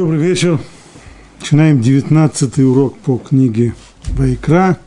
Добрый 0.00 0.18
вечер. 0.18 0.58
Начинаем 1.40 1.82
19 1.82 2.58
урок 2.60 2.96
по 3.00 3.18
книге 3.18 3.74
Вайкра. 4.12 4.78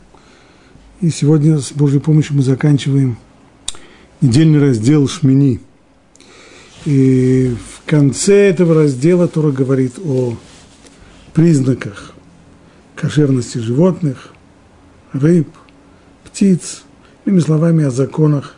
И 1.00 1.08
сегодня 1.08 1.60
с 1.60 1.70
Божьей 1.70 2.00
помощью 2.00 2.34
мы 2.34 2.42
заканчиваем 2.42 3.16
недельный 4.20 4.58
раздел 4.58 5.06
Шмини. 5.06 5.60
И 6.84 7.54
в 7.54 7.88
конце 7.88 8.48
этого 8.50 8.74
раздела 8.74 9.28
Тора 9.28 9.52
говорит 9.52 10.00
о 10.04 10.36
признаках 11.32 12.12
кошерности 12.96 13.58
животных, 13.58 14.30
рыб, 15.12 15.48
птиц, 16.24 16.82
иными 17.24 17.38
словами, 17.38 17.84
о 17.84 17.92
законах, 17.92 18.56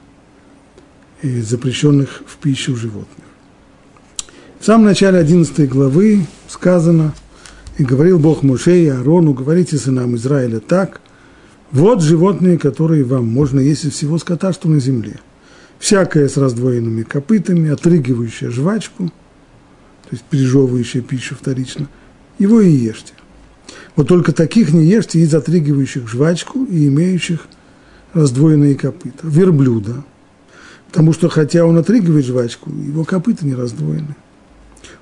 запрещенных 1.23 2.23
в 2.27 2.39
пищу 2.39 2.75
животных. 2.77 3.26
В 4.67 4.69
самом 4.69 4.87
начале 4.87 5.21
11 5.21 5.69
главы 5.69 6.27
сказано, 6.49 7.15
и 7.79 7.85
говорил 7.85 8.19
Бог 8.19 8.43
Муше 8.43 8.83
и 8.83 8.89
Аарону, 8.89 9.33
говорите 9.33 9.77
сынам 9.77 10.17
Израиля 10.17 10.59
так, 10.59 11.01
вот 11.71 12.03
животные, 12.03 12.59
которые 12.59 13.05
вам 13.05 13.29
можно 13.29 13.61
есть 13.61 13.85
из 13.85 13.93
всего 13.93 14.19
скота, 14.19 14.53
что 14.53 14.69
на 14.69 14.81
земле. 14.81 15.21
Всякое 15.79 16.29
с 16.29 16.37
раздвоенными 16.37 17.05
копытами, 17.05 17.71
отрыгивающее 17.71 18.51
жвачку, 18.51 19.07
то 19.07 20.09
есть 20.11 20.25
пережевывающее 20.25 21.01
пищу 21.01 21.37
вторично, 21.37 21.87
его 22.41 22.61
и 22.61 22.69
ешьте. 22.69 23.13
Вот 23.95 24.09
только 24.09 24.33
таких 24.33 24.73
не 24.73 24.85
ешьте 24.85 25.21
из 25.21 25.33
отрыгивающих 25.33 26.09
жвачку 26.09 26.65
и 26.65 26.89
имеющих 26.89 27.47
раздвоенные 28.15 28.75
копыта. 28.75 29.29
Верблюда, 29.29 30.03
потому 30.89 31.13
что 31.13 31.29
хотя 31.29 31.65
он 31.65 31.79
отрыгивает 31.79 32.27
жвачку, 32.27 32.69
его 32.73 33.05
копыта 33.05 33.47
не 33.47 33.55
раздвоены 33.55 34.17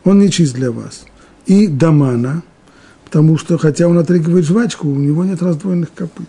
он 0.04 0.18
не 0.18 0.30
чист 0.30 0.54
для 0.54 0.70
вас. 0.70 1.04
И 1.46 1.66
Дамана, 1.66 2.42
потому 3.04 3.36
что, 3.38 3.58
хотя 3.58 3.88
он 3.88 3.98
отрыгивает 3.98 4.44
жвачку, 4.44 4.88
у 4.88 4.94
него 4.94 5.24
нет 5.24 5.42
раздвоенных 5.42 5.92
копыт. 5.94 6.28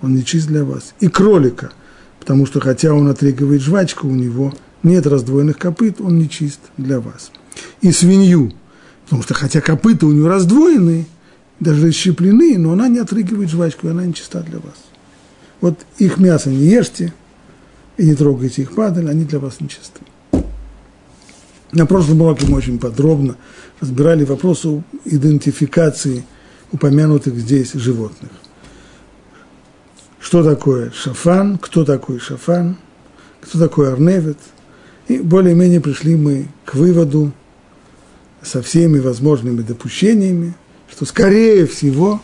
Он 0.00 0.14
не 0.14 0.24
чист 0.24 0.48
для 0.48 0.64
вас. 0.64 0.94
И 1.00 1.08
кролика, 1.08 1.72
потому 2.18 2.46
что, 2.46 2.60
хотя 2.60 2.92
он 2.92 3.08
отрыгивает 3.08 3.62
жвачку, 3.62 4.08
у 4.08 4.14
него 4.14 4.52
нет 4.82 5.06
раздвоенных 5.06 5.58
копыт, 5.58 6.00
он 6.00 6.18
не 6.18 6.28
чист 6.28 6.60
для 6.76 7.00
вас. 7.00 7.30
И 7.80 7.92
свинью, 7.92 8.52
потому 9.04 9.22
что, 9.22 9.34
хотя 9.34 9.60
копыта 9.60 10.06
у 10.06 10.12
него 10.12 10.28
раздвоены, 10.28 11.06
даже 11.60 11.86
расщеплены, 11.86 12.58
но 12.58 12.72
она 12.72 12.88
не 12.88 12.98
отрыгивает 12.98 13.50
жвачку, 13.50 13.86
и 13.86 13.90
она 13.90 14.04
не 14.04 14.14
чиста 14.14 14.40
для 14.40 14.58
вас. 14.58 14.74
Вот 15.60 15.78
их 15.98 16.18
мясо 16.18 16.50
не 16.50 16.66
ешьте, 16.66 17.12
и 17.96 18.04
не 18.04 18.14
трогайте 18.14 18.62
их 18.62 18.74
падаль, 18.74 19.08
они 19.08 19.24
для 19.24 19.38
вас 19.38 19.60
нечисты. 19.60 20.00
На 21.72 21.86
прошлом 21.86 22.20
уроке 22.20 22.46
мы 22.46 22.58
очень 22.58 22.78
подробно 22.78 23.36
разбирали 23.80 24.24
вопросы 24.24 24.82
идентификации 25.06 26.24
упомянутых 26.70 27.34
здесь 27.36 27.72
животных. 27.72 28.30
Что 30.20 30.44
такое 30.44 30.90
шафан, 30.90 31.58
кто 31.58 31.84
такой 31.84 32.18
шафан, 32.18 32.76
кто 33.40 33.58
такой 33.58 33.92
арневет. 33.92 34.38
И 35.08 35.18
более-менее 35.18 35.80
пришли 35.80 36.14
мы 36.14 36.48
к 36.64 36.74
выводу 36.74 37.32
со 38.42 38.62
всеми 38.62 38.98
возможными 38.98 39.62
допущениями, 39.62 40.54
что 40.90 41.06
скорее 41.06 41.66
всего 41.66 42.20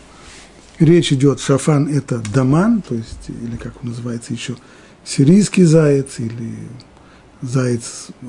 речь 0.79 1.11
идет, 1.11 1.39
шафан– 1.39 1.87
это 1.93 2.21
даман, 2.33 2.81
то 2.81 2.95
есть, 2.95 3.29
или 3.29 3.57
как 3.57 3.73
он 3.83 3.89
называется 3.89 4.33
еще, 4.33 4.55
сирийский 5.03 5.63
заяц, 5.63 6.19
или 6.19 6.55
заяц, 7.41 8.07
э, 8.21 8.25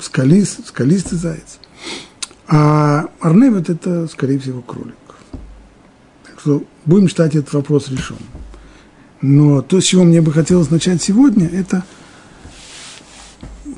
скалист, 0.00 0.66
скалистый 0.66 1.18
заяц. 1.18 1.58
А 2.46 3.08
арневет– 3.20 3.68
это, 3.70 4.06
скорее 4.08 4.38
всего, 4.38 4.62
кролик. 4.62 4.94
Так 6.24 6.40
что 6.40 6.64
будем 6.86 7.08
считать 7.08 7.34
этот 7.34 7.52
вопрос 7.52 7.88
решен. 7.88 8.16
Но 9.20 9.62
то, 9.62 9.80
с 9.80 9.84
чего 9.84 10.04
мне 10.04 10.22
бы 10.22 10.32
хотелось 10.32 10.70
начать 10.70 11.02
сегодня, 11.02 11.46
это 11.46 11.84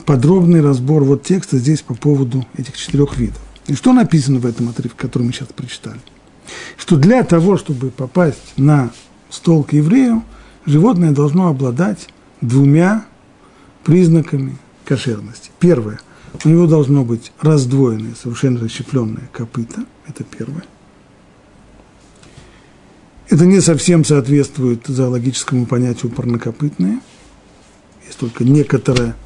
подробный 0.06 0.60
разбор 0.60 1.02
вот 1.02 1.22
текста 1.22 1.58
здесь 1.58 1.82
по 1.82 1.94
поводу 1.94 2.46
этих 2.56 2.76
четырех 2.76 3.16
видов. 3.16 3.40
И 3.66 3.74
что 3.74 3.92
написано 3.92 4.38
в 4.38 4.46
этом 4.46 4.68
отрывке, 4.68 4.98
который 4.98 5.24
мы 5.24 5.32
сейчас 5.32 5.48
прочитали? 5.48 6.00
Что 6.76 6.96
для 6.96 7.22
того, 7.22 7.56
чтобы 7.56 7.90
попасть 7.90 8.52
на 8.56 8.90
стол 9.30 9.62
к 9.64 9.72
еврею, 9.72 10.24
животное 10.66 11.12
должно 11.12 11.48
обладать 11.48 12.08
двумя 12.40 13.06
признаками 13.84 14.56
кошерности. 14.84 15.50
Первое. 15.58 16.00
У 16.44 16.48
него 16.48 16.66
должно 16.66 17.04
быть 17.04 17.32
раздвоенное, 17.40 18.14
совершенно 18.14 18.60
расщепленное 18.60 19.28
копыто. 19.32 19.84
Это 20.06 20.24
первое. 20.24 20.64
Это 23.28 23.46
не 23.46 23.60
совсем 23.60 24.04
соответствует 24.04 24.86
зоологическому 24.86 25.66
понятию 25.66 26.10
парнокопытное. 26.12 27.00
Есть 28.06 28.18
только 28.18 28.44
некоторая 28.44 29.16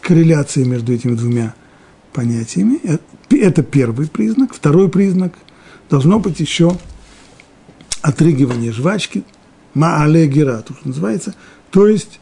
корреляция 0.00 0.64
между 0.64 0.92
этими 0.92 1.14
двумя 1.14 1.54
понятиями. 2.12 2.80
Это 3.30 3.62
первый 3.62 4.08
признак. 4.08 4.54
Второй 4.54 4.88
признак– 4.88 5.34
должно 5.88 6.18
быть 6.18 6.40
еще 6.40 6.76
отрыгивание 8.02 8.72
жвачки, 8.72 9.24
маале 9.74 10.26
герату, 10.26 10.74
что 10.74 10.88
называется, 10.88 11.34
то 11.70 11.86
есть 11.86 12.20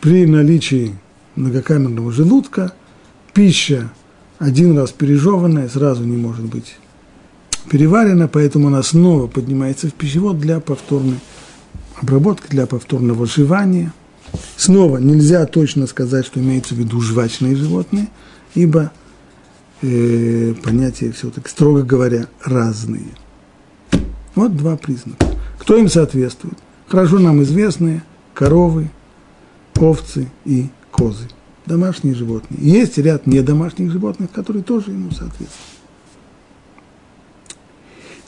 при 0.00 0.26
наличии 0.26 0.94
многокамерного 1.34 2.12
желудка 2.12 2.72
пища 3.34 3.90
один 4.38 4.78
раз 4.78 4.92
пережеванная 4.92 5.68
сразу 5.68 6.04
не 6.04 6.16
может 6.16 6.44
быть 6.44 6.76
переварена, 7.70 8.28
поэтому 8.28 8.68
она 8.68 8.82
снова 8.82 9.26
поднимается 9.26 9.88
в 9.88 9.94
пищевод 9.94 10.38
для 10.38 10.60
повторной 10.60 11.18
обработки, 12.00 12.48
для 12.48 12.66
повторного 12.66 13.26
жевания. 13.26 13.92
Снова 14.56 14.98
нельзя 14.98 15.44
точно 15.46 15.86
сказать, 15.86 16.26
что 16.26 16.40
имеется 16.40 16.74
в 16.74 16.78
виду 16.78 17.00
жвачные 17.00 17.56
животные, 17.56 18.08
ибо 18.54 18.92
э, 19.82 20.54
понятия 20.62 21.12
все-таки, 21.12 21.48
строго 21.48 21.82
говоря, 21.82 22.28
разные. 22.44 23.08
Вот 24.34 24.56
два 24.56 24.76
признака. 24.76 25.26
Кто 25.58 25.76
им 25.76 25.88
соответствует? 25.88 26.56
Хорошо 26.86 27.18
нам 27.18 27.42
известные 27.42 28.02
коровы, 28.34 28.90
овцы 29.82 30.28
и 30.44 30.68
козы. 30.90 31.28
Домашние 31.66 32.14
животные. 32.14 32.60
Есть 32.60 32.98
ряд 32.98 33.26
недомашних 33.26 33.92
животных, 33.92 34.30
которые 34.30 34.62
тоже 34.62 34.90
ему 34.90 35.10
соответствуют. 35.10 35.50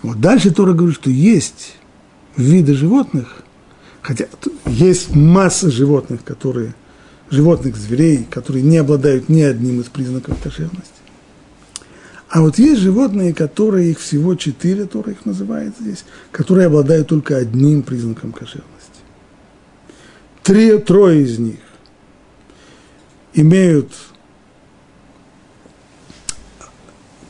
Вот 0.03 0.21
дальше 0.21 0.51
Тора 0.51 0.73
говорит, 0.73 0.97
что 0.97 1.11
есть 1.11 1.77
виды 2.37 2.75
животных, 2.75 3.43
хотя 4.03 4.27
есть 4.67 5.15
масса 5.15 5.71
животных, 5.71 6.25
которые, 6.25 6.75
животных, 7.31 7.77
зверей, 7.77 8.27
которые 8.31 8.63
не 8.63 8.79
обладают 8.79 9.29
ни 9.29 9.43
одним 9.43 9.81
из 9.81 9.87
признаков 9.87 10.41
кошерности. 10.43 11.01
А 12.31 12.43
вот 12.43 12.59
есть 12.59 12.81
животные, 12.81 13.35
которые, 13.35 13.91
их 13.91 13.99
всего 13.99 14.37
четыре, 14.37 14.85
Тора 14.85 15.13
их 15.13 15.27
называет 15.27 15.75
здесь, 15.81 16.05
которые 16.31 16.69
обладают 16.69 17.09
только 17.09 17.37
одним 17.37 17.83
признаком 17.83 18.33
кошерности. 18.33 18.80
Три, 20.51 20.77
трое 20.79 21.23
из 21.23 21.39
них 21.39 21.61
имеют 23.35 23.93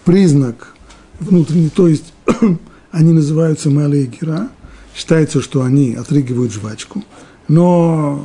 признак 0.06 0.74
внутренний, 1.18 1.68
то 1.68 1.86
есть 1.86 2.14
они 2.90 3.12
называются 3.12 3.68
малые 3.68 4.06
гера, 4.06 4.48
считается, 4.94 5.42
что 5.42 5.62
они 5.62 5.96
отрыгивают 5.96 6.50
жвачку, 6.50 7.04
но 7.46 8.24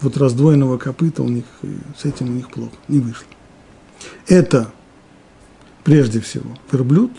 вот 0.00 0.16
раздвоенного 0.16 0.78
копыта 0.78 1.24
у 1.24 1.28
них, 1.28 1.46
с 2.00 2.04
этим 2.04 2.28
у 2.28 2.32
них 2.34 2.50
плохо, 2.50 2.76
не 2.86 3.00
вышло. 3.00 3.26
Это 4.28 4.70
прежде 5.82 6.20
всего 6.20 6.56
верблюд, 6.70 7.10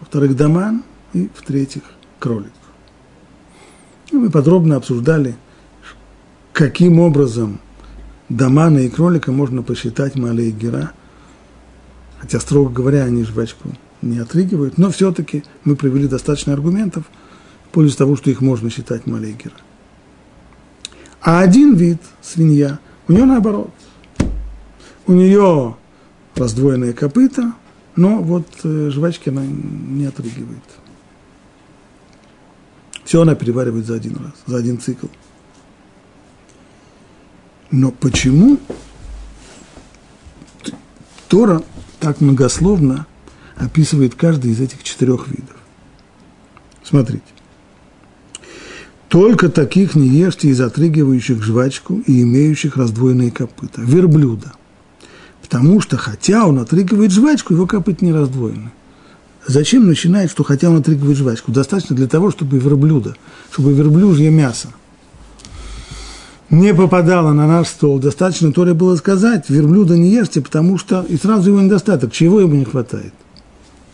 во-вторых, 0.00 0.34
доман 0.36 0.84
и, 1.12 1.28
в-третьих, 1.34 1.82
кролик. 2.18 2.52
И 4.10 4.16
мы 4.16 4.30
подробно 4.30 4.76
обсуждали, 4.76 5.36
каким 6.52 6.98
образом 7.00 7.60
домана 8.28 8.78
и 8.78 8.88
кролика 8.88 9.32
можно 9.32 9.62
посчитать 9.62 10.16
малые 10.16 10.50
гера, 10.50 10.92
хотя, 12.18 12.40
строго 12.40 12.70
говоря, 12.70 13.04
они 13.04 13.24
жвачку 13.24 13.70
не 14.02 14.18
отрыгивают, 14.18 14.78
но 14.78 14.90
все-таки 14.90 15.44
мы 15.64 15.76
привели 15.76 16.06
достаточно 16.06 16.52
аргументов 16.52 17.04
в 17.66 17.68
пользу 17.70 17.96
того, 17.96 18.16
что 18.16 18.30
их 18.30 18.40
можно 18.40 18.70
считать 18.70 19.06
малые 19.06 19.32
гера. 19.32 19.54
А 21.20 21.40
один 21.40 21.74
вид, 21.74 21.98
свинья, 22.22 22.78
у 23.08 23.12
нее 23.12 23.24
наоборот. 23.24 23.72
У 25.06 25.12
нее 25.12 25.76
раздвоенные 26.36 26.92
копыта, 26.92 27.54
но 27.96 28.18
вот 28.22 28.46
э, 28.62 28.90
жвачки 28.90 29.30
она 29.30 29.44
не 29.44 30.06
отрыгивает. 30.06 30.62
Все 33.04 33.22
она 33.22 33.34
переваривает 33.34 33.86
за 33.86 33.94
один 33.94 34.16
раз, 34.16 34.34
за 34.46 34.58
один 34.58 34.78
цикл. 34.78 35.06
Но 37.70 37.90
почему 37.90 38.58
Тора 41.28 41.62
так 42.00 42.20
многословно 42.20 43.06
описывает 43.56 44.14
каждый 44.14 44.52
из 44.52 44.60
этих 44.60 44.82
четырех 44.82 45.28
видов. 45.28 45.56
Смотрите. 46.82 47.24
Только 49.08 49.48
таких 49.48 49.94
не 49.94 50.06
ешьте 50.08 50.48
из 50.48 50.60
отрыгивающих 50.60 51.42
жвачку 51.42 52.02
и 52.06 52.22
имеющих 52.22 52.76
раздвоенные 52.76 53.30
копыта. 53.30 53.80
Верблюда. 53.80 54.52
Потому 55.42 55.80
что, 55.80 55.96
хотя 55.96 56.46
он 56.46 56.58
отрыгивает 56.58 57.10
жвачку, 57.10 57.54
его 57.54 57.66
копыт 57.66 58.02
не 58.02 58.12
раздвоены. 58.12 58.70
Зачем 59.46 59.86
начинать, 59.86 60.30
что 60.30 60.44
хотя 60.44 60.68
он 60.68 60.76
отрыгивает 60.76 61.16
жвачку? 61.16 61.52
Достаточно 61.52 61.96
для 61.96 62.06
того, 62.06 62.30
чтобы 62.30 62.58
верблюда, 62.58 63.16
чтобы 63.50 63.72
верблюжье 63.72 64.30
мясо 64.30 64.68
не 66.50 66.74
попадало 66.74 67.32
на 67.32 67.46
наш 67.46 67.68
стол. 67.68 67.98
Достаточно 67.98 68.52
то 68.52 68.64
ли 68.64 68.72
было 68.72 68.96
сказать, 68.96 69.48
верблюда 69.48 69.96
не 69.96 70.10
ешьте, 70.10 70.40
потому 70.40 70.78
что 70.78 71.04
и 71.08 71.16
сразу 71.16 71.50
его 71.50 71.60
недостаток. 71.60 72.12
Чего 72.12 72.40
ему 72.40 72.54
не 72.54 72.64
хватает? 72.64 73.12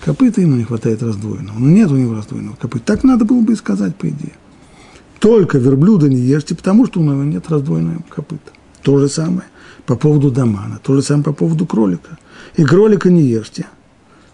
Копыта 0.04 0.40
ему 0.40 0.56
не 0.56 0.64
хватает 0.64 1.02
раздвоенного. 1.02 1.58
Но 1.58 1.68
нет 1.68 1.90
у 1.90 1.96
него 1.96 2.14
раздвоенного 2.14 2.56
копыта. 2.56 2.84
Так 2.84 3.04
надо 3.04 3.24
было 3.24 3.40
бы 3.40 3.54
и 3.54 3.56
сказать, 3.56 3.96
по 3.96 4.08
идее. 4.08 4.34
Только 5.18 5.58
верблюда 5.58 6.08
не 6.08 6.20
ешьте, 6.20 6.54
потому 6.54 6.86
что 6.86 7.00
у 7.00 7.02
него 7.02 7.24
нет 7.24 7.48
раздвоенного 7.48 8.02
копыта. 8.08 8.52
То 8.82 8.98
же 8.98 9.08
самое 9.08 9.44
по 9.86 9.96
поводу 9.96 10.30
домана, 10.30 10.78
то 10.82 10.94
же 10.94 11.02
самое 11.02 11.24
по 11.24 11.32
поводу 11.32 11.66
кролика. 11.66 12.18
И 12.56 12.64
кролика 12.64 13.10
не 13.10 13.22
ешьте, 13.22 13.66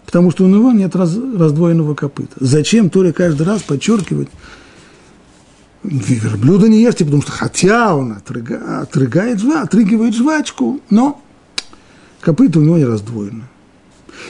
потому 0.04 0.30
что 0.32 0.44
у 0.44 0.48
него 0.48 0.72
нет 0.72 0.96
раз, 0.96 1.16
раздвоенного 1.16 1.94
копыта. 1.94 2.34
Зачем 2.40 2.90
Торе 2.90 3.12
каждый 3.12 3.46
раз 3.46 3.62
подчеркивать, 3.62 4.28
верблюда 5.82 6.68
не 6.68 6.82
ешьте, 6.82 7.04
потому 7.04 7.22
что 7.22 7.32
хотя 7.32 7.94
он 7.94 8.12
отрыга, 8.12 8.80
отрыгает, 8.82 9.42
отрыгивает 9.44 10.14
жвачку, 10.14 10.80
но 10.90 11.20
копыта 12.20 12.58
у 12.58 12.62
него 12.62 12.76
не 12.76 12.84
раздвоены. 12.84 13.44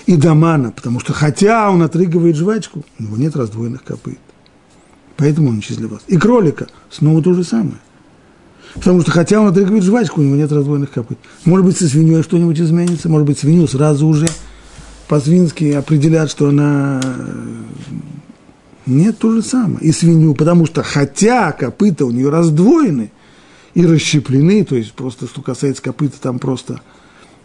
И 0.06 0.16
домана, 0.16 0.70
потому 0.70 1.00
что 1.00 1.12
хотя 1.12 1.70
он 1.70 1.82
отрыгивает 1.82 2.36
жвачку, 2.36 2.84
у 2.98 3.02
него 3.02 3.16
нет 3.16 3.34
раздвоенных 3.34 3.82
копыт. 3.82 4.18
Поэтому 5.16 5.50
он 5.50 5.56
не. 5.56 6.02
И 6.06 6.16
кролика 6.16 6.68
снова 6.90 7.22
то 7.22 7.34
же 7.34 7.44
самое. 7.44 7.78
Потому 8.74 9.00
что 9.00 9.10
хотя 9.10 9.40
он 9.40 9.48
отрыгивает 9.48 9.82
жвачку, 9.82 10.20
у 10.20 10.24
него 10.24 10.36
нет 10.36 10.52
раздвоенных 10.52 10.92
копыт. 10.92 11.18
Может 11.44 11.66
быть, 11.66 11.76
со 11.76 11.88
свиньей 11.88 12.22
что-нибудь 12.22 12.60
изменится, 12.60 13.08
может 13.08 13.26
быть, 13.26 13.38
свинью 13.38 13.66
сразу 13.66 14.06
уже 14.06 14.28
по-свински 15.08 15.72
определят, 15.72 16.30
что 16.30 16.48
она... 16.48 17.00
Нет, 18.90 19.18
то 19.18 19.32
же 19.32 19.42
самое. 19.42 19.80
И 19.80 19.92
свинью, 19.92 20.34
потому 20.34 20.66
что 20.66 20.82
хотя 20.82 21.52
копыта 21.52 22.04
у 22.04 22.10
нее 22.10 22.28
раздвоены 22.28 23.12
и 23.74 23.86
расщеплены, 23.86 24.64
то 24.64 24.74
есть 24.74 24.92
просто, 24.92 25.26
что 25.26 25.42
касается 25.42 25.80
копыта, 25.80 26.20
там 26.20 26.40
просто, 26.40 26.80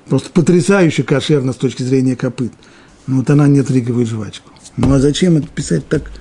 просто 0.10 0.32
потрясающе 0.32 1.04
кошерно 1.04 1.54
с 1.54 1.58
точки 1.58 1.84
зрения 1.84 2.16
копыт. 2.16 2.52
Но 3.06 3.18
вот 3.18 3.30
она 3.30 3.48
не 3.48 3.60
отрыгивает 3.60 4.08
жвачку. 4.08 4.50
Ну 4.76 4.92
а 4.92 5.00
зачем 5.00 5.38
это 5.38 5.48
писать 5.48 5.88
так 5.88 6.12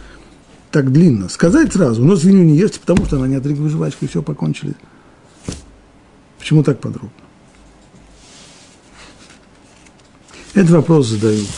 так 0.71 0.91
длинно. 0.91 1.29
Сказать 1.29 1.73
сразу, 1.73 2.05
но 2.05 2.17
свинью 2.17 2.45
не 2.45 2.59
ешьте, 2.59 2.81
потому 2.81 3.07
что 3.07 3.17
она 3.17 3.29
не 3.29 3.37
отрыгивает 3.37 3.71
жвачку, 3.71 4.05
и 4.05 4.09
все, 4.09 4.23
покончили. 4.23 4.75
Почему 6.39 6.65
так 6.65 6.81
подробно? 6.81 7.11
Этот 10.53 10.71
вопрос 10.71 11.07
задают 11.07 11.49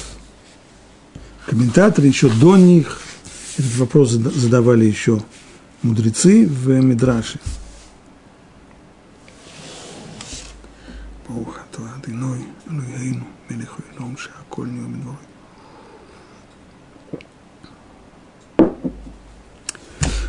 комментаторы 1.46 2.06
еще 2.06 2.28
до 2.28 2.56
них. 2.58 3.00
Этот 3.57 3.75
вопрос 3.77 4.11
задавали 4.11 4.85
еще 4.85 5.21
мудрецы 5.83 6.47
в 6.47 6.69
Мидраше. 6.81 7.39
ברוך 11.29 11.57
אתה 11.69 11.81
אדינוי 11.99 12.39
אלוהינו 12.71 13.25
מלך 13.49 13.75
העולם 13.99 14.17
שהכל 14.17 14.65
נהיה 14.65 14.87
מדברו 14.87 15.13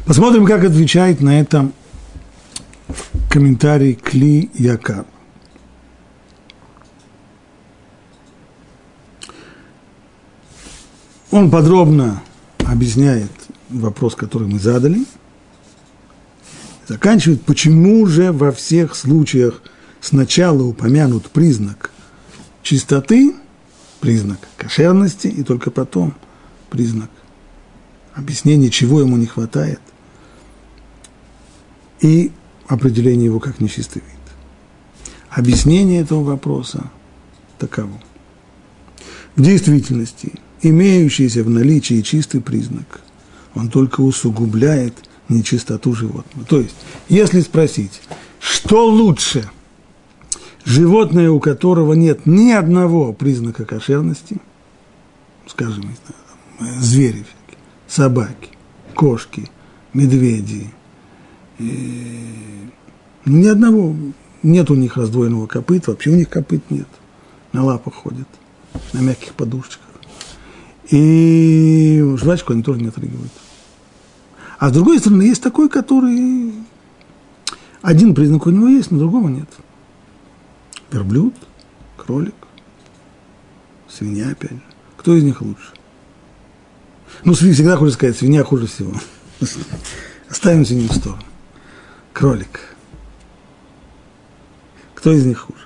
Посмотрим, 0.04 0.44
как 0.46 0.64
отвечает 0.64 1.20
на 1.20 1.40
это 1.40 1.70
комментарий 3.30 3.94
Кли 3.94 4.50
Якар. 4.52 5.06
Он 11.30 11.50
подробно 11.50 12.22
объясняет 12.67 13.31
вопрос, 13.69 14.15
который 14.15 14.47
мы 14.47 14.59
задали, 14.59 15.05
заканчивает, 16.87 17.41
почему 17.43 18.05
же 18.05 18.31
во 18.31 18.51
всех 18.51 18.95
случаях 18.95 19.61
сначала 20.01 20.63
упомянут 20.63 21.29
признак 21.31 21.91
чистоты, 22.61 23.35
признак 23.99 24.39
кошерности, 24.57 25.27
и 25.27 25.43
только 25.43 25.71
потом 25.71 26.13
признак 26.69 27.09
объяснения, 28.13 28.69
чего 28.69 28.99
ему 28.99 29.17
не 29.17 29.25
хватает– 29.25 29.81
и 32.01 32.31
определение 32.67 33.25
его 33.25 33.39
как 33.39 33.59
нечистый 33.59 34.01
вид. 34.01 35.13
Объяснение 35.29 36.01
этого 36.01 36.23
вопроса 36.23 36.89
таково. 37.57 38.01
В 39.35 39.41
действительности, 39.41 40.33
имеющийся 40.61 41.43
в 41.43 41.49
наличии 41.49 42.01
чистый 42.01 42.41
признак, 42.41 43.01
он 43.55 43.69
только 43.69 44.01
усугубляет 44.01 44.93
нечистоту 45.29 45.93
животного. 45.93 46.45
То 46.47 46.59
есть, 46.59 46.75
если 47.09 47.41
спросить, 47.41 48.01
что 48.39 48.85
лучше, 48.85 49.49
животное, 50.63 51.29
у 51.29 51.39
которого 51.39 51.93
нет 51.93 52.25
ни 52.25 52.51
одного 52.51 53.13
признака 53.13 53.65
кошерности, 53.65 54.37
скажем, 55.47 55.89
звери, 56.79 57.25
собаки, 57.87 58.49
кошки, 58.93 59.49
медведи, 59.93 60.69
ни 61.59 63.47
одного, 63.47 63.95
нет 64.43 64.69
у 64.69 64.75
них 64.75 64.97
раздвоенного 64.97 65.47
копыт, 65.47 65.87
вообще 65.87 66.11
у 66.11 66.15
них 66.15 66.29
копыт 66.29 66.69
нет. 66.69 66.87
На 67.53 67.63
лапах 67.63 67.95
ходят, 67.95 68.27
на 68.93 68.99
мягких 68.99 69.33
подушечках. 69.33 69.86
И 70.89 72.01
жвачку 72.17 72.53
они 72.53 72.63
тоже 72.63 72.81
не 72.81 72.87
отрыгивают. 72.87 73.31
А 74.59 74.69
с 74.69 74.71
другой 74.71 74.99
стороны, 74.99 75.23
есть 75.23 75.43
такой, 75.43 75.69
который 75.69 76.53
один 77.81 78.15
признак 78.15 78.45
у 78.45 78.49
него 78.49 78.67
есть, 78.67 78.91
но 78.91 78.99
другого 78.99 79.29
нет. 79.29 79.49
Верблюд, 80.91 81.33
кролик, 81.97 82.35
свинья 83.89 84.29
опять 84.29 84.51
же. 84.51 84.63
Кто 84.95 85.15
из 85.15 85.23
них 85.23 85.41
лучше? 85.41 85.73
Ну, 87.23 87.33
всегда 87.33 87.77
хочется 87.77 87.97
сказать, 87.97 88.17
свинья 88.17 88.43
хуже 88.43 88.67
всего. 88.67 88.93
Оставим 90.29 90.65
свинью 90.65 90.89
в 90.89 90.95
сторону 90.95 91.23
кролик. 92.17 92.75
Кто 94.95 95.13
из 95.13 95.23
них 95.23 95.37
хуже? 95.37 95.59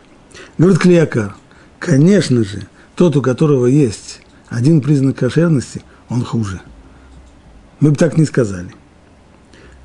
Говорит 0.58 0.80
Клеякар, 0.80 1.34
конечно 1.80 2.44
же, 2.44 2.68
тот, 2.96 3.16
у 3.16 3.22
которого 3.22 3.68
есть 3.68 4.21
один 4.51 4.81
признак 4.81 5.17
кошерности, 5.17 5.81
он 6.10 6.24
хуже. 6.25 6.60
Мы 7.79 7.91
бы 7.91 7.96
так 7.96 8.17
не 8.17 8.25
сказали. 8.25 8.70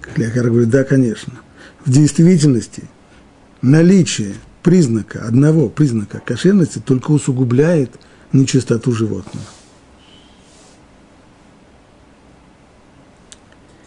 Клеякар 0.01 0.51
говорит, 0.51 0.71
да, 0.71 0.83
конечно. 0.83 1.35
В 1.85 1.91
действительности 1.91 2.83
наличие 3.63 4.35
признака, 4.65 5.25
одного 5.25 5.69
признака 5.69 6.19
кошерности 6.19 6.81
только 6.81 7.13
усугубляет 7.13 7.93
нечистоту 8.33 8.91
животного. 8.91 9.47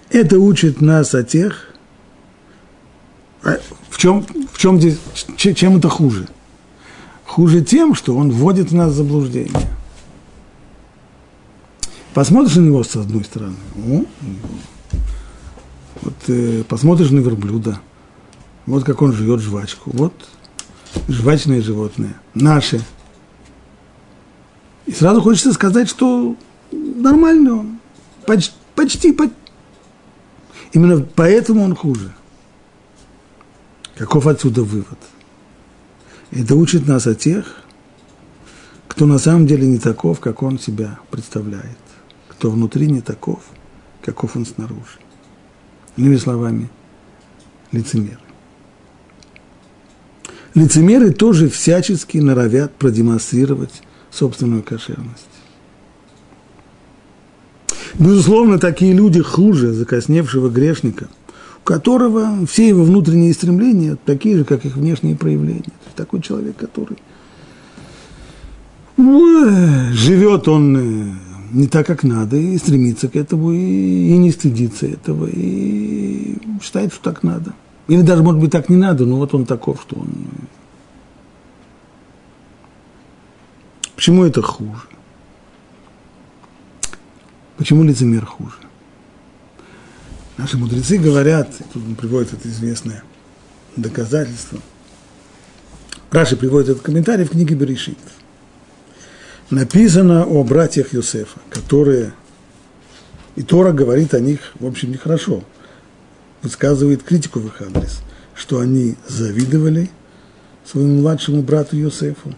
Это 0.09 0.39
учит 0.39 0.79
нас 0.79 1.13
о 1.13 1.24
тех, 1.24 1.74
а 3.43 3.57
в 3.89 3.98
чем, 3.98 4.25
в 4.51 4.57
чем 4.57 4.79
здесь, 4.79 4.98
чем 5.36 5.75
это 5.75 5.89
хуже? 5.89 6.29
Хуже 7.25 7.62
тем, 7.62 7.95
что 7.95 8.15
он 8.15 8.31
вводит 8.31 8.71
нас 8.71 8.93
в 8.93 8.95
заблуждение. 8.95 9.78
Посмотришь 12.13 12.56
на 12.56 12.62
него 12.62 12.84
с 12.84 12.96
одной 12.96 13.24
стороны, 13.24 13.56
о, 13.88 14.04
вот 16.01 16.16
э, 16.28 16.63
посмотришь 16.68 17.12
на 17.12 17.20
верблюда, 17.20 17.80
вот 18.66 18.84
как 18.84 19.01
он 19.01 19.13
живет 19.13 19.42
жвачку, 19.42 19.92
вот 19.94 20.13
жвачные 21.08 21.62
животные, 21.62 22.16
наши. 22.34 22.82
И 24.86 24.92
сразу 24.92 25.22
хочется 25.22 25.54
сказать, 25.54 25.88
что 25.88 26.36
нормальный 26.72 27.51
он, 27.51 27.80
почти, 28.25 28.54
почти, 28.75 29.12
почти. 29.12 29.36
Именно 30.72 31.06
поэтому 31.16 31.63
он 31.63 31.75
хуже. 31.75 32.13
Каков 33.96 34.28
отсюда 34.28 34.63
вывод? 34.63 34.98
Это 36.32 36.56
учит 36.56 36.88
нас 36.88 37.08
о 37.08 37.16
тех, 37.16 37.63
кто 38.88 39.06
на 39.06 39.18
самом 39.18 39.48
деле 39.48 39.68
не 39.68 39.80
таков, 39.80 40.20
как 40.20 40.44
он 40.44 40.60
себя 40.60 41.00
представляет, 41.10 41.78
кто 42.39 42.50
внутри 42.50 42.88
не 42.89 43.01
таков, 43.01 43.41
каков 44.01 44.38
он 44.38 44.46
снаружи. 44.46 44.98
Иными 45.98 46.15
словами, 46.15 46.69
лицемеры. 47.74 48.17
Лицемеры 50.53 51.12
тоже 51.12 51.50
всячески 51.50 52.17
норовят 52.17 52.74
продемонстрировать 52.75 53.84
собственную 54.10 54.63
кошерность. 54.63 55.27
Безусловно, 57.96 58.58
такие 58.58 58.93
люди 58.93 59.22
хуже 59.22 59.74
закосневшего 59.74 60.48
грешника, 60.50 61.10
у 61.58 61.65
которого 61.65 62.48
все 62.48 62.69
его 62.69 62.86
внутренние 62.86 63.34
стремления 63.34 63.98
такие 64.05 64.38
же, 64.38 64.46
как 64.46 64.63
их 64.63 64.77
внешние 64.77 65.17
проявления. 65.17 65.63
То 65.63 65.86
есть 65.88 65.96
такой 65.98 66.22
человек, 66.22 66.55
который 66.55 66.98
живет 69.93 70.48
он 70.48 70.77
э, 70.77 71.28
не 71.51 71.68
так, 71.68 71.86
как 71.86 72.03
надо, 72.03 72.38
и 72.38 72.58
стремится 72.58 73.08
к 73.08 73.15
этому, 73.15 73.51
и, 73.51 73.58
и 74.10 74.18
не 74.18 74.32
стыдится 74.32 74.88
этого, 74.88 75.27
и 75.27 76.38
считает, 76.62 76.94
что 76.94 77.03
так 77.03 77.24
надо. 77.24 77.53
Или 77.88 78.01
даже, 78.01 78.24
может 78.24 78.39
быть, 78.39 78.51
так 78.51 78.70
не 78.70 78.75
надо, 78.75 79.06
но 79.06 79.18
вот 79.18 79.34
он 79.34 79.46
таков, 79.46 79.82
что 79.82 79.98
он... 79.98 80.10
Почему 83.96 84.24
это 84.24 84.41
хуже? 84.41 84.82
Почему 87.58 87.84
лицемер 87.84 88.25
хуже? 88.25 88.56
Наши 90.38 90.58
мудрецы 90.58 90.98
говорят, 90.98 91.53
тут 91.74 91.98
приводит 91.98 92.34
это 92.34 92.48
известное 92.48 93.03
доказательство. 93.75 94.60
Раши 96.12 96.38
приводит 96.38 96.70
этот 96.70 96.84
комментарий 96.84 97.25
в 97.25 97.32
книге 97.32 97.56
Берешит– 97.56 97.98
написано 99.50 100.25
о 100.25 100.44
братьях 100.44 100.94
Юсефа, 100.94 101.39
которые, 101.50 102.13
и 103.36 103.44
Тора 103.44 103.72
говорит 103.72 104.13
о 104.13 104.20
них, 104.20 104.39
в 104.60 104.65
общем, 104.65 104.91
нехорошо, 104.91 105.44
высказывает 106.41 107.03
критику 107.03 107.39
в 107.39 107.48
их 107.48 107.62
адрес, 107.62 108.01
что 108.36 108.60
они 108.60 108.96
завидовали 109.08 109.89
своему 110.65 111.01
младшему 111.01 111.41
брату 111.41 111.75
Юсефу 111.75 112.34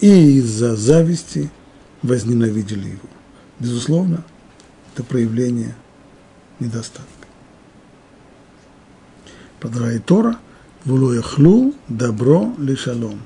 и 0.00 0.38
из-за 0.38 0.76
зависти 0.76 1.50
возненавидели 2.02 2.88
его. 2.88 3.08
Безусловно, 3.60 4.24
это 4.92 5.04
проявление 5.04 5.74
недостатка. 6.60 7.06
Продолжает 9.60 10.04
Тора, 10.04 10.38
«Вулуяхлу 10.84 11.74
добро 11.88 12.54
лишалом». 12.58 13.20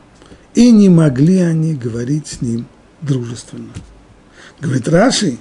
И 0.54 0.70
не 0.72 0.88
могли 0.88 1.38
они 1.38 1.74
говорить 1.74 2.26
с 2.26 2.40
ним– 2.40 2.66
дружественно. 3.02 3.70
Говорит 4.60 4.88
Раши, 4.88 5.38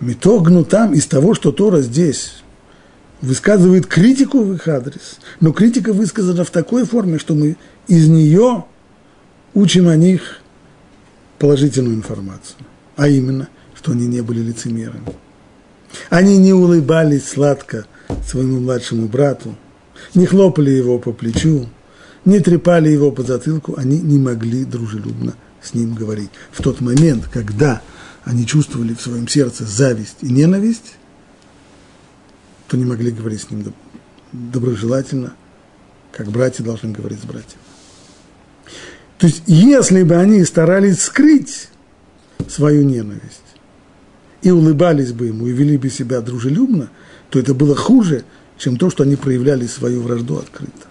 метогну 0.00 0.64
там 0.64 0.94
из 0.94 1.06
того, 1.06 1.34
что 1.34 1.52
Тора 1.52 1.80
здесь 1.80 2.42
высказывает 3.20 3.86
критику 3.86 4.42
в 4.42 4.54
их 4.54 4.68
адрес, 4.68 5.18
но 5.40 5.52
критика 5.52 5.92
высказана 5.92 6.44
в 6.44 6.50
такой 6.50 6.84
форме, 6.84 7.18
что 7.18 7.34
мы 7.34 7.56
из 7.88 8.08
нее 8.08 8.64
учим 9.54 9.88
о 9.88 9.96
них 9.96 10.40
положительную 11.38 11.96
информацию, 11.96 12.58
а 12.96 13.08
именно, 13.08 13.48
что 13.74 13.92
они 13.92 14.06
не 14.06 14.20
были 14.20 14.40
лицемерами. 14.40 15.14
Они 16.10 16.36
не 16.38 16.52
улыбались 16.52 17.28
сладко 17.28 17.86
своему 18.26 18.60
младшему 18.60 19.08
брату, 19.08 19.56
не 20.14 20.26
хлопали 20.26 20.70
его 20.70 20.98
по 20.98 21.12
плечу, 21.12 21.68
не 22.24 22.40
трепали 22.40 22.90
его 22.90 23.10
по 23.10 23.22
затылку, 23.22 23.74
они 23.76 23.98
не 23.98 24.18
могли 24.18 24.64
дружелюбно 24.64 25.34
с 25.68 25.74
ним 25.74 25.94
говорить. 25.94 26.30
В 26.50 26.62
тот 26.62 26.80
момент, 26.80 27.28
когда 27.32 27.82
они 28.24 28.46
чувствовали 28.46 28.94
в 28.94 29.00
своем 29.00 29.28
сердце 29.28 29.64
зависть 29.64 30.18
и 30.20 30.30
ненависть, 30.30 30.96
то 32.68 32.76
не 32.76 32.84
могли 32.84 33.10
говорить 33.10 33.42
с 33.42 33.50
ним 33.50 33.72
доброжелательно, 34.32 35.34
как 36.12 36.28
братья 36.28 36.62
должны 36.62 36.92
говорить 36.92 37.20
с 37.20 37.24
братьями. 37.24 37.62
То 39.18 39.26
есть, 39.26 39.42
если 39.46 40.02
бы 40.02 40.16
они 40.16 40.44
старались 40.44 41.02
скрыть 41.02 41.68
свою 42.48 42.82
ненависть 42.82 43.42
и 44.42 44.50
улыбались 44.50 45.12
бы 45.12 45.26
ему, 45.26 45.46
и 45.46 45.52
вели 45.52 45.76
бы 45.76 45.90
себя 45.90 46.20
дружелюбно, 46.20 46.90
то 47.30 47.38
это 47.38 47.54
было 47.54 47.74
хуже, 47.74 48.24
чем 48.58 48.76
то, 48.76 48.90
что 48.90 49.02
они 49.02 49.16
проявляли 49.16 49.66
свою 49.66 50.02
вражду 50.02 50.38
открыто. 50.38 50.87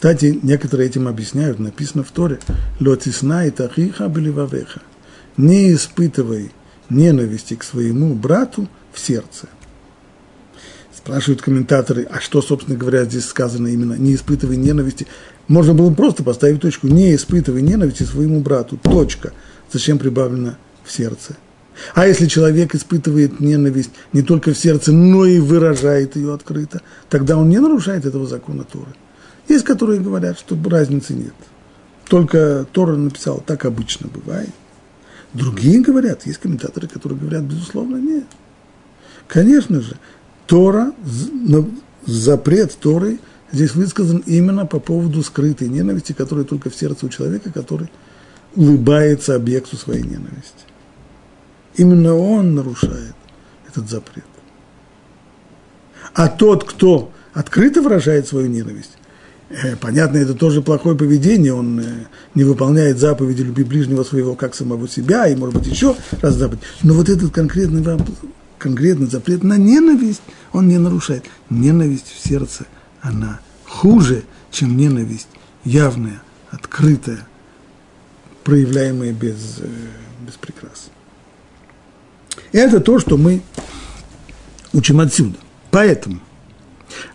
Кстати, 0.00 0.40
некоторые 0.42 0.88
этим 0.88 1.08
объясняют, 1.08 1.58
написано 1.58 2.04
в 2.04 2.10
Торе, 2.10 2.38
«Лотисна 2.80 3.46
и 3.46 3.50
тахиха 3.50 4.08
беливавеха»– 4.08 4.80
«Не 5.36 5.74
испытывай 5.74 6.52
ненависти 6.88 7.52
к 7.52 7.62
своему 7.62 8.14
брату 8.14 8.66
в 8.94 8.98
сердце». 8.98 9.46
Спрашивают 10.96 11.42
комментаторы, 11.42 12.08
а 12.10 12.18
что, 12.18 12.40
собственно 12.40 12.78
говоря, 12.78 13.04
здесь 13.04 13.26
сказано 13.26 13.66
именно 13.66 13.92
«не 13.92 14.14
испытывай 14.14 14.56
ненависти». 14.56 15.06
Можно 15.48 15.74
было 15.74 15.92
просто 15.92 16.22
поставить 16.22 16.62
точку 16.62 16.86
«не 16.86 17.14
испытывай 17.14 17.60
ненависти 17.60 18.04
своему 18.04 18.40
брату», 18.40 18.78
точка. 18.78 19.34
Зачем 19.70 19.98
прибавлено 19.98 20.54
в 20.82 20.90
сердце? 20.90 21.36
А 21.94 22.06
если 22.06 22.24
человек 22.24 22.74
испытывает 22.74 23.38
ненависть 23.38 23.90
не 24.14 24.22
только 24.22 24.54
в 24.54 24.58
сердце, 24.58 24.92
но 24.92 25.26
и 25.26 25.40
выражает 25.40 26.16
ее 26.16 26.32
открыто, 26.32 26.80
тогда 27.10 27.36
он 27.36 27.50
не 27.50 27.58
нарушает 27.58 28.06
этого 28.06 28.26
закона 28.26 28.64
Торы. 28.64 28.94
Есть, 29.50 29.64
которые 29.64 29.98
говорят, 29.98 30.38
что 30.38 30.56
разницы 30.70 31.12
нет. 31.12 31.34
Только 32.08 32.64
Тора 32.70 32.94
написал, 32.94 33.42
так 33.44 33.64
обычно 33.64 34.06
бывает. 34.06 34.50
Другие 35.32 35.80
говорят, 35.80 36.24
есть 36.24 36.38
комментаторы, 36.38 36.86
которые 36.86 37.18
говорят, 37.18 37.42
безусловно, 37.42 37.96
нет. 37.96 38.26
Конечно 39.26 39.80
же, 39.80 39.96
Тора, 40.46 40.92
запрет 42.06 42.76
Торы 42.78 43.18
здесь 43.50 43.74
высказан 43.74 44.18
именно 44.18 44.66
по 44.66 44.78
поводу 44.78 45.20
скрытой 45.24 45.68
ненависти, 45.68 46.12
которая 46.12 46.44
только 46.44 46.70
в 46.70 46.76
сердце 46.76 47.06
у 47.06 47.08
человека, 47.08 47.50
который 47.50 47.90
улыбается 48.54 49.34
объекту 49.34 49.76
своей 49.76 50.04
ненависти. 50.04 50.64
Именно 51.74 52.14
он 52.14 52.54
нарушает 52.54 53.16
этот 53.68 53.90
запрет. 53.90 54.24
А 56.14 56.28
тот, 56.28 56.62
кто 56.62 57.10
открыто 57.32 57.82
выражает 57.82 58.28
свою 58.28 58.46
ненависть, 58.46 58.96
понятно, 59.80 60.18
это 60.18 60.34
тоже 60.34 60.62
плохое 60.62 60.96
поведение, 60.96 61.52
он 61.52 61.80
э, 61.80 61.84
не 62.34 62.44
выполняет 62.44 62.98
заповеди 62.98 63.42
«люби 63.42 63.64
ближнего 63.64 64.04
своего, 64.04 64.34
как 64.34 64.54
самого 64.54 64.88
себя», 64.88 65.26
и, 65.26 65.34
может 65.34 65.56
быть, 65.56 65.66
еще 65.66 65.96
раз 66.20 66.34
заповедь. 66.34 66.62
Но 66.82 66.94
вот 66.94 67.08
этот 67.08 67.32
конкретный, 67.32 67.84
конкретный 68.58 69.08
запрет 69.08 69.42
на 69.42 69.56
ненависть 69.56 70.22
он 70.52 70.68
не 70.68 70.78
нарушает. 70.78 71.24
Ненависть 71.48 72.06
в 72.08 72.28
сердце, 72.28 72.66
она 73.00 73.40
хуже, 73.64 74.22
чем 74.52 74.76
ненависть 74.76 75.28
явная, 75.64 76.22
открытая, 76.50 77.26
проявляемая 78.44 79.12
без, 79.12 79.58
э, 79.58 79.66
без 80.26 80.34
прикрас. 80.34 80.90
Это 82.52 82.80
то, 82.80 82.98
что 83.00 83.16
мы 83.16 83.42
учим 84.72 85.00
отсюда. 85.00 85.36
Поэтому 85.70 86.20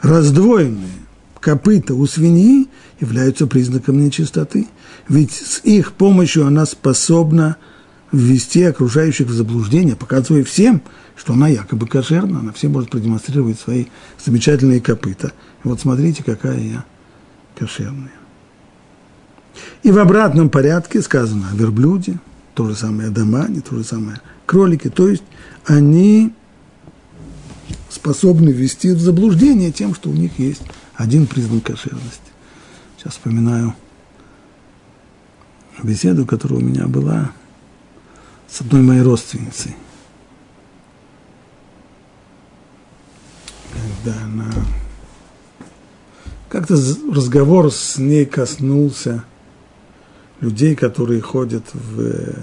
раздвоенные 0.02 1.05
копыта 1.46 1.94
у 1.94 2.08
свиньи 2.08 2.70
являются 3.00 3.46
признаком 3.46 4.04
нечистоты. 4.04 4.68
Ведь 5.08 5.32
с 5.32 5.62
их 5.64 5.92
помощью 5.92 6.48
она 6.48 6.66
способна 6.66 7.58
ввести 8.12 8.64
окружающих 8.64 9.28
в 9.28 9.32
заблуждение, 9.32 9.96
показывая 9.96 10.44
всем, 10.44 10.82
что 11.16 11.34
она 11.34 11.48
якобы 11.48 11.86
кошерна, 11.86 12.40
она 12.40 12.52
всем 12.52 12.72
может 12.72 12.90
продемонстрировать 12.90 13.60
свои 13.60 13.86
замечательные 14.26 14.82
копыта. 14.82 15.34
Вот 15.64 15.80
смотрите, 15.80 16.24
какая 16.24 16.60
я 16.60 16.86
кошерная. 17.56 18.12
И 19.84 19.92
в 19.92 20.00
обратном 20.00 20.50
порядке 20.50 21.00
сказано 21.04 21.50
о 21.54 21.56
верблюде, 21.56 22.18
то 22.56 22.68
же 22.68 22.76
самое 22.76 23.10
о 23.10 23.12
домане, 23.12 23.62
то 23.62 23.76
же 23.76 23.84
самое 23.84 24.20
кролики, 24.48 24.90
то 24.90 25.08
есть 25.08 25.24
они 25.68 26.34
способны 27.92 28.50
ввести 28.50 28.90
в 28.94 29.00
заблуждение 29.00 29.72
тем, 29.72 29.94
что 29.94 30.10
у 30.10 30.14
них 30.14 30.40
есть 30.40 30.64
один 30.98 31.28
признак 31.28 31.64
кошерности. 31.64 32.32
Сейчас 32.98 33.14
вспоминаю 33.14 33.76
беседу, 35.84 36.26
которая 36.26 36.60
у 36.60 36.64
меня 36.64 36.88
была 36.88 37.32
с 38.48 38.62
одной 38.62 38.82
моей 38.82 39.02
родственницей. 39.02 39.76
Когда 43.74 44.18
она... 44.24 44.52
Как-то 46.50 46.76
разговор 47.12 47.72
с 47.72 47.98
ней 47.98 48.26
коснулся 48.26 49.26
людей, 50.40 50.76
которые 50.76 51.20
ходят 51.20 51.66
в 51.74 52.02
э, 52.02 52.34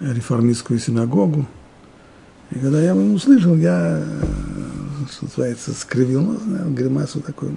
реформистскую 0.00 0.78
синагогу. 0.78 1.46
И 2.50 2.58
когда 2.58 2.82
я 2.82 2.90
его 2.90 3.14
услышал, 3.14 3.56
я 3.56 4.04
что 5.08 5.24
называется, 5.24 5.72
скривил 5.72 6.22
нос, 6.22 6.42
да, 6.44 6.64
гримасу 6.64 7.20
такую. 7.20 7.56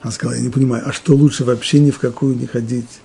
Она 0.00 0.12
сказала, 0.12 0.36
я 0.36 0.42
не 0.42 0.50
понимаю, 0.50 0.82
а 0.86 0.92
что 0.92 1.14
лучше 1.14 1.44
вообще 1.44 1.78
ни 1.78 1.90
в 1.90 1.98
какую 1.98 2.36
не 2.36 2.46
ходить? 2.46 3.00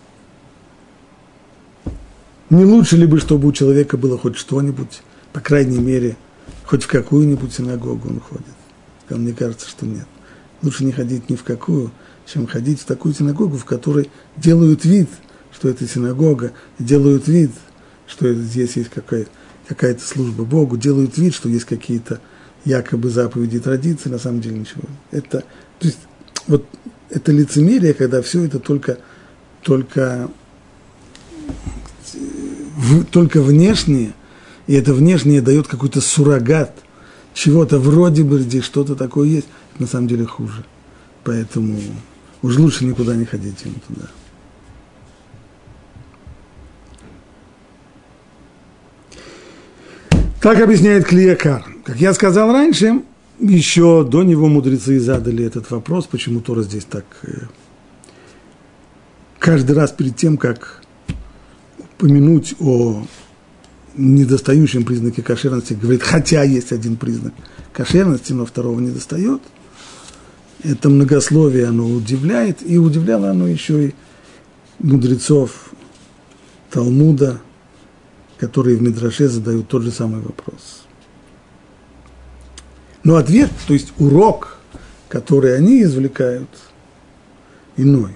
Не 2.49 2.65
лучше 2.65 2.97
ли 2.97 3.05
бы, 3.05 3.19
чтобы 3.19 3.47
у 3.47 3.51
человека 3.51 3.97
было 3.97 4.17
хоть 4.17 4.37
что-нибудь, 4.37 5.01
по 5.33 5.39
крайней 5.39 5.79
мере, 5.79 6.17
хоть 6.65 6.83
в 6.83 6.87
какую-нибудь 6.87 7.53
синагогу 7.53 8.09
он 8.09 8.19
ходит? 8.19 8.45
А 9.09 9.15
мне 9.15 9.33
кажется, 9.33 9.69
что 9.69 9.85
нет. 9.85 10.07
Лучше 10.61 10.85
не 10.85 10.91
ходить 10.91 11.29
ни 11.29 11.35
в 11.35 11.43
какую, 11.43 11.91
чем 12.25 12.47
ходить 12.47 12.81
в 12.81 12.85
такую 12.85 13.13
синагогу, 13.13 13.57
в 13.57 13.65
которой 13.65 14.09
делают 14.35 14.85
вид, 14.85 15.09
что 15.51 15.69
это 15.69 15.87
синагога, 15.87 16.53
делают 16.79 17.27
вид, 17.27 17.51
что 18.07 18.33
здесь 18.33 18.75
есть 18.75 18.89
какая-то 18.89 19.29
какая 19.67 19.97
служба 19.97 20.43
Богу, 20.43 20.77
делают 20.77 21.17
вид, 21.17 21.35
что 21.35 21.49
есть 21.49 21.65
какие-то 21.65 22.21
якобы 22.67 23.09
заповеди 23.09 23.57
и 23.57 23.59
традиции, 23.59 24.09
на 24.09 24.19
самом 24.19 24.41
деле 24.41 24.59
ничего. 24.59 24.83
Это, 25.11 25.43
то 25.79 25.87
есть, 25.87 25.99
вот 26.47 26.65
это 27.09 27.31
лицемерие, 27.31 27.93
когда 27.93 28.21
все 28.21 28.43
это 28.43 28.59
только, 28.59 28.99
только, 29.61 30.29
в, 32.75 33.05
только 33.05 33.41
внешнее, 33.41 34.13
и 34.67 34.73
это 34.73 34.93
внешнее 34.93 35.41
дает 35.41 35.67
какой-то 35.67 36.01
суррогат 36.01 36.73
чего-то 37.33 37.79
вроде 37.79 38.23
бы 38.23 38.39
здесь 38.39 38.63
что-то 38.63 38.95
такое 38.95 39.27
есть, 39.27 39.47
на 39.79 39.87
самом 39.87 40.07
деле 40.07 40.25
хуже. 40.25 40.65
Поэтому 41.23 41.79
уж 42.41 42.57
лучше 42.57 42.83
никуда 42.83 43.15
не 43.15 43.25
ходить 43.25 43.63
ему 43.63 43.75
туда. 43.87 44.07
Так 50.41 50.59
объясняет 50.61 51.05
Клиякар. 51.05 51.65
Как 51.83 51.97
я 51.97 52.13
сказал 52.13 52.51
раньше, 52.51 53.01
еще 53.39 54.07
до 54.07 54.23
него 54.23 54.47
мудрецы 54.47 54.99
задали 54.99 55.43
этот 55.43 55.71
вопрос, 55.71 56.05
почему 56.05 56.41
Тора 56.41 56.61
здесь 56.61 56.85
так 56.85 57.05
э, 57.23 57.47
каждый 59.39 59.75
раз 59.75 59.91
перед 59.91 60.15
тем, 60.15 60.37
как 60.37 60.83
упомянуть 61.79 62.55
о 62.59 63.03
недостающем 63.95 64.85
признаке 64.85 65.23
кошерности, 65.23 65.73
говорит, 65.73 66.03
хотя 66.03 66.43
есть 66.43 66.71
один 66.71 66.97
признак 66.97 67.33
кошерности, 67.73 68.33
но 68.33 68.45
второго 68.45 68.79
не 68.79 68.91
достает. 68.91 69.41
Это 70.63 70.89
многословие, 70.89 71.67
оно 71.67 71.87
удивляет, 71.87 72.59
и 72.63 72.77
удивляло 72.77 73.31
оно 73.31 73.47
еще 73.47 73.87
и 73.87 73.95
мудрецов 74.79 75.71
Талмуда, 76.69 77.41
которые 78.37 78.77
в 78.77 78.81
Мидраше 78.81 79.27
задают 79.27 79.67
тот 79.67 79.83
же 79.83 79.91
самый 79.91 80.21
вопрос. 80.21 80.83
Но 83.03 83.15
ответ, 83.15 83.51
то 83.67 83.73
есть 83.73 83.93
урок, 83.97 84.59
который 85.07 85.55
они 85.55 85.81
извлекают, 85.83 86.49
иной. 87.77 88.11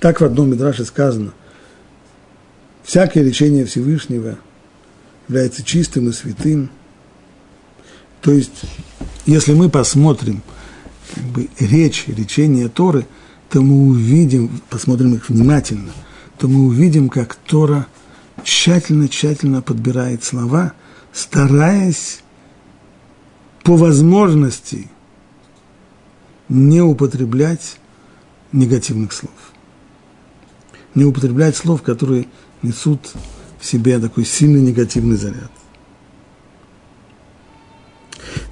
Так 0.00 0.20
в 0.20 0.24
одном 0.24 0.50
Мидраше 0.50 0.84
сказано, 0.84 1.32
всякое 2.82 3.22
лечение 3.22 3.64
Всевышнего 3.64 4.38
является 5.28 5.64
чистым 5.64 6.08
и 6.08 6.12
святым. 6.12 6.70
То 8.20 8.32
есть, 8.32 8.62
если 9.24 9.54
мы 9.54 9.70
посмотрим 9.70 10.42
как 11.14 11.24
бы, 11.24 11.48
речь, 11.58 12.06
лечение 12.06 12.68
Торы, 12.68 13.06
то 13.48 13.62
мы 13.62 13.88
увидим, 13.88 14.60
посмотрим 14.68 15.14
их 15.14 15.28
внимательно– 15.28 15.90
то 16.38 16.48
мы 16.48 16.66
увидим, 16.66 17.08
как 17.08 17.34
Тора 17.34 17.86
тщательно-тщательно 18.42 19.62
подбирает 19.62 20.22
слова, 20.22 20.74
стараясь 21.12 22.20
по 23.62 23.76
возможности 23.76 24.90
не 26.48 26.80
употреблять 26.80 27.78
негативных 28.52 29.12
слов. 29.12 29.34
Не 30.94 31.04
употреблять 31.04 31.56
слов, 31.56 31.82
которые 31.82 32.28
несут 32.62 33.12
в 33.58 33.66
себе 33.66 33.98
такой 33.98 34.24
сильный 34.24 34.60
негативный 34.60 35.16
заряд. 35.16 35.50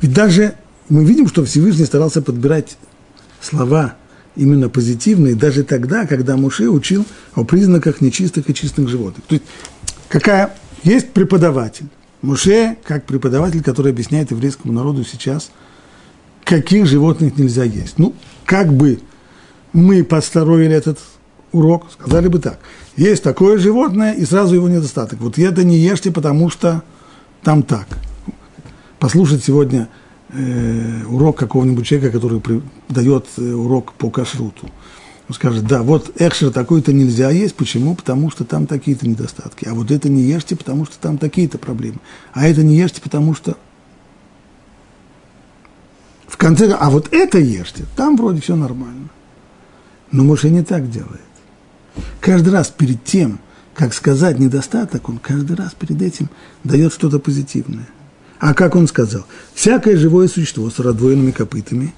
Ведь 0.01 0.13
даже 0.13 0.57
мы 0.89 1.05
видим, 1.05 1.29
что 1.29 1.45
Всевышний 1.45 1.85
старался 1.85 2.21
подбирать 2.21 2.77
слова 3.41 3.97
именно 4.37 4.69
позитивные, 4.69 5.35
даже 5.35 5.63
тогда, 5.63 6.07
когда 6.07 6.37
Муше 6.37 6.69
учил 6.69 7.05
о 7.35 7.45
признаках 7.45 8.01
нечистых 8.01 8.49
и 8.51 8.55
чистых 8.55 8.89
животных. 8.89 9.25
То 9.27 9.35
есть, 9.35 9.47
какая 10.09 10.57
есть 10.83 11.11
преподаватель. 11.11 11.87
Муше, 12.23 12.77
как 12.85 13.05
преподаватель, 13.05 13.63
который 13.63 13.93
объясняет 13.93 14.31
еврейскому 14.31 14.73
народу 14.73 15.05
сейчас, 15.05 15.51
каких 16.45 16.87
животных 16.87 17.37
нельзя 17.37 17.65
есть. 17.65 17.99
Ну, 17.99 18.15
как 18.45 18.73
бы 18.73 19.01
мы 19.73 20.05
построили 20.05 20.75
этот 20.75 20.99
урок, 21.53 21.87
сказали 21.93 22.29
бы 22.29 22.39
так. 22.39 22.59
Есть 22.97 23.23
такое 23.23 23.59
животное, 23.59 24.15
и 24.15 24.25
сразу 24.25 24.55
его 24.55 24.69
недостаток. 24.69 25.21
Вот 25.21 25.39
это 25.39 25.65
не 25.65 25.79
ешьте, 25.79 26.11
потому 26.11 26.51
что 26.51 26.83
там 27.43 27.63
так. 27.63 27.87
Послушать 28.99 29.45
сегодня– 29.45 29.89
э, 30.35 31.05
урок 31.07 31.39
какого-нибудь 31.39 31.87
человека, 31.87 32.19
который 32.19 32.41
дает 32.89 33.27
э, 33.37 33.53
урок 33.53 33.93
по 33.95 34.11
кашруту. 34.11 34.69
Он 35.29 35.35
скажет, 35.35 35.67
да, 35.67 35.83
вот 35.83 36.21
экшер 36.21 36.51
такой-то 36.51 36.93
нельзя 36.93 37.31
есть, 37.31 37.55
почему? 37.55 37.95
Потому 37.95 38.31
что 38.31 38.45
там 38.45 38.67
такие-то 38.67 39.09
недостатки. 39.09 39.67
А 39.67 39.75
вот 39.75 39.91
это 39.91 40.09
не 40.11 40.23
ешьте, 40.23 40.55
потому 40.55 40.85
что 40.85 40.99
там 40.99 41.17
такие-то 41.17 41.57
проблемы. 41.57 41.99
А 42.33 42.47
это 42.47 42.63
не 42.63 42.77
ешьте, 42.77 43.01
потому 43.01 43.35
что... 43.35 43.57
В 46.27 46.37
конце, 46.37 46.71
а 46.73 46.91
вот 46.91 47.13
это 47.13 47.39
ешьте, 47.39 47.85
там 47.97 48.17
вроде 48.17 48.41
все 48.41 48.55
нормально. 48.55 49.09
Но 50.11 50.25
Моше 50.25 50.51
не 50.51 50.63
так 50.63 50.91
делает. 50.91 51.23
Каждый 52.21 52.53
раз 52.53 52.69
перед 52.69 53.03
тем, 53.05 53.39
как 53.73 53.95
сказать 53.95 54.39
недостаток, 54.39 55.09
он 55.09 55.19
каждый 55.19 55.57
раз 55.57 55.75
перед 55.75 56.03
этим 56.03 56.29
дает 56.65 56.93
что-то 56.93 57.19
позитивное. 57.19 57.87
А 58.45 58.53
как 58.53 58.77
он 58.77 58.87
сказал? 58.87 59.25
Всякое 59.55 59.97
живое 59.97 60.29
существо 60.29 60.69
с 60.69 60.79
раздвоенными 60.79 61.31
копытами 61.31 61.95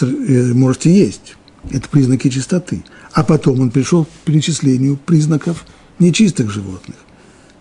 э, 0.00 0.52
можете 0.52 0.92
есть. 0.92 1.36
Это 1.70 1.88
признаки 1.88 2.28
чистоты. 2.28 2.82
А 3.12 3.22
потом 3.22 3.60
он 3.60 3.70
пришел 3.70 4.04
к 4.04 4.08
перечислению 4.24 4.96
признаков 4.96 5.64
нечистых 6.00 6.50
животных. 6.50 6.96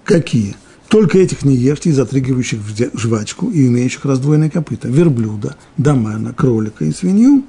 Какие? 0.06 0.56
Только 0.88 1.20
этих 1.20 1.46
не 1.46 1.56
ешьте, 1.56 1.92
из 1.92 2.00
отрыгивающих 2.00 2.62
жвачку 2.96 3.52
и 3.52 3.68
имеющих 3.68 4.04
раздвоенные 4.06 4.50
копыта. 4.50 4.88
Верблюда, 4.88 5.56
домана, 5.78 6.34
кролика 6.34 6.86
и 6.86 6.92
свинью. 6.92 7.46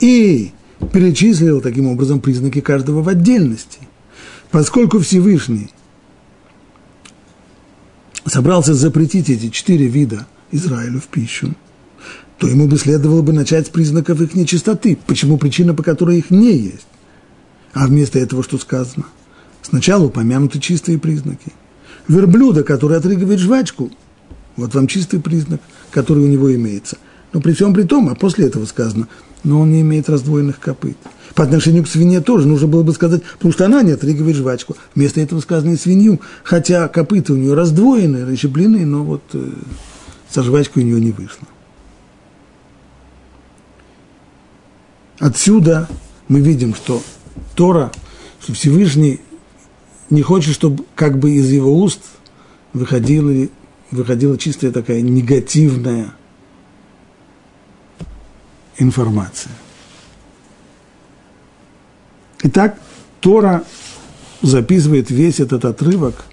И 0.00 0.52
перечислил 0.92 1.62
таким 1.62 1.86
образом 1.86 2.20
признаки 2.20 2.60
каждого 2.60 3.00
в 3.00 3.08
отдельности. 3.08 3.78
Поскольку 4.50 4.98
Всевышний 4.98 5.70
собрался 8.26 8.74
запретить 8.74 9.30
эти 9.30 9.48
четыре 9.48 9.86
вида 9.86 10.26
Израилю 10.52 11.00
в 11.00 11.06
пищу, 11.06 11.54
то 12.38 12.46
ему 12.46 12.66
бы 12.66 12.78
следовало 12.78 13.22
бы 13.22 13.32
начать 13.32 13.66
с 13.66 13.70
признаков 13.70 14.20
их 14.20 14.34
нечистоты. 14.34 14.98
Почему 15.06 15.36
причина, 15.38 15.74
по 15.74 15.82
которой 15.82 16.18
их 16.18 16.30
не 16.30 16.56
есть? 16.56 16.86
А 17.72 17.86
вместо 17.86 18.18
этого 18.18 18.42
что 18.42 18.58
сказано? 18.58 19.04
Сначала 19.62 20.04
упомянуты 20.04 20.58
чистые 20.58 20.98
признаки. 20.98 21.52
Верблюда, 22.08 22.64
который 22.64 22.96
отрыгивает 22.96 23.38
жвачку, 23.38 23.90
вот 24.56 24.74
вам 24.74 24.86
чистый 24.88 25.20
признак, 25.20 25.60
который 25.90 26.24
у 26.24 26.26
него 26.26 26.52
имеется. 26.54 26.98
Но 27.32 27.40
при 27.40 27.52
всем 27.52 27.72
при 27.72 27.84
том, 27.84 28.08
а 28.08 28.14
после 28.14 28.46
этого 28.46 28.64
сказано, 28.64 29.06
но 29.44 29.60
он 29.60 29.70
не 29.70 29.80
имеет 29.80 30.08
раздвоенных 30.08 30.58
копыт. 30.58 30.96
По 31.34 31.44
отношению 31.44 31.84
к 31.84 31.88
свинье 31.88 32.20
тоже 32.20 32.46
нужно 32.46 32.66
было 32.66 32.82
бы 32.82 32.92
сказать, 32.92 33.22
потому 33.34 33.52
что 33.52 33.66
она 33.66 33.82
не 33.82 33.92
отрыгивает 33.92 34.36
жвачку. 34.36 34.76
Вместо 34.94 35.20
этого 35.20 35.40
сказано 35.40 35.72
и 35.72 35.76
свинью, 35.76 36.20
хотя 36.42 36.88
копыта 36.88 37.32
у 37.32 37.36
нее 37.36 37.54
раздвоены, 37.54 38.26
расщеплены, 38.26 38.84
но 38.84 39.04
вот 39.04 39.22
э, 39.32 39.52
со 40.28 40.42
жвачкой 40.42 40.82
у 40.82 40.86
нее 40.86 41.00
не 41.00 41.12
вышло. 41.12 41.46
Отсюда 45.18 45.88
мы 46.28 46.40
видим, 46.40 46.74
что 46.74 47.02
Тора, 47.54 47.92
что 48.42 48.54
Всевышний 48.54 49.20
не 50.08 50.22
хочет, 50.22 50.54
чтобы 50.54 50.84
как 50.94 51.18
бы 51.18 51.30
из 51.32 51.50
его 51.50 51.74
уст 51.74 52.00
выходила, 52.72 53.48
выходила 53.90 54.36
чистая 54.36 54.72
такая 54.72 55.02
негативная 55.02 56.14
информация. 58.82 59.52
Итак, 62.42 62.78
Тора 63.20 63.64
записывает 64.42 65.10
весь 65.10 65.40
этот 65.40 65.64
отрывок 65.64 66.24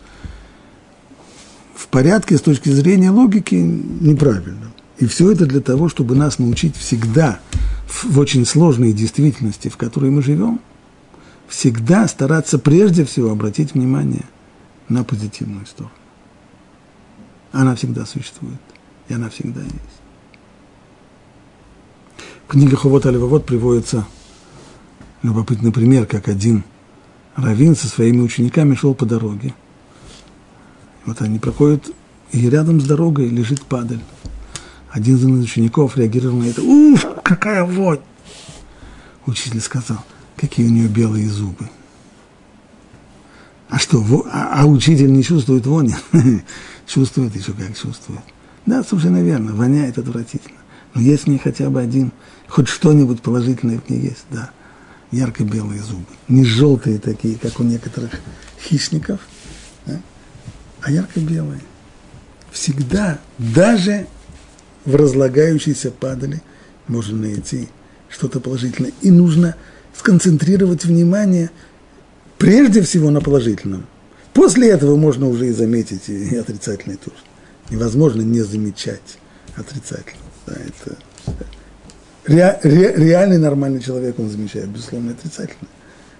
в 1.75 1.87
порядке 1.87 2.37
с 2.37 2.41
точки 2.41 2.69
зрения 2.69 3.11
логики 3.11 3.55
неправильно. 3.55 4.71
И 4.97 5.05
все 5.05 5.31
это 5.31 5.45
для 5.45 5.61
того, 5.61 5.89
чтобы 5.89 6.15
нас 6.15 6.39
научить 6.39 6.75
всегда 6.75 7.39
в 7.87 8.17
очень 8.19 8.45
сложной 8.45 8.93
действительности, 8.93 9.67
в 9.67 9.77
которой 9.77 10.09
мы 10.09 10.21
живем, 10.21 10.59
всегда 11.47 12.07
стараться 12.07 12.57
прежде 12.57 13.05
всего 13.05 13.31
обратить 13.31 13.73
внимание 13.73 14.25
на 14.89 15.03
позитивную 15.03 15.65
сторону. 15.65 15.93
Она 17.51 17.75
всегда 17.75 18.05
существует, 18.05 18.59
и 19.07 19.13
она 19.13 19.29
всегда 19.29 19.61
есть. 19.61 19.96
В 22.47 22.51
книге 22.51 22.77
Ховот 22.77 23.05
Аливавод 23.05 23.45
приводится– 23.45 24.07
любопытный 25.21 25.73
пример, 25.73 26.05
как 26.05 26.29
один 26.29 26.63
раввин 27.35 27.75
со 27.75 27.87
своими 27.87 28.21
учениками 28.21 28.73
шел 28.73 28.93
по 28.93 29.05
дороге. 29.05 29.53
Вот 31.05 31.21
они 31.21 31.39
проходят, 31.39 31.91
и 32.31 32.49
рядом 32.49 32.79
с 32.79 32.85
дорогой 32.85 33.27
лежит 33.27 33.63
падаль. 33.63 33.99
Один 34.89 35.17
из 35.17 35.43
учеников 35.43 35.97
реагировал 35.97 36.37
на 36.37 36.45
это. 36.45 36.61
Уф, 36.61 37.05
какая 37.21 37.65
вонь! 37.65 37.99
Учитель 39.25 39.59
сказал, 39.59 39.99
какие 40.37 40.67
у 40.67 40.71
нее 40.71 40.87
белые 40.87 41.27
зубы. 41.27 41.69
А 43.67 43.77
что, 43.77 44.01
а, 44.31 44.61
а 44.61 44.65
учитель 44.65 45.11
не 45.11 45.21
чувствует 45.21 45.67
вони? 45.67 45.95
чувствует 46.87 47.35
еще 47.35 47.51
как 47.51 47.77
чувствует. 47.77 48.21
Да, 48.65 48.85
совершенно 48.85 49.21
верно, 49.21 49.53
воняет 49.53 49.97
отвратительно. 49.97 50.59
Но 50.93 51.01
есть 51.01 51.23
в 51.23 51.27
ней 51.27 51.37
хотя 51.37 51.69
бы 51.69 51.81
один, 51.81 52.11
хоть 52.47 52.67
что-нибудь 52.67 53.21
положительное 53.21 53.79
в 53.79 53.89
ней 53.89 54.01
есть, 54.01 54.25
да. 54.31 54.51
Ярко-белые 55.11 55.81
зубы. 55.81 56.05
Не 56.27 56.43
желтые 56.43 56.99
такие, 56.99 57.35
как 57.35 57.59
у 57.59 57.63
некоторых 57.63 58.11
хищников, 58.61 59.21
да? 59.85 60.01
а 60.81 60.91
ярко-белые. 60.91 61.61
Всегда, 62.51 63.19
даже 63.37 64.07
в 64.83 64.95
разлагающейся 64.95 65.91
падали, 65.91 66.41
можно 66.87 67.17
найти 67.17 67.69
что-то 68.09 68.39
положительное. 68.39 68.91
И 69.01 69.11
нужно 69.11 69.55
сконцентрировать 69.95 70.85
внимание 70.85 71.51
прежде 72.37 72.81
всего 72.81 73.09
на 73.09 73.21
положительном. 73.21 73.85
После 74.33 74.69
этого 74.69 74.95
можно 74.95 75.27
уже 75.27 75.47
и 75.47 75.51
заметить 75.51 76.09
и 76.09 76.35
отрицательное 76.35 76.97
тоже. 76.97 77.17
Невозможно 77.69 78.21
не 78.21 78.41
замечать 78.41 79.17
отрицательное. 79.55 80.23
Да, 80.45 80.53
это 80.53 80.97
ре, 82.27 82.59
ре, 82.61 82.93
реальный 82.95 83.37
нормальный 83.37 83.81
человек, 83.81 84.19
он 84.19 84.29
замечает, 84.29 84.69
безусловно, 84.69 85.11
отрицательное. 85.11 85.71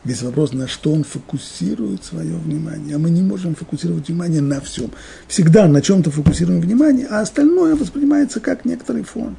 Весь 0.04 0.22
вопрос, 0.22 0.54
на 0.54 0.68
что 0.68 0.94
он 0.94 1.04
фокусирует 1.04 2.06
свое 2.06 2.36
внимание. 2.38 2.96
А 2.96 3.00
мы 3.00 3.10
не 3.10 3.22
можем 3.22 3.56
фокусировать 3.56 4.08
внимание 4.08 4.42
на 4.42 4.62
всем. 4.62 4.92
Всегда 5.28 5.68
на 5.68 5.82
чем-то 5.82 6.12
фокусируем 6.12 6.62
внимание, 6.62 7.08
а 7.08 7.20
остальное 7.20 7.76
воспринимается 7.76 8.40
как 8.40 8.64
некоторый 8.64 9.04
фон. 9.04 9.36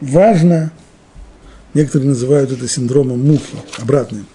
Важно, 0.00 0.72
некоторые 1.74 2.10
называют 2.10 2.52
это 2.52 2.68
синдромом 2.68 3.24
мухи, 3.26 3.56
обратным. 3.78 4.26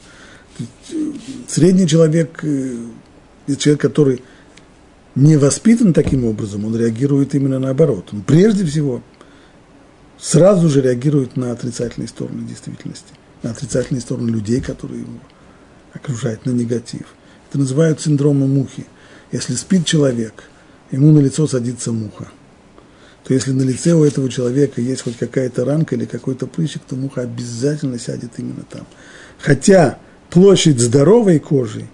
Средний 1.47 1.87
человек, 1.87 2.39
э, 2.43 2.75
человек, 3.57 3.81
который 3.81 4.23
не 5.15 5.37
воспитан 5.37 5.93
таким 5.93 6.25
образом, 6.25 6.65
он 6.65 6.75
реагирует 6.75 7.33
именно 7.33 7.59
наоборот. 7.59 8.09
Он 8.11 8.21
прежде 8.21 8.65
всего 8.65 9.01
сразу 10.19 10.69
же 10.69 10.81
реагирует 10.81 11.37
на 11.37 11.51
отрицательные 11.51 12.07
стороны 12.07 12.43
действительности 12.43 13.13
на 13.43 13.51
отрицательные 13.51 14.01
стороны 14.01 14.29
людей, 14.29 14.61
которые 14.61 15.01
его 15.01 15.13
окружают, 15.93 16.45
на 16.45 16.51
негатив. 16.51 17.07
Это 17.49 17.59
называют 17.59 18.01
синдромом 18.01 18.53
мухи. 18.53 18.85
Если 19.31 19.55
спит 19.55 19.85
человек, 19.85 20.43
ему 20.91 21.11
на 21.11 21.19
лицо 21.19 21.47
садится 21.47 21.91
муха, 21.91 22.27
то 23.23 23.33
если 23.33 23.51
на 23.51 23.63
лице 23.63 23.93
у 23.93 24.03
этого 24.03 24.29
человека 24.29 24.79
есть 24.81 25.03
хоть 25.03 25.17
какая-то 25.17 25.65
ранка 25.65 25.95
или 25.95 26.05
какой-то 26.05 26.47
прыщик, 26.47 26.81
то 26.87 26.95
муха 26.95 27.21
обязательно 27.21 27.99
сядет 27.99 28.31
именно 28.37 28.63
там. 28.69 28.87
Хотя 29.39 29.99
площадь 30.29 30.79
здоровой 30.79 31.39
кожи 31.39 31.87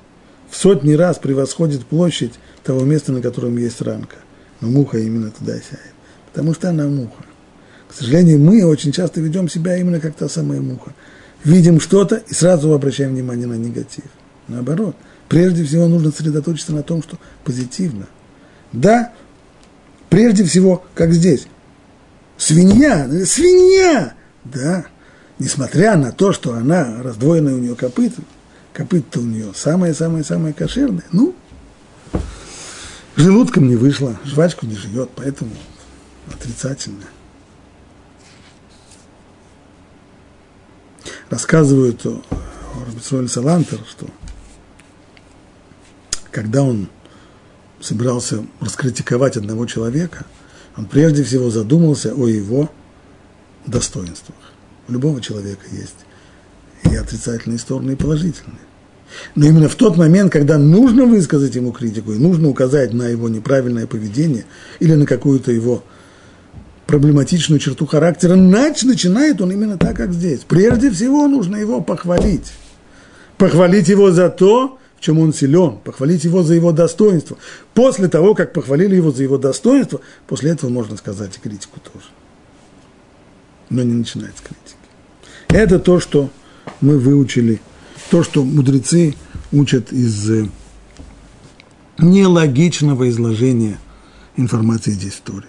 в 0.50 0.56
сотни 0.56 0.94
раз 0.94 1.18
превосходит 1.18 1.86
площадь 1.86 2.34
того 2.64 2.82
места, 2.82 3.12
на 3.12 3.22
котором 3.22 3.58
есть 3.58 3.82
ранка. 3.82 4.18
Но 4.62 4.70
муха 4.70 5.00
именно 5.00 5.32
туда 5.32 5.54
сядет, 5.54 5.94
потому 6.32 6.54
что 6.54 6.70
она 6.70 6.88
муха. 6.88 7.24
К 7.94 8.00
сожалению, 8.00 8.40
мы 8.40 8.66
очень 8.66 8.92
часто 8.92 9.22
ведем 9.22 9.48
себя 9.48 9.78
именно 9.78 10.00
как 10.00 10.16
та 10.16 10.28
самая 10.28 10.62
муха 10.62 10.94
видим 11.44 11.80
что-то 11.80 12.16
и 12.16 12.34
сразу 12.34 12.74
обращаем 12.74 13.12
внимание 13.12 13.46
на 13.46 13.54
негатив. 13.54 14.06
Наоборот, 14.48 14.96
прежде 15.30 15.64
всего 15.64 15.88
нужно 15.88 16.12
сосредоточиться 16.12 16.74
на 16.74 16.82
том, 16.82 17.04
что 17.04 17.18
позитивно. 17.44 18.08
Да, 18.72 19.14
прежде 20.10 20.44
всего, 20.44 20.84
как 20.96 21.14
здесь, 21.14 21.48
свинья, 22.38 23.08
свинья, 23.26 24.14
да, 24.44 24.86
несмотря 25.38 25.96
на 25.96 26.12
то, 26.12 26.34
что 26.34 26.54
она 26.54 27.04
раздвоенная 27.04 27.54
у 27.54 27.60
нее 27.60 27.76
копыта, 27.76 28.22
копыта 28.74 29.20
у 29.20 29.24
нее 29.24 29.52
самое-самое-самое 29.56 30.54
кошерное, 30.54 31.06
ну, 31.12 31.36
желудком 33.16 33.68
не 33.68 33.76
вышло, 33.76 34.18
жвачку 34.26 34.66
не 34.66 34.76
живет, 34.76 35.12
поэтому 35.16 35.52
отрицательное. 36.34 37.08
Рассказывают 41.30 42.06
о 42.06 42.22
Рабицроль 42.88 43.30
Салантер, 43.30 43.80
что 43.90 44.08
когда 46.32 46.64
он 46.64 46.90
собирался 47.80 48.46
раскритиковать 48.60 49.38
одного 49.38 49.66
человека, 49.66 50.26
он 50.76 50.86
прежде 50.86 51.24
всего 51.24 51.50
задумался 51.50 52.14
о 52.14 52.28
его 52.28 52.70
достоинствах. 53.66 54.38
У 54.88 54.94
любого 54.94 55.22
человека 55.22 55.66
есть 55.72 55.96
и 56.90 56.96
отрицательные 56.96 57.60
стороны, 57.60 57.92
и 57.92 57.96
положительные. 57.96 58.60
Но 59.36 59.46
именно 59.46 59.70
в 59.70 59.76
тот 59.76 59.96
момент, 59.96 60.32
когда 60.32 60.58
нужно 60.58 61.06
высказать 61.06 61.56
ему 61.56 61.72
критику, 61.72 62.14
и 62.14 62.18
нужно 62.18 62.50
указать 62.50 62.94
на 62.94 63.08
его 63.08 63.30
неправильное 63.30 63.86
поведение 63.86 64.46
или 64.80 64.96
на 64.96 65.06
какую-то 65.06 65.52
его 65.52 65.84
проблематичную 66.94 67.58
черту 67.58 67.88
характера, 67.88 68.36
нач, 68.36 68.84
начинает 68.84 69.42
он 69.42 69.52
именно 69.52 69.80
так, 69.80 69.98
как 69.98 70.14
здесь. 70.14 70.42
Прежде 70.48 70.92
всего 70.92 71.28
нужно 71.28 71.56
его 71.56 71.82
похвалить. 71.82 72.54
Похвалить 73.40 73.88
его 73.88 74.12
за 74.12 74.30
то, 74.30 74.78
в 75.00 75.02
чем 75.02 75.18
он 75.18 75.34
силен, 75.34 75.80
похвалить 75.84 76.24
его 76.24 76.44
за 76.44 76.54
его 76.54 76.72
достоинство. 76.72 77.36
После 77.74 78.10
того, 78.10 78.36
как 78.36 78.54
похвалили 78.54 78.96
его 78.96 79.12
за 79.12 79.24
его 79.24 79.40
достоинство, 79.40 80.02
после 80.28 80.52
этого 80.52 80.70
можно 80.70 80.96
сказать 80.96 81.36
и 81.36 81.40
критику 81.40 81.80
тоже. 81.80 82.06
Но 83.72 83.82
не 83.82 83.94
начинать 83.94 84.38
с 84.38 84.42
критики. 84.42 84.78
Это 85.48 85.80
то, 85.80 86.00
что 86.00 86.30
мы 86.80 87.00
выучили, 87.00 87.60
то, 88.12 88.22
что 88.22 88.44
мудрецы 88.44 89.16
учат 89.52 89.92
из 89.92 90.30
э, 90.30 90.46
нелогичного 91.98 93.10
изложения 93.10 93.80
информации 94.38 94.92
в 94.92 95.22
Торе. 95.22 95.48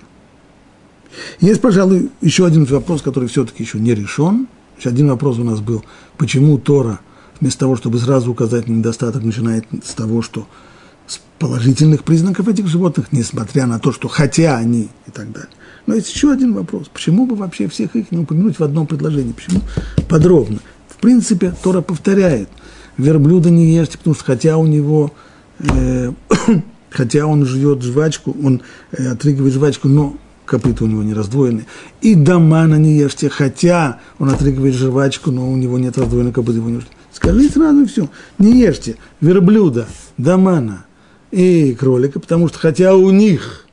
Есть, 1.41 1.61
пожалуй, 1.61 2.11
еще 2.21 2.47
один 2.47 2.65
вопрос, 2.65 3.03
который 3.03 3.29
все-таки 3.29 3.63
еще 3.63 3.79
не 3.79 3.95
решен. 3.95 4.49
Еще 4.79 4.89
один 4.89 5.09
вопрос 5.09 5.39
у 5.39 5.45
нас 5.45 5.61
был, 5.61 5.85
почему 6.17 6.59
Тора 6.59 7.01
вместо 7.41 7.61
того, 7.61 7.77
чтобы 7.77 7.99
сразу 7.99 8.31
указать 8.31 8.69
на 8.69 8.73
недостаток, 8.73 9.23
начинает 9.23 9.67
с 9.85 9.93
того, 9.95 10.23
что 10.23 10.47
с 11.07 11.21
положительных 11.39 12.05
признаков 12.05 12.49
этих 12.49 12.67
животных, 12.69 13.09
несмотря 13.13 13.67
на 13.67 13.79
то, 13.79 13.93
что 13.93 14.09
хотя 14.09 14.57
они 14.57 14.89
и 15.07 15.11
так 15.11 15.31
далее. 15.33 15.51
Но 15.87 15.95
есть 15.95 16.15
еще 16.15 16.33
один 16.33 16.55
вопрос. 16.55 16.89
Почему 16.89 17.27
бы 17.27 17.37
вообще 17.37 17.69
всех 17.69 17.95
их 17.97 18.11
не 18.11 18.19
упомянуть 18.19 18.59
в 18.59 18.65
одном 18.65 18.87
предложении? 18.87 19.33
Почему 19.33 19.61
подробно? 20.09 20.61
В 20.89 20.97
принципе, 20.97 21.55
Тора 21.63 21.83
повторяет. 21.83 22.49
Верблюда 22.97 23.51
не 23.51 23.75
ешьте, 23.75 23.99
потому 23.99 24.15
что 24.15 24.25
хотя 24.25 24.57
у 24.57 24.67
него, 24.67 25.13
э, 25.59 26.13
хотя 26.91 27.27
он 27.27 27.45
жует 27.45 27.83
жвачку, 27.83 28.35
он 28.43 28.63
э, 28.93 29.09
отрыгивает 29.09 29.53
жвачку, 29.53 29.89
но 29.89 30.17
копыта 30.45 30.85
у 30.85 30.87
него 30.87 31.03
не 31.03 31.15
раздвоены. 31.15 31.67
И 32.01 32.15
домана 32.15 32.77
не 32.77 32.97
ешьте, 32.97 33.29
хотя 33.29 34.01
он 34.19 34.31
отрыгивает 34.31 34.75
жвачку, 34.75 35.31
но 35.31 35.51
у 35.51 35.57
него 35.57 35.79
нет 35.79 35.99
раздвоенной 35.99 36.33
копыта. 36.33 36.59
Его 36.59 36.71
не 36.71 36.81
Скажите 37.13 37.55
сразу 37.55 37.83
и 37.83 37.87
все. 37.87 38.09
Не 38.39 38.59
ешьте 38.61 38.97
верблюда, 39.21 39.87
домана 40.19 40.85
и 41.31 41.73
кролика, 41.75 42.19
потому 42.19 42.49
что 42.49 42.59
хотя 42.59 42.95
у 42.97 43.11
них, 43.11 43.67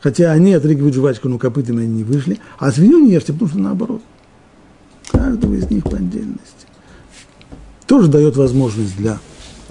хотя 0.00 0.30
они 0.30 0.54
отрыгивают 0.54 0.94
жвачку, 0.94 1.28
но 1.28 1.38
копытами 1.38 1.82
они 1.82 1.98
не 1.98 2.04
вышли, 2.04 2.38
а 2.58 2.70
свинью 2.70 3.00
не 3.00 3.12
ешьте, 3.12 3.32
потому 3.32 3.50
что 3.50 3.58
наоборот. 3.58 4.02
Каждого 5.10 5.54
из 5.54 5.68
них 5.68 5.82
по 5.82 5.96
отдельности. 5.96 6.66
Тоже 7.86 8.08
дает 8.08 8.36
возможность 8.36 8.96
для 8.96 9.18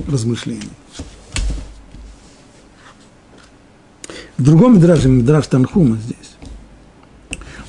размышлений. 0.06 0.70
В 4.40 4.44
другом 4.44 4.76
Мидраже, 4.76 5.10
Мидраж 5.10 5.48
Танхума 5.48 5.98
здесь, 5.98 6.38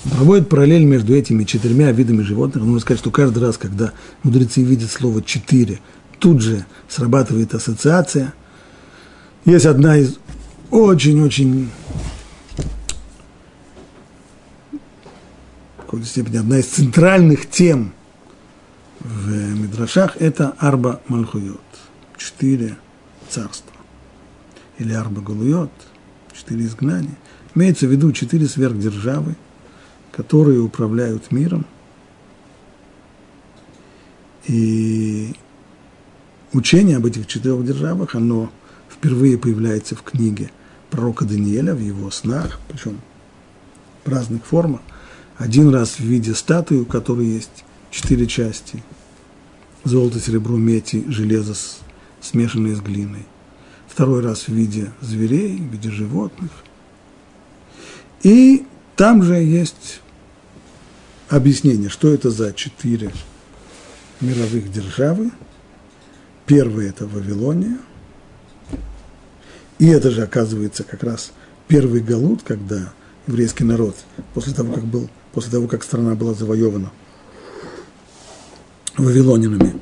он 0.04 0.10
проводит 0.12 0.48
параллель 0.48 0.84
между 0.84 1.16
этими 1.16 1.42
четырьмя 1.42 1.90
видами 1.90 2.22
животных. 2.22 2.62
Нужно 2.62 2.78
сказать, 2.78 3.00
что 3.00 3.10
каждый 3.10 3.42
раз, 3.42 3.58
когда 3.58 3.92
мудрецы 4.22 4.62
видят 4.62 4.88
слово 4.88 5.20
«четыре», 5.20 5.80
тут 6.20 6.40
же 6.40 6.64
срабатывает 6.88 7.54
ассоциация. 7.56 8.34
Есть 9.44 9.66
одна 9.66 9.96
из 9.96 10.18
очень-очень 10.70 11.70
в 15.76 15.80
какой-то 15.80 16.06
степени 16.06 16.36
одна 16.36 16.60
из 16.60 16.66
центральных 16.66 17.50
тем 17.50 17.94
в 19.00 19.28
Мидрашах– 19.28 20.16
это 20.20 20.54
Арба 20.58 21.00
Мальхуйот, 21.08 21.58
четыре 22.16 22.76
царства, 23.28 23.72
или 24.78 24.92
Арба 24.92 25.20
Галуйот– 25.20 25.72
четыре 26.40 26.64
изгнания. 26.64 27.16
Имеется 27.54 27.86
в 27.86 27.90
виду 27.90 28.12
четыре 28.12 28.46
сверхдержавы, 28.46 29.36
которые 30.12 30.60
управляют 30.60 31.30
миром. 31.30 31.66
И 34.46 35.34
учение 36.52 36.96
об 36.96 37.06
этих 37.06 37.26
четырех 37.26 37.64
державах, 37.64 38.14
оно 38.14 38.50
впервые 38.90 39.38
появляется 39.38 39.94
в 39.94 40.02
книге 40.02 40.50
пророка 40.90 41.24
Даниэля, 41.24 41.74
в 41.74 41.80
его 41.80 42.10
снах, 42.10 42.58
причем 42.68 43.00
в 44.04 44.08
разных 44.08 44.44
формах. 44.44 44.80
Один 45.36 45.72
раз 45.72 45.96
в 45.96 46.00
виде 46.00 46.34
статуи, 46.34 46.78
у 46.78 46.84
которой 46.84 47.26
есть 47.26 47.64
четыре 47.90 48.26
части, 48.26 48.82
золото, 49.84 50.20
серебро, 50.20 50.56
медь 50.56 50.94
и 50.94 51.10
железо, 51.10 51.54
смешанное 52.20 52.74
с 52.74 52.80
глиной. 52.80 53.26
Второй 53.90 54.22
раз 54.22 54.44
в 54.44 54.48
виде 54.50 54.92
зверей, 55.00 55.56
в 55.56 55.72
виде 55.72 55.90
животных. 55.90 56.50
И 58.22 58.64
там 58.94 59.22
же 59.24 59.34
есть 59.34 60.00
объяснение, 61.28 61.88
что 61.88 62.08
это 62.08 62.30
за 62.30 62.52
четыре 62.52 63.10
мировых 64.20 64.70
державы. 64.72 65.32
Первый– 66.46 66.88
это 66.90 67.06
Вавилония. 67.06 67.78
И 69.80 69.86
это 69.88 70.10
же, 70.10 70.22
оказывается, 70.22 70.84
как 70.84 71.02
раз 71.02 71.32
первый 71.66 72.00
галут, 72.00 72.42
когда 72.44 72.92
еврейский 73.26 73.64
народ, 73.64 73.96
после 74.34 74.54
того, 74.54 74.72
как, 74.72 74.84
был, 74.84 75.10
после 75.32 75.50
того, 75.50 75.66
как 75.66 75.82
страна 75.82 76.14
была 76.14 76.34
завоевана 76.34 76.92
вавилонинами, 78.96 79.80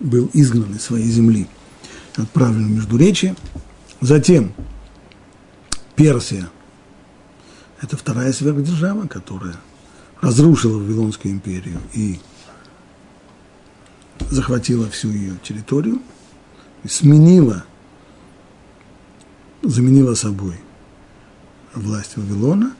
был 0.00 0.28
изгнан 0.32 0.74
из 0.74 0.82
своей 0.82 1.08
земли, 1.08 1.46
отправлен 2.16 2.66
в 2.66 2.70
Междуречие. 2.70 3.36
Затем 4.00 4.52
Персия– 5.96 6.50
это 7.80 7.96
вторая 7.96 8.32
сверхдержава, 8.32 9.06
которая 9.06 9.56
разрушила 10.20 10.78
Вавилонскую 10.78 11.34
империю 11.34 11.80
и 11.92 12.18
захватила 14.20 14.88
всю 14.90 15.10
ее 15.10 15.36
территорию, 15.42 16.00
и 16.82 16.88
сменила, 16.88 17.64
заменила 19.62 20.14
собой 20.14 20.60
власть 21.74 22.16
Вавилона. 22.16 22.74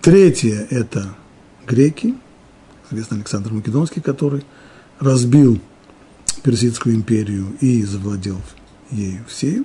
Третье– 0.00 0.66
это 0.70 1.14
греки, 1.66 2.14
известно 2.90 3.16
Александр 3.16 3.52
Македонский, 3.52 4.00
который 4.00 4.44
разбил 4.98 5.60
Персидскую 6.32 6.94
империю 6.94 7.56
и 7.60 7.82
завладел 7.84 8.40
ею 8.90 9.24
всею. 9.26 9.64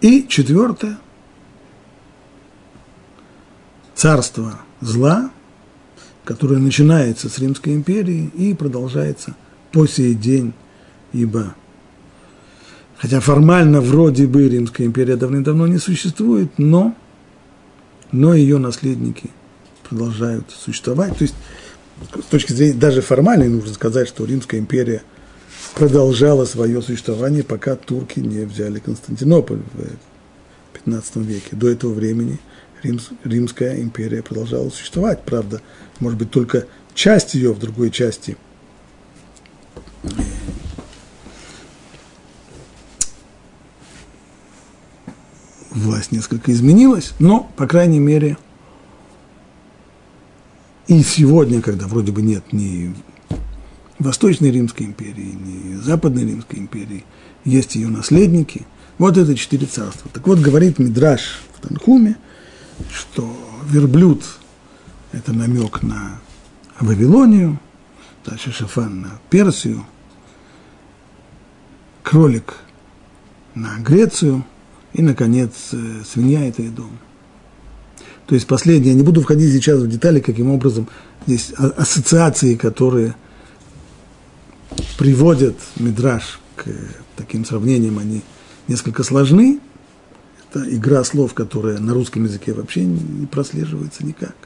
И 0.00 0.26
четвертое– 0.28 0.98
царство 4.00 4.58
зла, 4.80 5.30
которое 6.24 6.58
начинается 6.58 7.28
с 7.28 7.38
Римской 7.38 7.74
империи 7.74 8.30
и 8.34 8.54
продолжается 8.54 9.36
по 9.72 9.86
сей 9.86 10.14
день, 10.14 10.54
ибо 11.12 11.54
хотя 12.96 13.20
формально 13.20 13.82
вроде 13.82 14.26
бы 14.26 14.48
Римская 14.48 14.86
империя 14.86 15.16
давным-давно 15.16 15.66
не 15.66 15.76
существует, 15.76 16.50
но, 16.56 16.94
но 18.10 18.32
ее 18.32 18.56
наследники 18.56 19.28
продолжают 19.86 20.50
существовать. 20.50 21.18
То 21.18 21.24
есть 21.24 21.34
с 22.22 22.24
точки 22.26 22.52
зрения 22.52 22.78
даже 22.78 23.02
формальной 23.02 23.48
нужно 23.48 23.74
сказать, 23.74 24.08
что 24.08 24.24
Римская 24.24 24.60
империя 24.60 25.02
продолжала 25.74 26.44
свое 26.44 26.82
существование, 26.82 27.42
пока 27.42 27.76
турки 27.76 28.20
не 28.20 28.44
взяли 28.44 28.78
Константинополь 28.78 29.62
в 29.74 30.74
15 30.74 31.16
веке. 31.16 31.48
До 31.52 31.68
этого 31.68 31.92
времени– 31.92 32.38
Римс, 32.82 33.10
Римская 33.24 33.80
империя 33.80 34.22
продолжала 34.22 34.70
существовать, 34.70 35.22
правда, 35.24 35.60
может 35.98 36.18
быть, 36.18 36.30
только 36.30 36.66
часть 36.94 37.34
ее 37.34 37.52
в 37.52 37.58
другой 37.58 37.90
части 37.90 38.36
власть 45.70 46.12
несколько 46.12 46.52
изменилась, 46.52 47.12
но, 47.18 47.50
по 47.56 47.66
крайней 47.66 48.00
мере, 48.00 48.38
и 50.86 51.02
сегодня, 51.02 51.60
когда 51.60 51.86
вроде 51.86 52.12
бы 52.12 52.22
нет 52.22 52.52
ни 52.52 52.94
Восточной 54.00 54.50
Римской 54.50 54.86
империи, 54.86 55.34
ни 55.34 55.76
Западной 55.76 56.24
Римской 56.24 56.58
империи, 56.58 57.04
есть 57.44 57.76
ее 57.76 57.88
наследники, 57.88 58.66
вот 58.98 59.16
это 59.16 59.34
четыре 59.34 59.66
царства. 59.66 60.10
Так 60.12 60.26
вот, 60.26 60.40
говорит 60.40 60.78
Мидраш 60.78 61.40
в 61.54 61.66
Танхуме– 61.66 62.16
что 62.92 63.36
верблюд– 63.66 64.22
это 65.12 65.32
намек 65.32 65.82
на 65.82 66.20
Вавилонию, 66.78 67.58
дальше 68.24 68.52
Шафан 68.52 69.00
на 69.02 69.20
Персию, 69.28 69.84
кролик 72.02 72.56
на 73.54 73.78
Грецию 73.78 74.44
и, 74.92 75.02
наконец, 75.02 75.52
э, 75.72 76.02
свинья– 76.10 76.44
это 76.48 76.62
дом. 76.62 76.90
То 78.26 78.34
есть 78.34 78.46
последнее, 78.46 78.92
я 78.92 78.96
не 78.96 79.02
буду 79.02 79.22
входить 79.22 79.52
сейчас 79.52 79.80
в 79.80 79.88
детали, 79.88 80.20
каким 80.20 80.50
образом 80.50 80.88
здесь 81.26 81.52
ассоциации, 81.52 82.54
которые 82.54 83.14
приводят 85.00 85.56
Мидраш 85.76 86.40
к 86.56 86.66
таким 87.16 87.46
сравнениям, 87.46 87.98
они 87.98 88.20
несколько 88.68 89.02
сложны, 89.02 89.58
это 90.46 90.62
игра 90.76 91.02
слов, 91.04 91.32
которая 91.32 91.78
на 91.78 91.94
русском 91.94 92.24
языке 92.24 92.52
вообще 92.52 92.84
не 92.84 93.24
прослеживается 93.24 94.04
никак. 94.04 94.36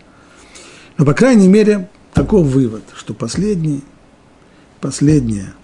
Но, 0.96 1.04
по 1.04 1.12
крайней 1.12 1.48
мере, 1.48 1.90
такой 2.12 2.44
вывод, 2.44 2.84
что 2.94 3.14
последний, 3.14 3.82
последнее 4.80 5.54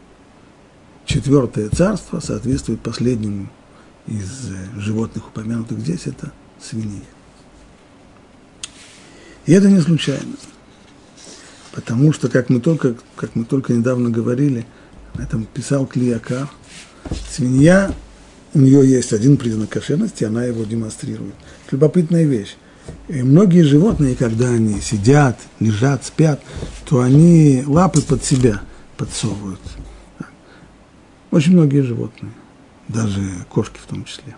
четвертое 1.04 1.68
царство 1.68 2.18
соответствует 2.18 2.80
последнему 2.80 3.48
из 4.08 4.50
э, 4.50 4.80
животных, 4.80 5.28
упомянутых 5.28 5.78
здесь, 5.78 6.08
это 6.08 6.32
свинья. 6.60 6.98
И 9.46 9.52
это 9.52 9.70
не 9.70 9.80
случайно. 9.80 10.34
Потому 11.70 12.12
что, 12.12 12.28
как 12.28 12.50
мы 12.50 12.60
только, 12.60 12.96
как 13.14 13.36
мы 13.36 13.44
только 13.44 13.72
недавно 13.72 14.10
говорили, 14.10 14.66
этом 15.18 15.44
писал 15.44 15.86
Клиакар, 15.86 16.48
свинья 17.30 17.92
у 18.52 18.58
нее 18.58 18.88
есть 18.88 19.12
один 19.12 19.36
признак 19.36 19.70
кошерности, 19.70 20.24
она 20.24 20.44
его 20.44 20.64
демонстрирует. 20.64 21.34
Любопытная 21.70 22.24
вещь. 22.24 22.56
И 23.08 23.22
многие 23.22 23.62
животные, 23.62 24.16
когда 24.16 24.48
они 24.48 24.80
сидят, 24.80 25.38
лежат, 25.60 26.04
спят, 26.04 26.40
то 26.84 27.00
они 27.00 27.62
лапы 27.66 28.02
под 28.02 28.24
себя 28.24 28.60
подсовывают. 28.96 29.60
Очень 31.30 31.52
многие 31.52 31.82
животные, 31.82 32.32
даже 32.88 33.20
кошки 33.48 33.78
в 33.80 33.86
том 33.86 34.04
числе. 34.04 34.34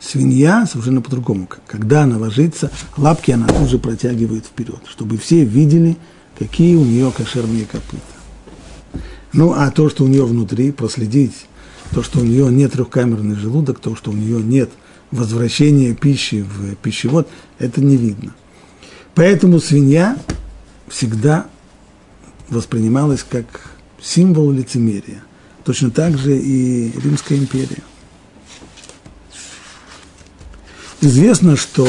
Свинья 0.00 0.66
совершенно 0.66 1.00
по-другому. 1.00 1.48
Когда 1.66 2.02
она 2.02 2.18
ложится, 2.18 2.72
лапки 2.96 3.30
она 3.30 3.46
тут 3.46 3.70
же 3.70 3.78
протягивает 3.78 4.46
вперед, 4.46 4.80
чтобы 4.88 5.16
все 5.16 5.44
видели, 5.44 5.96
какие 6.36 6.74
у 6.74 6.84
нее 6.84 7.12
кошерные 7.16 7.64
копыта. 7.64 8.02
Ну, 9.34 9.52
а 9.52 9.70
то, 9.72 9.90
что 9.90 10.04
у 10.04 10.06
нее 10.06 10.24
внутри, 10.24 10.70
проследить 10.70 11.46
то, 11.92 12.02
что 12.04 12.20
у 12.20 12.24
нее 12.24 12.50
нет 12.50 12.72
трехкамерный 12.72 13.34
желудок, 13.34 13.80
то, 13.80 13.96
что 13.96 14.12
у 14.12 14.14
нее 14.14 14.40
нет 14.40 14.70
возвращения 15.10 15.92
пищи 15.92 16.42
в 16.42 16.76
пищевод, 16.76 17.28
это 17.58 17.80
не 17.80 17.96
видно. 17.96 18.32
Поэтому 19.14 19.58
свинья 19.58 20.16
всегда 20.88 21.46
воспринималась 22.48 23.24
как 23.28 23.72
символ 24.00 24.52
лицемерия. 24.52 25.24
Точно 25.64 25.90
так 25.90 26.16
же 26.16 26.38
и 26.38 26.92
Римская 27.00 27.36
империя. 27.36 27.82
Известно, 31.00 31.56
что 31.56 31.88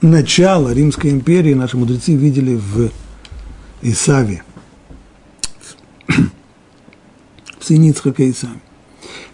начало 0.00 0.72
Римской 0.72 1.10
империи 1.10 1.54
наши 1.54 1.76
мудрецы 1.76 2.14
видели 2.14 2.56
в 2.56 2.90
Исаве– 3.82 4.42
сыне 7.66 7.90
Ицхака 7.90 8.22
и 8.22 8.32
сами. 8.32 8.60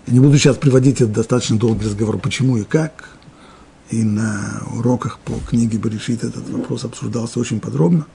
Я 0.07 0.15
не 0.15 0.21
буду 0.21 0.37
сейчас 0.39 0.57
приводить 0.57 1.01
этот 1.01 1.13
достаточно 1.13 1.59
долгий 1.59 1.85
разговор, 1.85 2.19
почему 2.19 2.57
и 2.57 2.65
как. 2.65 3.11
И 3.91 4.03
на 4.03 4.63
уроках 4.75 5.19
по 5.19 5.35
книге 5.49 5.79
Баришит 5.79 6.25
этот 6.25 6.49
вопрос 6.49 6.85
обсуждался 6.85 7.39
очень 7.39 7.61
подробно. 7.61 8.07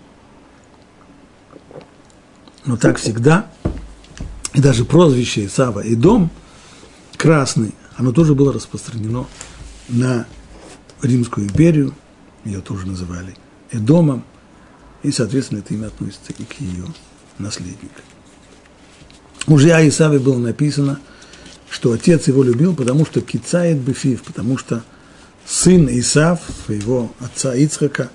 Но 2.65 2.77
так 2.77 2.97
всегда, 2.97 3.49
и 4.53 4.59
даже 4.59 4.85
прозвище 4.85 5.45
Исава 5.45 5.81
и 5.81 5.95
дом 5.95 6.31
красный, 7.15 7.73
оно 7.95 8.11
тоже 8.11 8.33
было 8.35 8.51
распространено 8.51 9.25
на 9.87 10.25
Римскую 11.01 11.47
империю, 11.47 11.93
ее 12.43 12.61
тоже 12.61 12.87
называли 12.87 13.35
Эдомом, 13.71 14.23
и, 15.03 15.11
соответственно, 15.11 15.59
это 15.59 15.73
имя 15.75 15.87
относится 15.87 16.33
и 16.37 16.43
к 16.43 16.59
ее 16.59 16.85
наследнику. 17.37 18.01
О 19.47 19.55
Исаве 19.55 20.19
было 20.19 20.37
написано, 20.37 20.99
что 21.69 21.93
отец 21.93 22.27
его 22.27 22.43
любил, 22.43 22.75
потому 22.75 23.05
что 23.05 23.21
кицает 23.21 23.77
бефив, 23.79 24.23
потому 24.23 24.57
что 24.57 24.83
сын 25.45 25.87
Исав, 25.89 26.41
своего 26.65 27.11
отца 27.19 27.55
Ицхака, 27.55 28.09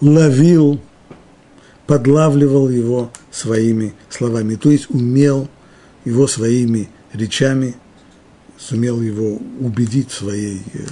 ловил, 0.00 0.80
подлавливал 1.86 2.70
его 2.70 3.12
своими 3.30 3.94
словами, 4.08 4.54
то 4.54 4.70
есть 4.70 4.88
умел 4.88 5.48
его 6.04 6.26
своими 6.26 6.88
речами, 7.12 7.76
сумел 8.58 9.00
его 9.02 9.38
убедить 9.60 10.10
в 10.10 10.18
своей 10.18 10.62
э, 10.72 10.86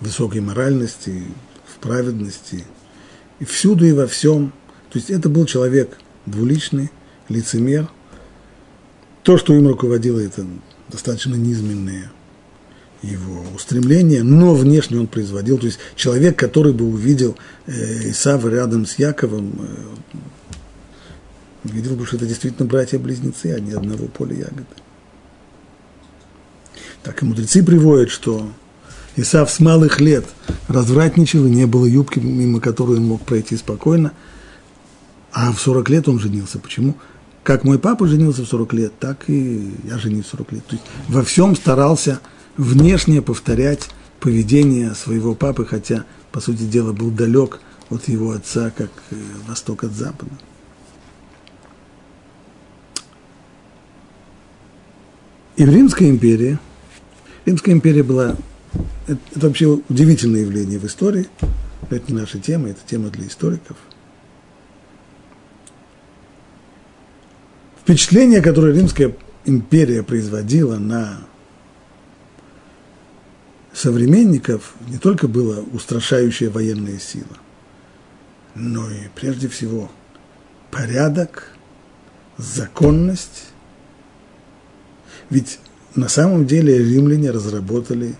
высокой 0.00 0.40
моральности, 0.40 1.22
в 1.66 1.78
праведности, 1.78 2.64
и 3.38 3.44
всюду 3.44 3.84
и 3.84 3.92
во 3.92 4.06
всем. 4.06 4.52
То 4.90 4.98
есть 4.98 5.10
это 5.10 5.28
был 5.28 5.44
человек 5.44 5.98
двуличный, 6.26 6.90
лицемер. 7.28 7.88
То, 9.28 9.36
что 9.36 9.52
им 9.52 9.68
руководило, 9.68 10.20
это 10.20 10.46
достаточно 10.88 11.34
низменные 11.34 12.10
его 13.02 13.44
устремления, 13.54 14.22
но 14.22 14.54
внешне 14.54 14.98
он 14.98 15.06
производил, 15.06 15.58
то 15.58 15.66
есть 15.66 15.78
человек, 15.96 16.38
который 16.38 16.72
бы 16.72 16.86
увидел 16.86 17.36
э, 17.66 18.08
Исава 18.08 18.48
рядом 18.48 18.86
с 18.86 18.98
Яковом, 18.98 19.52
э, 19.60 20.16
видел 21.64 21.94
бы, 21.94 22.06
что 22.06 22.16
это 22.16 22.24
действительно 22.24 22.66
братья-близнецы, 22.66 23.52
а 23.54 23.60
не 23.60 23.72
одного 23.72 24.06
поля 24.06 24.34
ягоды. 24.34 24.64
Так 27.02 27.22
и 27.22 27.26
мудрецы 27.26 27.62
приводят, 27.62 28.08
что 28.08 28.50
Исав 29.16 29.50
с 29.50 29.60
малых 29.60 30.00
лет 30.00 30.24
развратничал, 30.68 31.44
и 31.44 31.50
не 31.50 31.66
было 31.66 31.84
юбки, 31.84 32.18
мимо 32.18 32.60
которой 32.60 32.96
он 32.96 33.04
мог 33.04 33.26
пройти 33.26 33.58
спокойно, 33.58 34.12
а 35.32 35.52
в 35.52 35.60
40 35.60 35.90
лет 35.90 36.08
он 36.08 36.18
женился. 36.18 36.58
Почему? 36.58 36.96
Как 37.48 37.64
мой 37.64 37.78
папа 37.78 38.06
женился 38.06 38.42
в 38.42 38.46
40 38.46 38.72
лет, 38.74 38.92
так 39.00 39.30
и 39.30 39.72
я 39.84 39.96
женился 39.96 40.36
в 40.36 40.40
40 40.40 40.52
лет. 40.52 40.66
То 40.66 40.76
есть 40.76 40.84
во 41.08 41.22
всем 41.22 41.56
старался 41.56 42.20
внешне 42.58 43.22
повторять 43.22 43.88
поведение 44.20 44.94
своего 44.94 45.34
папы, 45.34 45.64
хотя, 45.64 46.04
по 46.30 46.42
сути 46.42 46.64
дела, 46.64 46.92
был 46.92 47.10
далек 47.10 47.60
от 47.88 48.06
его 48.06 48.32
отца, 48.32 48.70
как 48.76 48.90
э, 49.12 49.14
восток 49.46 49.84
от 49.84 49.92
запада. 49.92 50.30
И 55.56 55.64
в 55.64 55.70
Римской 55.70 56.10
империи, 56.10 56.58
Римская 57.46 57.74
империя 57.74 58.02
была, 58.02 58.36
это, 59.06 59.20
это 59.34 59.46
вообще 59.46 59.68
удивительное 59.88 60.42
явление 60.42 60.78
в 60.78 60.84
истории, 60.84 61.28
это 61.88 62.12
не 62.12 62.20
наша 62.20 62.38
тема, 62.38 62.68
это 62.68 62.80
тема 62.86 63.08
для 63.08 63.26
историков. 63.26 63.78
Впечатление, 67.88 68.42
которое 68.42 68.74
Римская 68.74 69.16
империя 69.46 70.02
производила 70.02 70.76
на 70.76 71.20
современников 73.72 74.74
не 74.88 74.98
только 74.98 75.26
была 75.26 75.60
устрашающая 75.72 76.50
военная 76.50 76.98
сила, 76.98 77.38
но 78.54 78.90
и 78.90 79.08
прежде 79.14 79.48
всего 79.48 79.90
порядок, 80.70 81.54
законность. 82.36 83.46
Ведь 85.30 85.58
на 85.94 86.10
самом 86.10 86.46
деле 86.46 86.76
римляне 86.76 87.30
разработали 87.30 88.16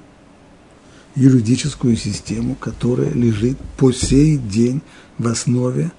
юридическую 1.14 1.94
систему, 1.98 2.54
которая 2.54 3.10
лежит 3.10 3.58
по 3.76 3.92
сей 3.92 4.38
день 4.38 4.80
в 5.18 5.28
основе 5.28 5.92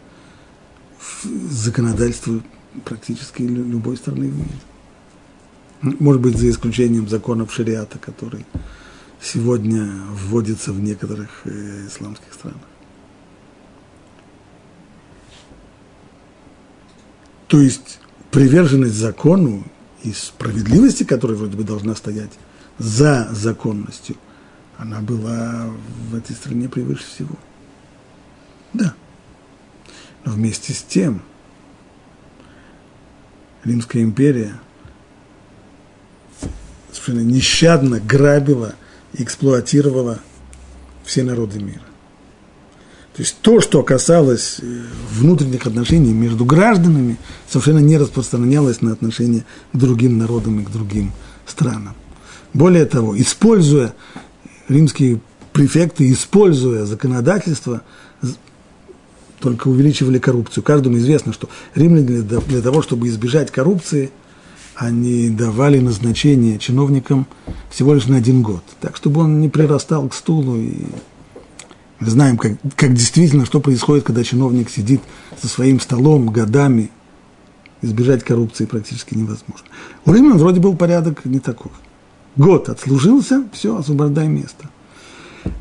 законодательства 1.51 2.41
практически 2.86 3.41
любой 3.41 3.97
страны 3.97 4.29
в 4.29 4.36
мире. 4.36 5.95
Может 5.99 6.21
быть, 6.21 6.38
за 6.38 6.49
исключением 6.49 7.08
законов 7.08 7.53
шариата, 7.53 7.97
который 7.97 8.45
сегодня 9.21 9.89
вводится 10.12 10.73
в 10.73 10.79
некоторых 10.79 11.41
э, 11.45 11.88
исламских 11.88 12.34
странах. 12.34 12.62
То 17.47 17.60
есть 17.60 17.99
приверженность 18.32 18.95
закону 18.95 19.63
и 20.03 20.13
справедливости, 20.13 21.03
которая 21.03 21.38
вроде 21.38 21.58
бы 21.58 21.63
должна 21.63 21.95
стоять 21.95 22.32
за 22.77 23.27
законностью, 23.32 24.15
она 24.77 25.01
была 25.01 25.69
в 26.10 26.15
этой 26.15 26.36
стране 26.36 26.69
превыше 26.69 27.03
всего. 27.05 27.36
Да. 28.73 28.93
Но 30.23 30.34
вместе 30.34 30.73
с 30.73 30.84
тем 30.84 31.21
Римская 33.63 34.03
империя 34.03 34.53
совершенно 36.91 37.21
нещадно 37.21 37.99
грабила– 37.99 38.75
эксплуатировала 39.13 40.19
все 41.03 41.23
народы 41.23 41.59
мира. 41.59 41.81
То 43.15 43.23
есть 43.23 43.37
то, 43.41 43.59
что 43.59 43.83
касалось 43.83 44.59
э, 44.61 44.81
внутренних 45.11 45.65
отношений 45.65 46.13
между 46.13 46.45
гражданами, 46.45 47.17
совершенно 47.49 47.79
не 47.79 47.97
распространялось 47.97 48.81
на 48.81 48.93
отношения 48.93 49.45
к 49.73 49.77
другим 49.77 50.17
народам 50.17 50.61
и 50.61 50.63
к 50.63 50.69
другим 50.69 51.11
странам. 51.45 51.95
Более 52.53 52.85
того, 52.85 53.19
используя 53.19 53.93
римские 54.69 55.19
префекты, 55.51 56.11
используя 56.11 56.85
законодательство, 56.85 57.81
только 59.39 59.67
увеличивали 59.67 60.19
коррупцию. 60.19 60.63
Каждому 60.63 60.97
известно, 60.97 61.34
что 61.34 61.49
римляне 61.75 62.21
для 62.21 62.62
того, 62.62 62.82
чтобы 62.82 63.08
избежать 63.08 63.52
коррупции– 63.52 64.12
они 64.80 65.30
давали 65.30 65.80
назначение 65.80 66.58
чиновникам 66.58 67.28
всего 67.69 67.93
лишь 67.93 68.08
на 68.08 68.15
один 68.15 68.41
год, 68.41 68.63
так 68.80 68.95
чтобы 68.95 69.21
он 69.21 69.41
не 69.41 69.49
прирастал 69.49 70.08
к 70.08 70.13
стулу. 70.13 70.56
И 70.56 70.73
мы 71.99 72.10
знаем, 72.10 72.38
как, 72.38 72.54
как 72.78 72.93
действительно, 72.93 73.45
что 73.45 73.60
происходит, 73.60 74.06
когда 74.06 74.23
чиновник 74.23 74.69
сидит 74.69 75.02
за 75.41 75.49
своим 75.49 75.82
столом 75.82 76.30
годами. 76.30 76.91
Избежать 77.82 78.23
коррупции 78.23 78.65
практически 78.65 79.15
невозможно. 79.15 79.65
У 80.06 80.13
римлян 80.13 80.38
вроде 80.38 80.60
был 80.60 80.75
порядок 80.75 81.23
не 81.25 81.39
такой. 81.39 81.71
Год 82.36 82.67
отслужился, 82.69 83.45
все, 83.54 83.78
освобождай 83.78 84.28
место. 84.28 84.69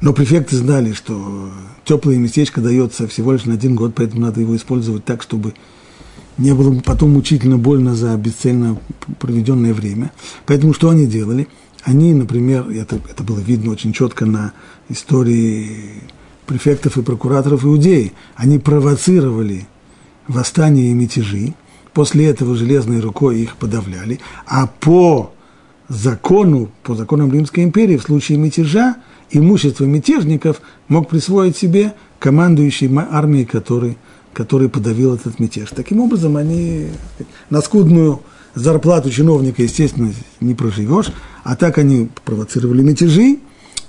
Но 0.00 0.12
префекты 0.12 0.56
знали, 0.56 0.92
что 0.92 1.50
теплое 1.84 2.16
местечко 2.16 2.60
дается 2.60 3.06
всего 3.08 3.32
лишь 3.32 3.44
на 3.44 3.54
один 3.54 3.74
год, 3.74 3.94
поэтому 3.94 4.22
надо 4.22 4.40
его 4.40 4.56
использовать 4.56 5.04
так, 5.04 5.22
чтобы 5.22 5.54
не 6.36 6.54
было 6.54 6.70
бы 6.70 6.80
потом 6.80 7.10
мучительно 7.10 7.58
больно 7.58 7.94
за 7.94 8.16
бесцельно 8.16 8.78
проведенное 9.18 9.74
время. 9.74 10.12
Поэтому 10.46 10.72
что 10.72 10.90
они 10.90 11.06
делали? 11.06 11.48
Они, 11.82 12.12
например, 12.12 12.68
это, 12.70 13.00
это 13.08 13.22
было 13.22 13.38
видно 13.40 13.72
очень 13.72 13.92
четко 13.92 14.26
на 14.26 14.52
истории 14.88 16.02
префектов 16.46 16.96
и 16.96 17.02
прокураторов 17.02 17.64
Иудеи, 17.64 18.12
они 18.34 18.58
провоцировали 18.58 19.68
восстания 20.26 20.90
и 20.90 20.94
мятежи, 20.94 21.54
после 21.92 22.26
этого 22.26 22.56
железной 22.56 23.00
рукой 23.00 23.40
их 23.40 23.56
подавляли, 23.56 24.18
а 24.46 24.66
по 24.66 25.32
закону, 25.88 26.70
по 26.82 26.94
законам 26.94 27.32
Римской 27.32 27.64
империи, 27.64 27.96
в 27.96 28.02
случае 28.02 28.38
мятежа, 28.38 28.96
имущество 29.30 29.84
мятежников 29.84 30.60
мог 30.88 31.08
присвоить 31.08 31.56
себе 31.56 31.94
командующий 32.18 32.90
армией, 33.10 33.44
который 33.44 33.96
который 34.38 34.68
подавил 34.68 35.16
этот 35.16 35.40
мятеж. 35.40 35.70
Таким 35.74 36.00
образом, 36.00 36.36
они 36.36 36.90
на 37.50 37.60
скудную 37.60 38.20
зарплату 38.54 39.10
чиновника, 39.10 39.64
естественно, 39.64 40.12
не 40.38 40.54
проживешь, 40.54 41.06
а 41.42 41.56
так 41.56 41.76
они 41.78 42.08
провоцировали 42.24 42.82
мятежи, 42.82 43.40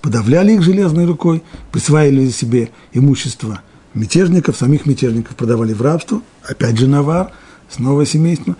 подавляли 0.01 0.53
их 0.53 0.63
железной 0.63 1.05
рукой, 1.05 1.43
присваивали 1.71 2.29
себе 2.29 2.69
имущество 2.93 3.61
мятежников, 3.93 4.57
самих 4.57 4.87
мятежников 4.87 5.35
продавали 5.35 5.73
в 5.73 5.83
рабство, 5.83 6.21
опять 6.43 6.79
же 6.79 6.87
навар, 6.87 7.31
снова 7.69 8.05
семейство. 8.07 8.55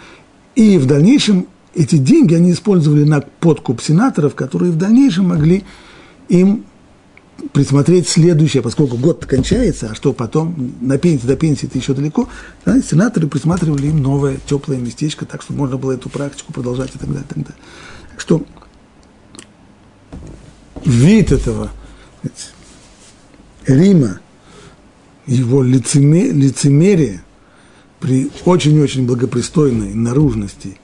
И 0.56 0.78
в 0.78 0.86
дальнейшем 0.86 1.48
эти 1.74 1.98
деньги 1.98 2.36
они 2.36 2.52
использовали 2.52 3.04
на 3.04 3.22
подкуп 3.22 3.82
сенаторов, 3.82 4.36
которые 4.36 4.72
в 4.72 4.78
дальнейшем 4.78 5.30
могли 5.30 5.64
им 6.30 6.66
присмотреть 7.54 8.08
следующее, 8.08 8.62
поскольку 8.62 8.98
год 8.98 9.26
кончается, 9.26 9.90
а 9.92 9.96
что 9.96 10.14
потом, 10.14 10.76
на 10.82 10.98
пенсии 10.98 11.26
до 11.26 11.36
пенсии 11.36 11.68
это 11.68 11.78
еще 11.78 11.94
далеко, 11.94 12.28
да, 12.66 12.82
сенаторы 12.82 13.28
присматривали 13.28 13.88
им 13.88 14.02
новое 14.02 14.38
теплое 14.46 14.78
местечко, 14.78 15.26
так 15.26 15.42
что 15.42 15.54
можно 15.54 15.78
было 15.78 15.94
эту 15.94 16.10
практику 16.10 16.54
продолжать 16.54 16.96
и 16.96 16.98
так 16.98 17.08
далее. 17.08 17.24
И 17.24 17.34
так 17.34 17.44
далее. 17.44 17.62
Так 18.12 18.22
что 18.22 18.46
вид 20.86 21.32
этого 21.32 21.72
Рима, 23.66 24.20
его 25.26 25.64
лицемерие 25.64 27.24
при 28.00 28.32
очень-очень 28.46 29.06
благопристойной 29.06 29.94
наружности 29.94 30.80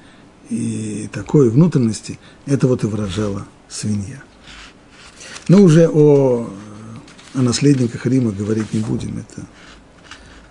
и 0.49 1.09
такой 1.11 1.49
внутренности, 1.49 2.19
это 2.45 2.67
вот 2.67 2.83
и 2.83 2.87
выражала 2.87 3.45
свинья. 3.67 4.21
Но 5.47 5.61
уже 5.61 5.87
о, 5.87 6.49
о 7.33 7.41
наследниках 7.41 8.05
Рима 8.05 8.31
говорить 8.31 8.73
не 8.73 8.79
будем, 8.79 9.17
это 9.17 9.45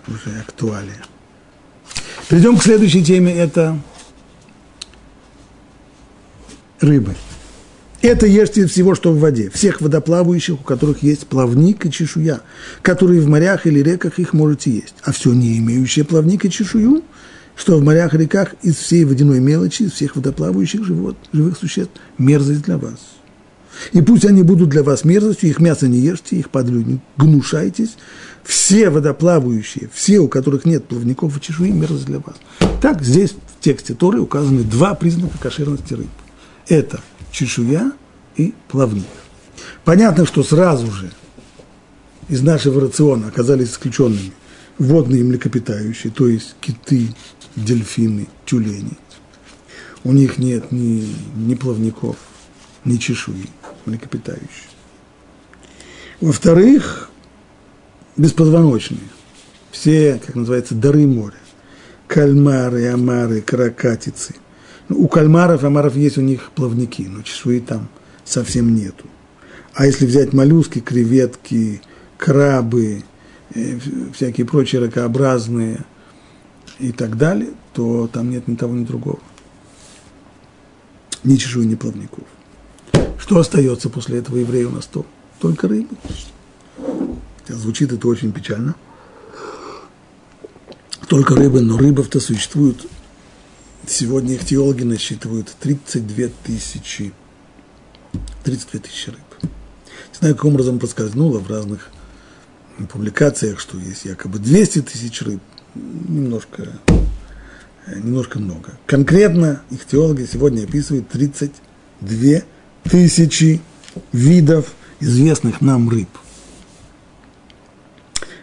уже 0.07 0.39
актуалия. 0.39 1.03
Перейдем 2.29 2.57
к 2.57 2.63
следующей 2.63 3.03
теме, 3.03 3.35
это 3.35 3.77
рыбы. 6.79 7.15
Это 8.01 8.27
ешьте 8.27 8.67
всего, 8.67 8.93
что 8.93 9.11
в 9.11 9.19
воде, 9.19 9.49
всех 9.49 9.81
водоплавающих, 9.81 10.55
у 10.59 10.63
которых 10.63 11.01
есть 11.01 11.27
плавник 11.27 11.85
и 11.85 11.91
чешуя, 11.91 12.41
которые 12.81 13.19
в 13.19 13.27
морях 13.27 13.65
или 13.65 13.79
реках 13.79 14.19
их 14.19 14.33
можете 14.33 14.71
есть. 14.71 14.95
А 15.03 15.11
все 15.11 15.33
не 15.33 15.57
имеющее 15.57 16.05
плавник 16.05 16.45
и 16.45 16.51
чешую, 16.51 17.03
что 17.55 17.77
в 17.77 17.83
морях 17.83 18.13
и 18.13 18.17
реках 18.19 18.53
из 18.61 18.75
всей 18.75 19.05
водяной 19.05 19.39
мелочи, 19.39 19.83
из 19.83 19.93
всех 19.93 20.15
водоплавающих 20.15 20.85
живот, 20.85 21.17
живых 21.33 21.57
существ, 21.57 21.93
мерзость 22.17 22.61
для 22.63 22.77
вас. 22.77 23.14
И 23.91 24.01
пусть 24.01 24.25
они 24.25 24.43
будут 24.43 24.69
для 24.69 24.83
вас 24.83 25.03
мерзостью, 25.03 25.49
их 25.49 25.59
мясо 25.59 25.87
не 25.87 25.99
ешьте, 25.99 26.37
их 26.37 26.49
не 26.53 26.99
гнушайтесь. 27.17 27.97
Все 28.43 28.89
водоплавающие, 28.89 29.89
все, 29.93 30.19
у 30.19 30.27
которых 30.27 30.65
нет 30.65 30.85
плавников 30.85 31.37
и 31.37 31.41
чешуи, 31.41 31.71
мерзость 31.71 32.05
для 32.05 32.19
вас. 32.19 32.35
Так, 32.81 33.01
здесь 33.01 33.31
в 33.31 33.63
тексте 33.63 33.93
Торы 33.95 34.19
указаны 34.19 34.63
два 34.63 34.93
признака 34.93 35.37
кошерности 35.39 35.95
рыб. 35.95 36.09
Это 36.67 37.01
чешуя 37.31 37.91
и 38.35 38.53
плавник. 38.67 39.05
Понятно, 39.83 40.25
что 40.25 40.43
сразу 40.43 40.91
же 40.91 41.11
из 42.29 42.41
нашего 42.41 42.81
рациона 42.81 43.27
оказались 43.27 43.71
исключенными 43.71 44.33
водные 44.77 45.23
млекопитающие, 45.23 46.11
то 46.11 46.27
есть 46.27 46.55
киты, 46.61 47.15
дельфины, 47.55 48.27
тюлени. 48.45 48.97
У 50.03 50.11
них 50.11 50.37
нет 50.37 50.71
ни, 50.71 51.07
ни 51.35 51.55
плавников, 51.55 52.17
ни 52.83 52.97
чешуи 52.97 53.49
млекопитающие. 53.85 54.69
Во-вторых, 56.21 57.09
беспозвоночные. 58.17 59.09
Все, 59.71 60.21
как 60.25 60.35
называется, 60.35 60.75
дары 60.75 61.05
моря. 61.05 61.35
Кальмары, 62.07 62.87
омары, 62.87 63.41
каракатицы. 63.41 64.35
Ну, 64.87 65.01
у 65.01 65.07
кальмаров, 65.07 65.63
омаров 65.63 65.95
есть 65.95 66.17
у 66.17 66.21
них 66.21 66.51
плавники, 66.51 67.01
но 67.03 67.23
чешуи 67.23 67.59
там 67.59 67.89
совсем 68.23 68.75
нету. 68.75 69.05
А 69.73 69.85
если 69.85 70.05
взять 70.05 70.31
моллюски, 70.31 70.79
креветки, 70.79 71.81
крабы, 72.17 73.03
э, 73.53 73.79
всякие 74.13 74.45
прочие 74.45 74.81
ракообразные 74.81 75.83
и 76.79 76.91
так 76.91 77.17
далее, 77.17 77.49
то 77.73 78.07
там 78.07 78.29
нет 78.29 78.47
ни 78.47 78.55
того, 78.55 78.75
ни 78.75 78.85
другого. 78.85 79.19
Ни 81.23 81.35
чешуи, 81.35 81.65
ни 81.65 81.75
плавников. 81.75 82.23
Что 83.25 83.39
остается 83.39 83.89
после 83.89 84.19
этого 84.19 84.37
еврея 84.37 84.67
у 84.67 84.69
нас 84.69 84.85
то? 84.85 85.03
Только 85.39 85.67
рыба. 85.67 85.95
Звучит 87.47 87.91
это 87.91 88.07
очень 88.07 88.31
печально. 88.31 88.75
Только 91.07 91.33
рыбы, 91.35 91.61
но 91.61 91.75
рыбов-то 91.75 92.19
существует. 92.19 92.85
Сегодня 93.87 94.35
их 94.35 94.45
теологи 94.45 94.83
насчитывают 94.83 95.55
32 95.59 96.27
тысячи. 96.43 97.13
32 98.43 98.81
тысячи 98.81 99.09
рыб. 99.09 99.19
Не 99.41 100.19
знаю, 100.19 100.35
каким 100.35 100.51
образом 100.51 100.77
проскользнуло 100.77 101.39
в 101.39 101.49
разных 101.49 101.89
публикациях, 102.91 103.59
что 103.59 103.79
есть 103.79 104.05
якобы 104.05 104.37
200 104.37 104.83
тысяч 104.83 105.23
рыб. 105.23 105.41
Немножко, 105.73 106.79
немножко 107.87 108.37
много. 108.37 108.77
Конкретно 108.85 109.63
их 109.71 109.83
теологи 109.87 110.29
сегодня 110.31 110.65
описывают 110.65 111.09
32 111.09 112.07
тысячи 112.07 112.45
видов 114.11 114.73
известных 114.99 115.61
нам 115.61 115.89
рыб. 115.89 116.09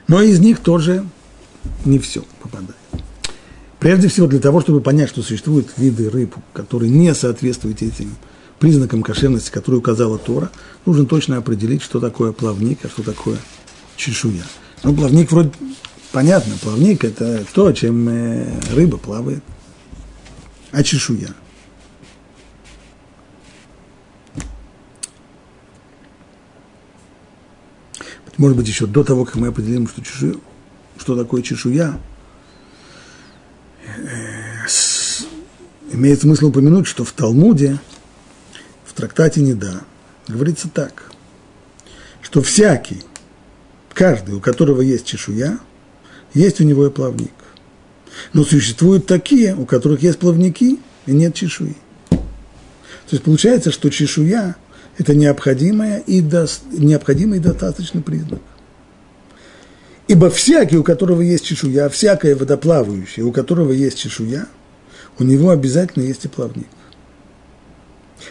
Но 0.08 0.20
из 0.22 0.40
них 0.40 0.60
тоже 0.60 1.06
не 1.84 1.98
все 1.98 2.24
попадает. 2.42 2.76
Прежде 3.78 4.08
всего, 4.08 4.26
для 4.26 4.38
того, 4.38 4.60
чтобы 4.60 4.80
понять, 4.80 5.08
что 5.08 5.22
существуют 5.22 5.68
виды 5.76 6.08
рыб, 6.08 6.36
которые 6.52 6.90
не 6.90 7.14
соответствуют 7.14 7.82
этим 7.82 8.14
признакам 8.58 9.02
кошерности, 9.02 9.50
которые 9.50 9.80
указала 9.80 10.18
Тора, 10.18 10.50
нужно 10.86 11.06
точно 11.06 11.38
определить, 11.38 11.82
что 11.82 11.98
такое 11.98 12.32
плавник, 12.32 12.78
а 12.84 12.88
что 12.88 13.02
такое 13.02 13.38
чешуя. 13.96 14.44
Ну, 14.84 14.94
плавник 14.94 15.32
вроде 15.32 15.50
понятно, 16.12 16.54
плавник– 16.62 17.04
это 17.04 17.44
то, 17.52 17.72
чем 17.72 18.08
э, 18.08 18.60
рыба 18.72 18.98
плавает. 18.98 19.42
А 20.70 20.82
чешуя– 20.84 21.34
может 28.38 28.56
быть, 28.56 28.68
еще 28.68 28.86
до 28.86 29.04
того, 29.04 29.24
как 29.24 29.36
мы 29.36 29.48
определим, 29.48 29.88
что, 29.88 30.02
чешуя, 30.02 30.34
что 30.96 31.16
такое 31.16 31.42
чешуя, 31.42 31.98
э, 33.84 34.66
имеет 35.92 36.20
смысл 36.20 36.48
упомянуть, 36.48 36.86
что 36.86 37.04
в 37.04 37.12
Талмуде, 37.12 37.78
в 38.84 38.94
трактате 38.94 39.40
Неда, 39.40 39.82
говорится 40.28 40.68
так, 40.68 41.10
что 42.22 42.42
всякий, 42.42 43.02
каждый, 43.92 44.34
у 44.34 44.40
которого 44.40 44.80
есть 44.80 45.06
чешуя, 45.06 45.58
есть 46.34 46.60
у 46.60 46.64
него 46.64 46.86
и 46.86 46.90
плавник. 46.90 47.32
Но 48.32 48.44
существуют 48.44 49.06
такие, 49.06 49.54
у 49.54 49.66
которых 49.66 50.02
есть 50.02 50.18
плавники 50.18 50.78
и 51.06 51.12
нет 51.12 51.34
чешуи. 51.34 51.76
То 52.10 53.16
есть 53.16 53.24
получается, 53.24 53.70
что 53.70 53.90
чешуя 53.90 54.56
это 54.98 55.14
необходимое 55.14 56.00
и 56.00 56.20
до, 56.20 56.46
необходимый 56.72 57.38
и 57.38 57.42
достаточный 57.42 58.02
признак. 58.02 58.40
Ибо 60.08 60.30
всякий, 60.30 60.76
у 60.76 60.82
которого 60.82 61.22
есть 61.22 61.44
чешуя, 61.44 61.88
всякое 61.88 62.36
водоплавающее, 62.36 63.24
у 63.24 63.32
которого 63.32 63.72
есть 63.72 63.98
чешуя, 63.98 64.46
у 65.18 65.24
него 65.24 65.50
обязательно 65.50 66.02
есть 66.02 66.24
и 66.24 66.28
плавник. 66.28 66.68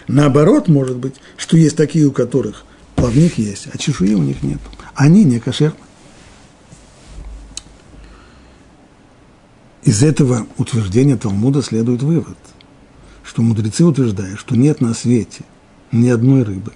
Наоборот, 0.08 0.68
может 0.68 0.98
быть, 0.98 1.16
что 1.38 1.58
есть 1.58 1.76
такие, 1.76 2.06
у 2.06 2.12
которых 2.12 2.66
плавник 2.96 3.38
есть, 3.38 3.68
а 3.74 3.78
чешуи 3.78 4.14
у 4.14 4.22
них 4.22 4.44
нет. 4.44 4.60
Они 4.94 5.24
не 5.24 5.40
кошерны. 5.40 5.78
Из 9.84 10.04
этого 10.04 10.46
утверждения 10.58 11.18
Талмуда 11.18 11.64
следует 11.64 12.04
вывод, 12.04 12.38
что 13.24 13.42
мудрецы 13.42 13.84
утверждают, 13.84 14.40
что 14.40 14.56
нет 14.56 14.80
на 14.80 14.94
свете 14.94 15.44
ни 15.92 16.10
одной 16.10 16.44
рыбы. 16.44 16.74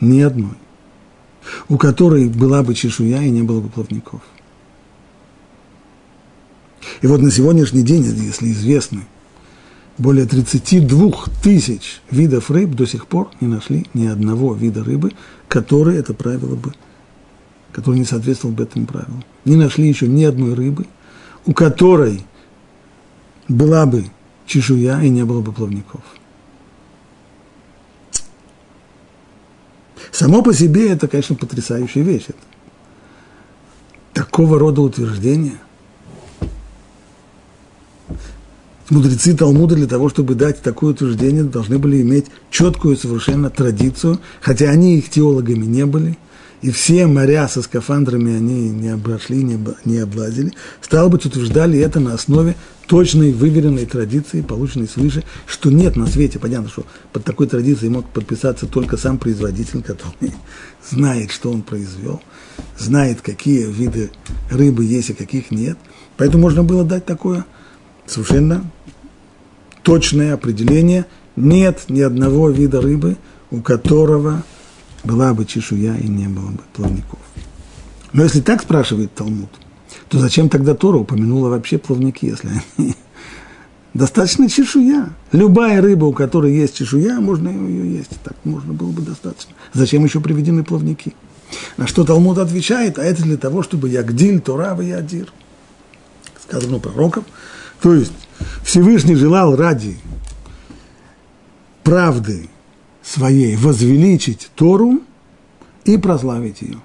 Ни 0.00 0.20
одной. 0.20 0.56
У 1.68 1.76
которой 1.76 2.28
была 2.28 2.62
бы 2.62 2.74
чешуя 2.74 3.22
и 3.22 3.30
не 3.30 3.42
было 3.42 3.60
бы 3.60 3.68
плавников. 3.68 4.20
И 7.00 7.06
вот 7.06 7.20
на 7.20 7.30
сегодняшний 7.30 7.82
день, 7.82 8.04
если 8.04 8.52
известны 8.52 9.02
более 9.98 10.26
32 10.26 11.12
тысяч 11.42 12.00
видов 12.10 12.50
рыб, 12.50 12.70
до 12.70 12.86
сих 12.86 13.06
пор 13.06 13.30
не 13.40 13.48
нашли 13.48 13.86
ни 13.94 14.06
одного 14.06 14.54
вида 14.54 14.82
рыбы, 14.82 15.12
который 15.48 15.96
это 15.96 16.14
правило 16.14 16.54
бы, 16.54 16.72
который 17.72 17.98
не 17.98 18.04
соответствовал 18.04 18.54
бы 18.54 18.64
этому 18.64 18.86
правилу. 18.86 19.22
Не 19.44 19.56
нашли 19.56 19.88
еще 19.88 20.08
ни 20.08 20.24
одной 20.24 20.54
рыбы, 20.54 20.86
у 21.44 21.52
которой 21.52 22.24
была 23.48 23.86
бы 23.86 24.04
чешуя 24.46 25.02
и 25.02 25.08
не 25.08 25.24
было 25.24 25.40
бы 25.40 25.52
плавников. 25.52 26.02
Само 30.12 30.42
по 30.42 30.52
себе 30.52 30.90
это, 30.90 31.08
конечно, 31.08 31.34
потрясающая 31.34 32.02
вещь. 32.02 32.26
Это 32.28 32.38
такого 34.12 34.58
рода 34.58 34.82
утверждения. 34.82 35.58
Мудрецы 38.90 39.34
Талмуда 39.34 39.74
для 39.74 39.86
того, 39.86 40.10
чтобы 40.10 40.34
дать 40.34 40.60
такое 40.60 40.90
утверждение, 40.92 41.44
должны 41.44 41.78
были 41.78 42.02
иметь 42.02 42.26
четкую 42.50 42.98
совершенно 42.98 43.48
традицию, 43.48 44.20
хотя 44.42 44.68
они 44.68 44.98
их 44.98 45.08
теологами 45.08 45.64
не 45.64 45.86
были, 45.86 46.18
и 46.62 46.70
все 46.70 47.08
моря 47.08 47.48
со 47.48 47.60
скафандрами 47.60 48.36
они 48.36 48.70
не 48.70 48.88
обошли, 48.88 49.42
не, 49.42 49.58
не 49.84 49.98
облазили, 49.98 50.52
стало 50.80 51.08
быть, 51.08 51.26
утверждали 51.26 51.78
это 51.80 51.98
на 51.98 52.14
основе 52.14 52.54
точной, 52.86 53.32
выверенной 53.32 53.84
традиции, 53.84 54.42
полученной 54.42 54.86
свыше, 54.86 55.24
что 55.46 55.70
нет 55.70 55.96
на 55.96 56.06
свете. 56.06 56.38
Понятно, 56.38 56.68
что 56.68 56.86
под 57.12 57.24
такой 57.24 57.48
традицией 57.48 57.90
мог 57.90 58.08
подписаться 58.08 58.66
только 58.66 58.96
сам 58.96 59.18
производитель, 59.18 59.82
который 59.82 60.32
знает, 60.88 61.32
что 61.32 61.50
он 61.50 61.62
произвел, 61.62 62.22
знает, 62.78 63.22
какие 63.22 63.66
виды 63.66 64.12
рыбы 64.48 64.84
есть 64.84 65.10
и 65.10 65.14
каких 65.14 65.50
нет. 65.50 65.76
Поэтому 66.16 66.42
можно 66.42 66.62
было 66.62 66.84
дать 66.84 67.04
такое 67.04 67.44
совершенно 68.06 68.64
точное 69.82 70.34
определение. 70.34 71.06
Нет 71.34 71.86
ни 71.88 72.02
одного 72.02 72.50
вида 72.50 72.80
рыбы, 72.80 73.16
у 73.50 73.62
которого 73.62 74.44
была 75.04 75.34
бы 75.34 75.44
чешуя 75.44 75.96
и 75.96 76.08
не 76.08 76.28
было 76.28 76.50
бы 76.50 76.60
плавников. 76.72 77.18
Но 78.12 78.22
если 78.22 78.40
так 78.40 78.62
спрашивает 78.62 79.14
Талмуд, 79.14 79.50
то 80.08 80.18
зачем 80.18 80.48
тогда 80.48 80.74
Тора 80.74 80.98
упомянула 80.98 81.48
вообще 81.48 81.78
плавники, 81.78 82.26
если 82.26 82.50
они... 82.76 82.94
Достаточно 83.94 84.48
чешуя. 84.48 85.10
Любая 85.32 85.82
рыба, 85.82 86.06
у 86.06 86.12
которой 86.12 86.54
есть 86.54 86.76
чешуя, 86.76 87.20
можно 87.20 87.50
ее 87.50 87.96
есть. 87.98 88.18
Так 88.24 88.34
можно 88.44 88.72
было 88.72 88.90
бы 88.90 89.02
достаточно. 89.02 89.52
Зачем 89.74 90.02
еще 90.04 90.20
приведены 90.20 90.64
плавники? 90.64 91.14
На 91.76 91.86
что 91.86 92.04
Талмуд 92.04 92.38
отвечает, 92.38 92.98
а 92.98 93.04
это 93.04 93.22
для 93.22 93.36
того, 93.36 93.62
чтобы 93.62 93.90
Ягдиль, 93.90 94.40
Тора, 94.40 94.80
Ядир. 94.80 95.30
Сказано 96.42 96.78
пророком. 96.78 97.24
То 97.82 97.94
есть 97.94 98.12
Всевышний 98.64 99.14
желал 99.14 99.56
ради 99.56 99.98
правды 101.82 102.48
своей 103.02 103.56
возвеличить 103.56 104.50
Тору 104.54 105.00
и 105.84 105.96
прославить 105.98 106.62
ее. 106.62 106.78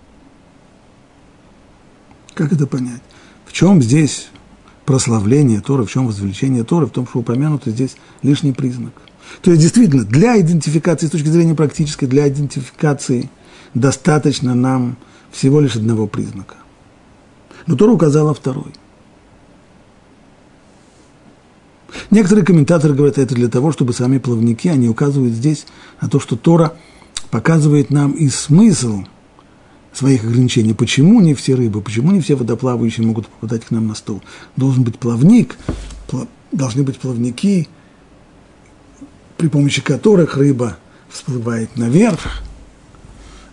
Как 2.34 2.52
это 2.52 2.68
понять? 2.68 3.02
В 3.46 3.54
чем 3.54 3.82
здесь 3.82 4.30
прославление 4.86 5.62
Торы, 5.62 5.84
в 5.86 5.92
чем 5.92 6.08
возвеличение 6.08 6.64
Торы, 6.64 6.86
в 6.86 6.92
том, 6.92 7.08
что 7.08 7.20
упомянуто 7.20 7.72
здесь 7.72 7.98
лишний 8.24 8.54
признак. 8.54 8.94
То 9.42 9.52
есть, 9.52 9.62
действительно, 9.62 10.04
для 10.04 10.40
идентификации, 10.40 11.08
с 11.08 11.12
точки 11.12 11.28
зрения 11.28 11.56
практической, 11.56 12.06
для 12.06 12.28
идентификации 12.30 13.30
достаточно 13.74 14.56
нам 14.56 14.98
всего 15.32 15.60
лишь 15.60 15.76
одного 15.76 16.08
признака. 16.08 16.56
Но 17.66 17.76
Тора 17.76 17.92
указала 17.92 18.34
второй. 18.34 18.74
Некоторые 22.12 22.46
комментаторы 22.46 22.94
говорят, 22.94 23.18
это 23.18 23.36
для 23.36 23.48
того, 23.48 23.72
чтобы 23.72 23.94
сами 23.94 24.18
плавники, 24.18 24.68
они 24.68 24.90
указывают 24.90 25.34
здесь 25.34 25.66
на 26.02 26.10
то, 26.10 26.20
что 26.20 26.36
Тора 26.36 26.74
показывает 27.32 27.90
нам 27.90 28.12
и 28.12 28.30
смысл 28.30 29.04
своих 29.94 30.24
ограничений. 30.24 30.74
Почему 30.74 31.22
не 31.22 31.34
все 31.34 31.56
рыбы, 31.56 31.82
почему 31.82 32.12
не 32.12 32.22
все 32.22 32.36
водоплавающие 32.36 33.06
могут 33.06 33.28
попадать 33.28 33.66
к 33.66 33.72
нам 33.72 33.88
на 33.88 33.96
стол? 33.96 34.22
Должен 34.56 34.84
быть 34.84 35.00
плавник, 35.00 35.58
должны 36.52 36.84
быть 36.84 36.98
плавники, 36.98 37.68
при 39.38 39.48
помощи 39.48 39.82
которых 39.82 40.38
рыба 40.38 40.78
всплывает 41.10 41.76
наверх, 41.78 42.44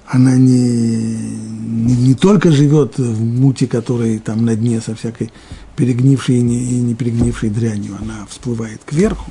она 0.07 0.37
не, 0.37 1.17
не, 1.17 1.97
не 1.97 2.15
только 2.15 2.51
живет 2.51 2.99
в 2.99 3.23
муте, 3.23 3.67
которой 3.67 4.19
там 4.19 4.45
на 4.45 4.55
дне 4.55 4.81
со 4.81 4.95
всякой 4.95 5.31
перегнившей 5.77 6.39
и 6.39 6.43
не, 6.43 6.59
и 6.59 6.75
не 6.81 6.95
перегнившей 6.95 7.51
дрянью, 7.51 7.97
она 8.01 8.27
всплывает 8.29 8.81
кверху. 8.85 9.31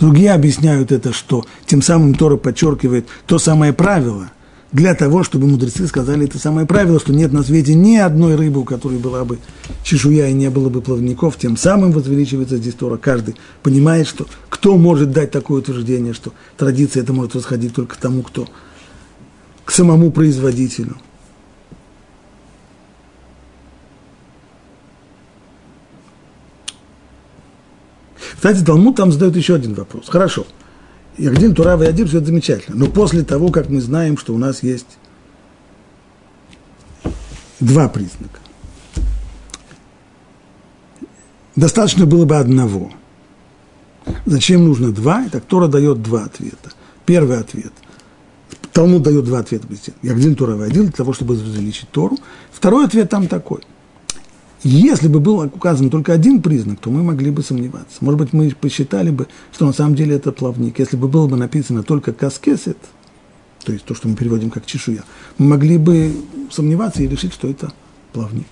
Другие 0.00 0.32
объясняют 0.32 0.92
это, 0.92 1.12
что 1.12 1.44
тем 1.66 1.82
самым 1.82 2.14
Тора 2.14 2.36
подчеркивает 2.36 3.08
то 3.26 3.38
самое 3.38 3.72
правило– 3.72 4.30
для 4.70 4.94
того, 4.94 5.22
чтобы 5.22 5.46
мудрецы 5.46 5.86
сказали 5.86 6.26
это 6.26 6.38
самое 6.38 6.66
правило, 6.66 7.00
что 7.00 7.12
нет 7.12 7.32
на 7.32 7.42
свете 7.42 7.74
ни 7.74 7.96
одной 7.96 8.34
рыбы, 8.34 8.60
у 8.60 8.64
которой 8.64 8.98
была 8.98 9.24
бы 9.24 9.38
чешуя 9.82 10.28
и 10.28 10.34
не 10.34 10.50
было 10.50 10.68
бы 10.68 10.82
плавников, 10.82 11.38
тем 11.38 11.56
самым 11.56 11.92
возвеличивается 11.92 12.58
здесь 12.58 12.74
Тора. 12.74 12.98
Каждый 12.98 13.36
понимает, 13.62 14.06
что 14.06 14.26
кто 14.50 14.76
может 14.76 15.10
дать 15.10 15.30
такое 15.30 15.60
утверждение, 15.60 16.12
что 16.12 16.32
традиция 16.56 17.02
это 17.02 17.12
может 17.12 17.34
восходить 17.34 17.74
только 17.74 17.98
тому, 17.98 18.22
кто 18.22 18.46
к 19.64 19.70
самому 19.70 20.10
производителю. 20.10 20.96
Кстати, 28.36 28.64
Талмуд 28.64 28.96
там 28.96 29.10
задает 29.10 29.34
еще 29.36 29.54
один 29.56 29.74
вопрос. 29.74 30.08
Хорошо– 30.08 30.46
Ягдин, 31.18 31.54
Турав 31.54 31.82
и 31.82 31.86
Адир, 31.86 32.06
все 32.06 32.18
это 32.18 32.26
замечательно. 32.26 32.76
Но 32.76 32.86
после 32.86 33.22
того, 33.22 33.50
как 33.50 33.68
мы 33.68 33.80
знаем, 33.80 34.16
что 34.16 34.34
у 34.34 34.38
нас 34.38 34.62
есть 34.62 34.98
два 37.60 37.88
признака, 37.88 38.38
достаточно 41.56 42.06
было 42.06 42.24
бы 42.24 42.36
одного. 42.36 42.92
Зачем 44.26 44.64
нужно 44.64 44.92
два? 44.92 45.24
И 45.24 45.28
так 45.28 45.44
Тора 45.44 45.66
дает 45.66 46.02
два 46.02 46.24
ответа. 46.24 46.70
Первый 47.04 47.38
ответ. 47.38 47.72
Талмуд 48.72 49.02
дает 49.02 49.24
два 49.24 49.40
ответа. 49.40 49.66
Ягдин, 50.02 50.36
Турав 50.36 50.60
и 50.60 50.64
Адир 50.64 50.84
для 50.84 50.92
того, 50.92 51.12
чтобы 51.12 51.34
увеличить 51.34 51.90
Тору. 51.90 52.16
Второй 52.52 52.86
ответ 52.86 53.10
там 53.10 53.26
такой– 53.26 53.62
если 54.64 55.08
бы 55.08 55.20
был 55.20 55.38
указан 55.40 55.88
только 55.88 56.12
один 56.12 56.42
признак, 56.42 56.80
то 56.80 56.90
мы 56.90 57.02
могли 57.02 57.30
бы 57.30 57.42
сомневаться. 57.42 57.98
Может 58.00 58.18
быть, 58.18 58.32
мы 58.32 58.50
посчитали 58.50 59.10
бы, 59.10 59.28
что 59.52 59.66
на 59.66 59.72
самом 59.72 59.94
деле 59.94 60.16
это 60.16 60.32
плавник. 60.32 60.78
Если 60.78 60.96
бы 60.96 61.08
было 61.08 61.28
бы 61.28 61.36
написано 61.36 61.82
только 61.82 62.12
каскесет, 62.12 62.78
то 63.64 63.72
есть 63.72 63.84
то, 63.84 63.94
что 63.94 64.08
мы 64.08 64.16
переводим 64.16 64.50
как 64.50 64.66
чешуя, 64.66 65.04
мы 65.36 65.46
могли 65.46 65.78
бы 65.78 66.12
сомневаться 66.50 67.02
и 67.02 67.08
решить, 67.08 67.32
что 67.32 67.48
это 67.48 67.72
плавник. 68.12 68.46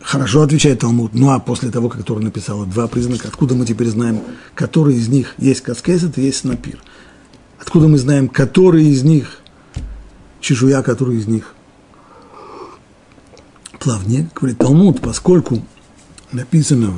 Хорошо 0.00 0.42
отвечает 0.42 0.80
Талмуд. 0.80 1.14
Ну 1.14 1.30
а 1.30 1.40
после 1.40 1.70
того, 1.70 1.88
как 1.88 2.04
Тора 2.04 2.20
написала 2.20 2.64
два 2.64 2.86
признака, 2.86 3.26
откуда 3.26 3.56
мы 3.56 3.66
теперь 3.66 3.88
знаем, 3.88 4.20
который 4.54 4.94
из 4.94 5.08
них 5.08 5.34
есть 5.38 5.62
каскесет 5.62 6.16
и 6.18 6.22
есть 6.22 6.38
снапир? 6.38 6.78
Откуда 7.58 7.88
мы 7.88 7.98
знаем, 7.98 8.28
который 8.28 8.84
из 8.84 9.02
них 9.02 9.40
чешуя, 10.46 10.80
которую 10.80 11.18
из 11.18 11.26
них 11.26 11.54
плавнее, 13.80 14.30
говорит 14.32 14.58
Талмуд, 14.58 15.00
поскольку 15.00 15.60
написано 16.30 16.94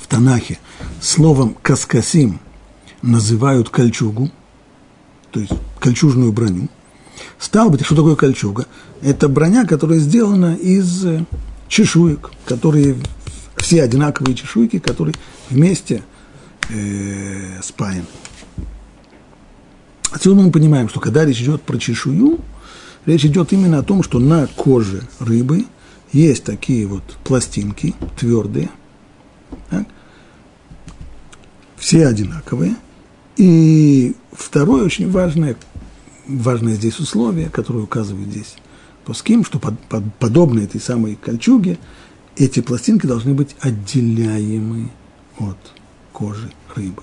в 0.00 0.06
Танахе 0.06 0.60
словом 1.00 1.56
«каскасим» 1.60 2.38
называют 3.02 3.70
кольчугу, 3.70 4.30
то 5.32 5.40
есть 5.40 5.52
кольчужную 5.80 6.32
броню, 6.32 6.68
стало 7.40 7.70
быть, 7.70 7.84
что 7.84 7.96
такое 7.96 8.14
кольчуга? 8.14 8.66
Это 9.02 9.28
броня, 9.28 9.66
которая 9.66 9.98
сделана 9.98 10.54
из 10.54 11.04
э, 11.04 11.24
чешуек, 11.66 12.30
которые 12.46 12.96
все 13.56 13.82
одинаковые 13.82 14.36
чешуйки, 14.36 14.78
которые 14.78 15.16
вместе 15.50 16.04
э, 16.68 17.60
спаяны. 17.64 18.06
Отсюда 20.14 20.42
мы 20.42 20.52
понимаем, 20.52 20.88
что 20.88 21.00
когда 21.00 21.24
речь 21.24 21.40
идет 21.40 21.62
про 21.62 21.76
чешую, 21.76 22.38
речь 23.04 23.24
идет 23.24 23.52
именно 23.52 23.80
о 23.80 23.82
том, 23.82 24.04
что 24.04 24.20
на 24.20 24.46
коже 24.46 25.02
рыбы 25.18 25.66
есть 26.12 26.44
такие 26.44 26.86
вот 26.86 27.02
пластинки 27.24 27.96
твердые, 28.16 28.70
так? 29.70 29.88
все 31.76 32.06
одинаковые. 32.06 32.76
И 33.36 34.14
второе 34.30 34.84
очень 34.84 35.10
важное, 35.10 35.56
важное 36.28 36.74
здесь 36.74 37.00
условие, 37.00 37.50
которое 37.50 37.80
указывает 37.80 38.28
здесь 38.28 38.54
Пуским, 39.04 39.44
что 39.44 39.58
под, 39.58 39.76
под, 39.80 40.04
подобно 40.20 40.60
этой 40.60 40.80
самой 40.80 41.16
кольчуге, 41.16 41.76
эти 42.36 42.60
пластинки 42.60 43.06
должны 43.06 43.34
быть 43.34 43.56
отделяемы 43.58 44.90
от 45.40 45.58
кожи 46.12 46.52
рыбы. 46.76 47.02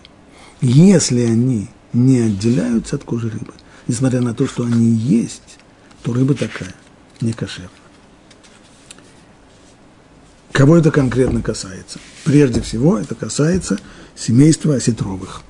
Если 0.62 1.24
они 1.24 1.68
не 1.94 2.20
отделяются 2.22 2.96
от 2.96 3.04
кожи 3.04 3.30
рыбы. 3.30 3.54
Несмотря 3.88 4.22
на 4.22 4.34
то, 4.34 4.48
что 4.48 4.64
они 4.64 4.92
есть, 4.92 5.60
то 6.04 6.14
рыба 6.14 6.34
такая, 6.34 6.74
не 7.20 7.34
кошерная. 7.34 7.70
Кого 10.52 10.78
это 10.78 10.92
конкретно 10.92 11.42
касается? 11.42 12.00
Прежде 12.24 12.62
всего, 12.62 12.98
это 12.98 13.16
касается 13.16 13.80
семейства 14.16 14.76
осетровых. 14.76 15.42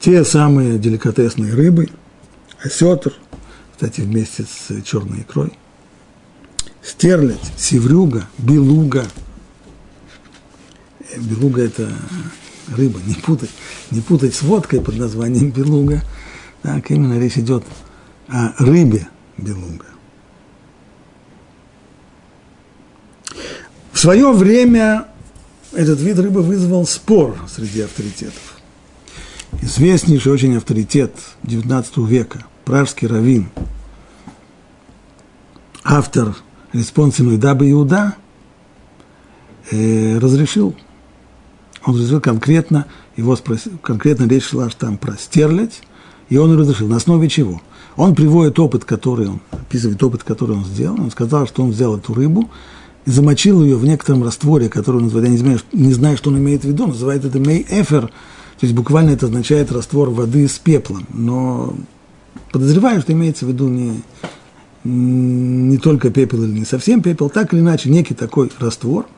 Те 0.00 0.24
самые 0.24 0.78
деликатесные 0.78 1.54
рыбы, 1.54 1.88
осетр, 2.62 3.14
кстати, 3.72 4.00
вместе 4.00 4.44
с 4.44 4.82
черной 4.82 5.20
икрой, 5.20 5.52
стерлядь, 6.82 7.52
севрюга, 7.56 8.28
белуга. 8.38 9.06
Белуга– 11.16 11.62
это 11.64 11.88
рыба, 12.68 13.00
не 13.06 13.14
путать, 13.14 13.50
не 13.90 14.00
путать 14.00 14.34
с 14.34 14.42
водкой 14.42 14.80
под 14.80 14.96
названием 14.96 15.50
белуга. 15.50 16.02
Так, 16.62 16.90
именно 16.90 17.18
речь 17.18 17.38
идет 17.38 17.64
о 18.28 18.52
рыбе 18.58 19.08
белуга. 19.36 19.86
В 23.92 23.98
свое 23.98 24.32
время 24.32 25.06
этот 25.72 26.00
вид 26.00 26.18
рыбы 26.18 26.42
вызвал 26.42 26.86
спор 26.86 27.36
среди 27.48 27.82
авторитетов. 27.82 28.60
Известнейший 29.60 30.32
очень 30.32 30.56
авторитет 30.56 31.14
XIX 31.44 32.06
века, 32.06 32.44
пражский 32.64 33.06
раввин, 33.06 33.48
автор 35.84 36.34
респонсивной 36.72 37.36
Даба 37.36 37.70
Иуда, 37.70 38.16
э, 39.70 40.18
разрешил 40.18 40.74
он 41.84 41.94
разрешил 41.94 42.20
конкретно, 42.20 42.86
его 43.16 43.34
спросил, 43.36 43.72
конкретно 43.82 44.24
речь 44.24 44.44
шла 44.44 44.68
там 44.78 44.96
про 44.96 45.16
стерлядь, 45.16 45.82
и 46.28 46.36
он 46.36 46.56
разрешил. 46.58 46.88
На 46.88 46.96
основе 46.96 47.28
чего? 47.28 47.60
Он 47.96 48.14
приводит 48.14 48.58
опыт, 48.58 48.84
который 48.84 49.28
он, 49.28 49.40
описывает 49.50 50.02
опыт, 50.02 50.22
который 50.22 50.56
он 50.56 50.64
сделал. 50.64 50.98
Он 51.00 51.10
сказал, 51.10 51.46
что 51.46 51.62
он 51.62 51.70
взял 51.70 51.96
эту 51.96 52.14
рыбу 52.14 52.50
и 53.04 53.10
замочил 53.10 53.62
ее 53.62 53.76
в 53.76 53.84
некотором 53.84 54.22
растворе, 54.22 54.68
который 54.68 54.98
он 54.98 55.04
называет, 55.04 55.26
я 55.26 55.32
не 55.32 55.38
знаю, 55.38 55.60
не 55.72 55.92
знаю, 55.92 56.16
что 56.16 56.30
он 56.30 56.38
имеет 56.38 56.62
в 56.62 56.68
виду, 56.68 56.86
называет 56.86 57.24
это 57.24 57.38
мей-эфер, 57.38 58.06
то 58.06 58.10
есть 58.66 58.74
буквально 58.74 59.10
это 59.10 59.26
означает 59.26 59.72
раствор 59.72 60.10
воды 60.10 60.46
с 60.46 60.58
пеплом. 60.58 61.04
Но 61.12 61.74
подозреваю, 62.52 63.00
что 63.00 63.12
имеется 63.12 63.44
в 63.44 63.48
виду 63.48 63.68
не, 63.68 64.02
не 64.84 65.78
только 65.78 66.10
пепел 66.10 66.44
или 66.44 66.60
не 66.60 66.64
совсем 66.64 67.02
пепел, 67.02 67.28
так 67.28 67.52
или 67.52 67.60
иначе, 67.60 67.90
некий 67.90 68.14
такой 68.14 68.50
раствор– 68.60 69.06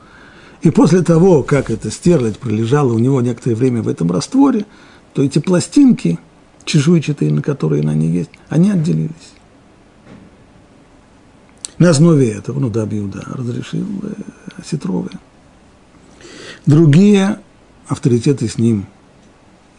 и 0.65 0.71
после 0.71 1.03
того, 1.03 1.43
как 1.43 1.69
эта 1.69 1.91
стерлядь 1.91 2.39
пролежала 2.39 2.91
у 2.91 2.97
него 2.97 3.21
некоторое 3.21 3.53
время 3.53 3.83
в 3.83 3.87
этом 3.87 4.11
растворе, 4.11 4.65
то 5.13 5.21
эти 5.21 5.37
пластинки, 5.37 6.17
чешуйчатые, 6.63 7.31
на 7.31 7.43
которые 7.43 7.83
на 7.83 7.93
ней 7.93 8.09
есть, 8.09 8.31
они 8.49 8.71
отделились. 8.71 9.33
На 11.77 11.91
основе 11.91 12.31
этого, 12.31 12.59
ну 12.59 12.71
да, 12.71 12.83
Биуда 12.87 13.23
разрешил 13.27 13.85
э, 14.01 14.13
Сетрове. 14.65 15.11
Другие 16.65 17.37
авторитеты 17.87 18.47
с 18.47 18.57
ним 18.57 18.87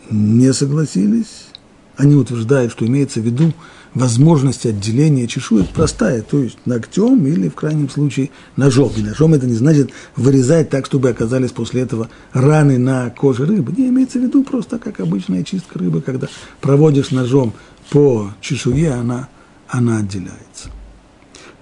не 0.09 0.53
согласились. 0.53 1.49
Они 1.97 2.15
утверждают, 2.15 2.71
что 2.71 2.87
имеется 2.87 3.19
в 3.19 3.25
виду 3.25 3.53
возможность 3.97 4.67
отделения 4.67 5.27
чешуек 5.27 5.71
простая, 5.71 6.21
то 6.21 6.39
есть 6.39 6.59
ногтем 6.67 7.27
или, 7.27 7.49
в 7.49 7.55
крайнем 7.55 7.89
случае, 7.89 8.31
ножом. 8.55 8.93
И 8.95 9.01
ножом 9.01 9.33
это 9.33 9.47
не 9.47 9.55
значит 9.55 9.91
вырезать 10.17 10.69
так, 10.69 10.85
чтобы 10.85 11.09
оказались 11.09 11.51
после 11.51 11.81
этого 11.81 12.11
раны 12.35 12.77
на 12.77 13.09
коже 13.09 13.47
рыбы. 13.47 13.73
Не 13.75 13.89
имеется 13.89 14.19
в 14.19 14.23
виду 14.23 14.45
просто 14.45 14.79
как 14.79 15.01
обычная 15.01 15.45
чистка 15.45 15.79
рыбы, 15.79 16.03
когда 16.03 16.29
проводишь 16.61 17.11
ножом 17.11 17.55
по 17.89 18.31
чешуе, 18.43 18.93
она, 18.93 19.31
она 19.67 19.99
отделяется. 19.99 20.69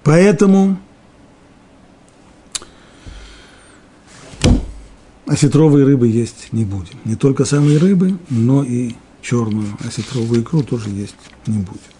Поэтому 0.03 0.77
осетровые 5.25 5.85
рыбы 5.85 6.09
есть 6.09 6.49
не 6.51 6.65
будем. 6.65 6.99
Не 7.05 7.15
только 7.15 7.45
самые 7.45 7.77
рыбы, 7.77 8.17
но 8.29 8.61
и 8.61 8.91
черную 9.21 9.77
осетровую 9.87 10.41
икру 10.41 10.63
тоже 10.63 10.89
есть 10.89 11.15
не 11.47 11.59
будем. 11.59 11.94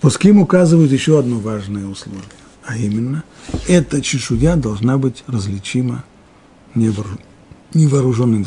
Пуским 0.00 0.38
указывают 0.40 0.90
еще 0.92 1.18
одно 1.18 1.38
важное 1.38 1.86
условие, 1.86 2.22
а 2.64 2.76
именно, 2.76 3.22
эта 3.68 4.00
чешуя 4.00 4.56
должна 4.56 4.96
быть 4.96 5.24
различима 5.26 6.04
невооруженным 6.74 8.46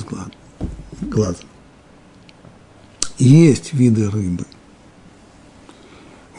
глазом. 1.01 1.45
Есть 3.20 3.74
виды 3.74 4.10
рыбы, 4.10 4.45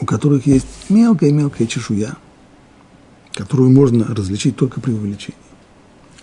у 0.01 0.05
которых 0.05 0.45
есть 0.47 0.67
мелкая-мелкая 0.89 1.67
чешуя, 1.67 2.17
которую 3.33 3.69
можно 3.71 4.05
различить 4.13 4.57
только 4.57 4.81
при 4.81 4.91
увеличении. 4.91 5.39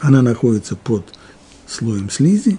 Она 0.00 0.20
находится 0.20 0.76
под 0.76 1.14
слоем 1.66 2.10
слизи 2.10 2.58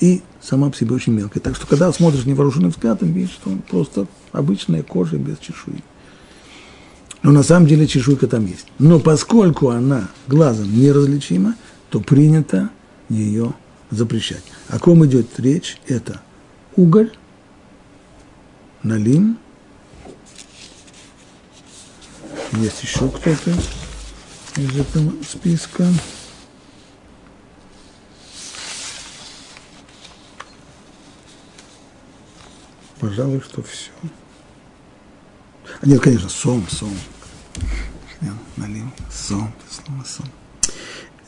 и 0.00 0.22
сама 0.40 0.70
по 0.70 0.76
себе 0.76 0.94
очень 0.94 1.12
мелкая. 1.12 1.42
Так 1.42 1.56
что, 1.56 1.66
когда 1.66 1.92
смотришь 1.92 2.24
невооруженным 2.24 2.70
взглядом, 2.70 3.12
видишь, 3.12 3.32
что 3.32 3.50
он 3.50 3.58
просто 3.58 4.06
обычная 4.32 4.82
кожа 4.82 5.16
без 5.16 5.38
чешуи. 5.38 5.82
Но 7.22 7.32
на 7.32 7.42
самом 7.42 7.66
деле 7.66 7.86
чешуйка 7.86 8.28
там 8.28 8.46
есть. 8.46 8.66
Но 8.78 9.00
поскольку 9.00 9.70
она 9.70 10.08
глазом 10.28 10.72
неразличима, 10.72 11.56
то 11.90 12.00
принято 12.00 12.70
ее 13.08 13.54
запрещать. 13.90 14.44
О 14.68 14.78
ком 14.78 15.04
идет 15.04 15.38
речь? 15.38 15.80
Это 15.88 16.20
уголь, 16.76 17.12
налим. 18.82 19.38
Есть 22.52 22.82
еще 22.82 23.08
кто-то 23.08 23.50
из 24.56 24.76
этого 24.76 25.12
списка. 25.28 25.86
Пожалуй, 33.00 33.40
что 33.40 33.62
все. 33.62 33.90
А 35.80 35.86
нет, 35.86 36.00
конечно, 36.00 36.28
сом, 36.28 36.64
сом. 36.68 36.92
Налим, 38.56 38.90
сом, 39.12 39.52
слово 39.70 40.04
сом. 40.04 40.26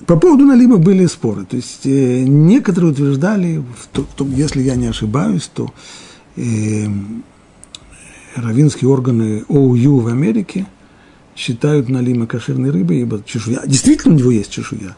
По 0.06 0.16
поводу 0.16 0.44
налима 0.44 0.78
были 0.78 1.06
споры. 1.06 1.44
То 1.44 1.56
есть 1.56 1.86
э, 1.86 2.24
некоторые 2.24 2.92
утверждали, 2.92 3.58
в 3.58 3.86
то, 3.92 4.02
в 4.02 4.14
то, 4.14 4.26
если 4.26 4.62
я 4.62 4.74
не 4.74 4.86
ошибаюсь, 4.86 5.48
то 5.52 5.72
э, 6.36 6.86
равинские 8.34 8.90
органы 8.90 9.44
ОУЮ 9.48 10.00
в 10.00 10.08
Америке 10.08 10.66
считают 11.36 11.88
налима 11.88 12.26
кошерной 12.26 12.70
рыбой, 12.70 13.00
ибо 13.00 13.22
чешуя, 13.24 13.62
действительно 13.66 14.14
у 14.14 14.18
него 14.18 14.30
есть 14.30 14.50
чешуя, 14.50 14.96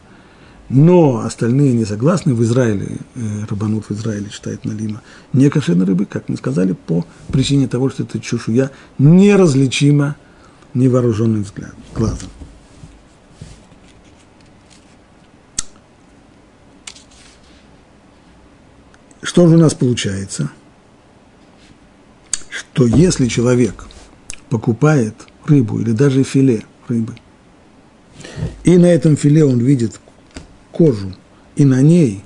но 0.69 1.19
остальные 1.19 1.73
не 1.73 1.85
согласны. 1.85 2.33
В 2.33 2.41
Израиле, 2.43 2.97
э, 3.15 3.45
Рабанут 3.49 3.85
в 3.89 3.91
Израиле 3.91 4.29
считает 4.29 4.65
налима 4.65 5.01
не 5.33 5.49
кошерной 5.49 5.85
рыбы, 5.85 6.05
как 6.05 6.29
мы 6.29 6.37
сказали, 6.37 6.73
по 6.73 7.05
причине 7.29 7.67
того, 7.67 7.89
что 7.89 8.03
эта 8.03 8.19
чешуя 8.19 8.71
неразличима 8.97 10.15
невооруженным 10.73 11.43
взглядом, 11.43 11.77
глазом. 11.93 12.29
Что 19.21 19.47
же 19.47 19.55
у 19.55 19.59
нас 19.59 19.73
получается? 19.73 20.51
Что 22.49 22.85
если 22.85 23.27
человек 23.27 23.87
покупает 24.49 25.15
рыбу 25.45 25.79
или 25.79 25.91
даже 25.91 26.23
филе 26.23 26.63
рыбы, 26.87 27.15
и 28.63 28.77
на 28.77 28.87
этом 28.87 29.17
филе 29.17 29.45
он 29.45 29.59
видит 29.59 29.99
кожу, 30.73 31.13
и 31.55 31.63
на 31.63 31.81
ней 31.81 32.23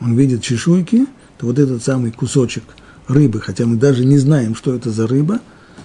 он 0.00 0.14
видит 0.16 0.42
чешуйки, 0.42 1.06
то 1.38 1.46
вот 1.46 1.58
этот 1.58 1.82
самый 1.82 2.10
кусочек 2.10 2.64
рыбы, 3.08 3.40
хотя 3.40 3.64
мы 3.64 3.76
даже 3.76 4.04
не 4.04 4.18
знаем, 4.18 4.54
что 4.54 4.74
это 4.74 4.90
за 4.90 5.06
рыба, 5.06 5.40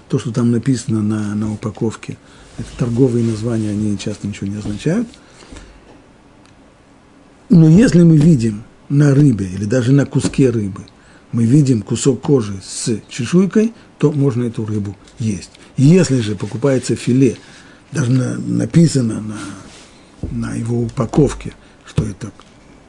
то, 0.10 0.20
что 0.20 0.32
там 0.32 0.52
написано 0.52 1.02
на, 1.02 1.36
на 1.36 1.54
упаковке, 1.54 2.18
это 2.58 2.68
торговые 2.78 3.24
названия, 3.24 3.70
они 3.70 3.98
часто 3.98 4.28
ничего 4.28 4.48
не 4.48 4.58
означают. 4.58 5.08
Но 7.50 7.70
если 7.70 8.04
мы 8.04 8.18
видим 8.18 8.64
на 8.90 9.14
рыбе 9.14 9.48
или 9.48 9.66
даже 9.66 9.92
на 9.92 10.06
куске 10.06 10.50
рыбы, 10.50 10.82
мы 11.32 11.46
видим 11.46 11.84
кусок 11.84 12.22
кожи 12.22 12.60
с 12.64 13.00
чешуйкой, 13.08 13.74
то 14.00 14.12
можно 14.12 14.46
эту 14.46 14.66
рыбу 14.66 14.98
есть. 15.20 15.52
Если 15.78 16.20
же 16.22 16.36
покупается 16.36 16.96
филе, 16.96 17.38
даже 17.92 18.12
на, 18.12 18.38
написано 18.40 19.22
на, 19.22 19.38
на 20.32 20.56
его 20.56 20.82
упаковке– 20.82 21.54
что 22.00 22.10
это 22.10 22.32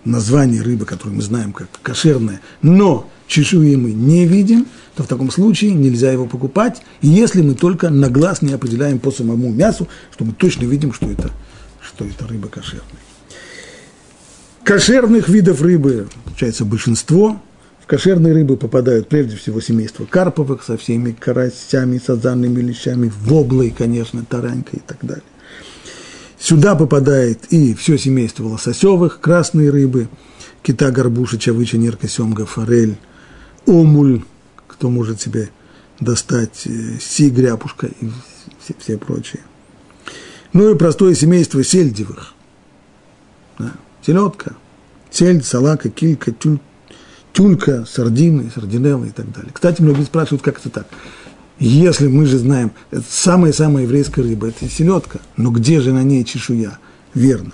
название 0.05 0.63
рыбы, 0.63 0.87
которую 0.87 1.17
мы 1.17 1.23
знаем 1.23 1.53
как 1.53 1.69
кошерная, 1.83 2.41
но 2.63 3.11
чешуи 3.27 3.77
мы 3.77 3.93
не 3.93 4.27
видим, 4.27 4.67
то 4.95 5.03
в 5.03 5.07
таком 5.07 5.31
случае 5.31 5.73
нельзя 5.73 6.13
его 6.13 6.27
покупать, 6.27 6.81
если 7.03 7.43
мы 7.43 7.55
только 7.55 7.91
на 7.91 8.09
глаз 8.09 8.43
не 8.43 8.53
определяем 8.53 8.99
по 8.99 9.11
самому 9.11 9.51
мясу, 9.51 9.89
что 10.13 10.25
мы 10.25 10.33
точно 10.33 10.65
видим, 10.65 10.93
что 10.93 11.11
это, 11.11 11.31
что 11.81 12.05
это 12.05 12.27
рыба 12.27 12.49
кошерная. 12.49 12.85
Кошерных 14.65 15.29
видов 15.29 15.61
рыбы, 15.63 16.09
получается, 16.25 16.65
большинство. 16.65 17.41
В 17.83 17.87
кошерные 17.87 18.33
рыбы 18.33 18.57
попадают 18.57 19.09
прежде 19.09 19.37
всего 19.37 19.61
семейство 19.61 20.05
карповых 20.05 20.63
со 20.63 20.77
всеми 20.77 21.11
карасями, 21.11 22.01
сазанными 22.05 22.61
лещами, 22.61 23.11
воблой, 23.23 23.75
конечно, 23.77 24.25
таранькой 24.25 24.79
и 24.79 24.83
так 24.87 24.99
далее. 25.03 25.25
Сюда 26.41 26.75
попадает 26.75 27.53
и 27.53 27.75
все 27.75 27.99
семейство 27.99 28.47
лососевых, 28.47 29.21
красные 29.21 29.69
рыбы, 29.69 30.09
кита, 30.63 30.91
горбуша, 30.91 31.39
чавыча, 31.39 31.77
нерка, 31.77 32.09
семга, 32.09 32.47
форель, 32.47 32.97
омуль, 33.67 34.23
кто 34.67 34.89
может 34.89 35.21
себе 35.21 35.51
достать, 36.01 36.63
э, 36.65 36.99
си, 36.99 37.29
гряпушка 37.29 37.89
и 37.89 38.09
все, 38.59 38.75
все 38.79 38.97
прочие. 38.97 39.43
Ну 40.55 40.71
и 40.71 40.79
простое 40.79 41.15
семейство 41.15 41.63
сельдевых. 41.63 42.33
Да. 43.59 43.73
Селедка, 44.05 44.55
сельдь, 45.11 45.45
салака, 45.45 45.91
килька, 45.91 46.33
тюль, 46.33 46.59
тюлька, 47.35 47.85
сардины, 47.85 48.51
сардинеллы 48.53 49.09
и 49.09 49.13
так 49.13 49.31
далее. 49.31 49.51
Кстати, 49.53 49.83
многие 49.83 50.05
спрашивают, 50.05 50.43
как 50.43 50.59
это 50.59 50.71
так. 50.71 50.87
Если 51.61 52.09
мы 52.09 52.25
же 52.25 52.39
знаем, 52.39 52.73
это 52.91 53.05
самая-самая 53.07 53.85
еврейская 53.85 54.23
рыба, 54.23 54.49
это 54.49 54.67
селедка, 54.67 55.21
но 55.37 55.51
где 55.51 55.83
же 55.83 55.93
на 55.93 56.03
ней 56.03 56.25
чешуя? 56.25 56.79
Верно. 57.13 57.53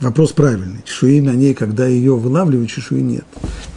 Вопрос 0.00 0.32
правильный. 0.32 0.82
Чешуи 0.84 1.20
на 1.20 1.30
ней, 1.30 1.54
когда 1.54 1.88
ее 1.88 2.16
вылавливают, 2.16 2.70
чешуи 2.70 3.00
нет. 3.00 3.24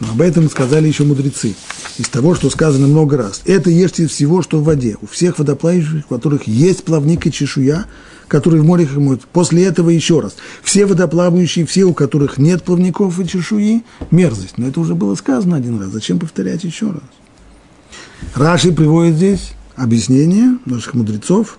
Но 0.00 0.10
об 0.12 0.20
этом 0.20 0.48
сказали 0.48 0.86
еще 0.86 1.02
мудрецы. 1.02 1.54
Из 1.98 2.08
того, 2.08 2.36
что 2.36 2.48
сказано 2.48 2.86
много 2.86 3.16
раз. 3.16 3.42
Это 3.44 3.70
ешьте 3.70 4.06
всего, 4.06 4.40
что 4.42 4.58
в 4.58 4.64
воде. 4.64 4.96
У 5.02 5.06
всех 5.06 5.38
водоплавающих, 5.38 6.04
у 6.08 6.14
которых 6.14 6.46
есть 6.46 6.84
плавник 6.84 7.26
и 7.26 7.32
чешуя, 7.32 7.86
которые 8.28 8.62
в 8.62 8.66
море 8.66 8.86
хомут. 8.86 9.22
После 9.32 9.64
этого 9.64 9.90
еще 9.90 10.20
раз. 10.20 10.36
Все 10.62 10.86
водоплавающие, 10.86 11.66
все, 11.66 11.84
у 11.84 11.94
которых 11.94 12.38
нет 12.38 12.62
плавников 12.62 13.18
и 13.18 13.26
чешуи, 13.26 13.82
мерзость. 14.12 14.58
Но 14.58 14.68
это 14.68 14.78
уже 14.78 14.94
было 14.94 15.16
сказано 15.16 15.56
один 15.56 15.80
раз. 15.80 15.90
Зачем 15.90 16.20
повторять 16.20 16.62
еще 16.62 16.90
раз? 16.90 17.02
Раши 18.34 18.72
приводит 18.72 19.16
здесь 19.16 19.52
объяснение 19.76 20.58
наших 20.64 20.94
мудрецов, 20.94 21.58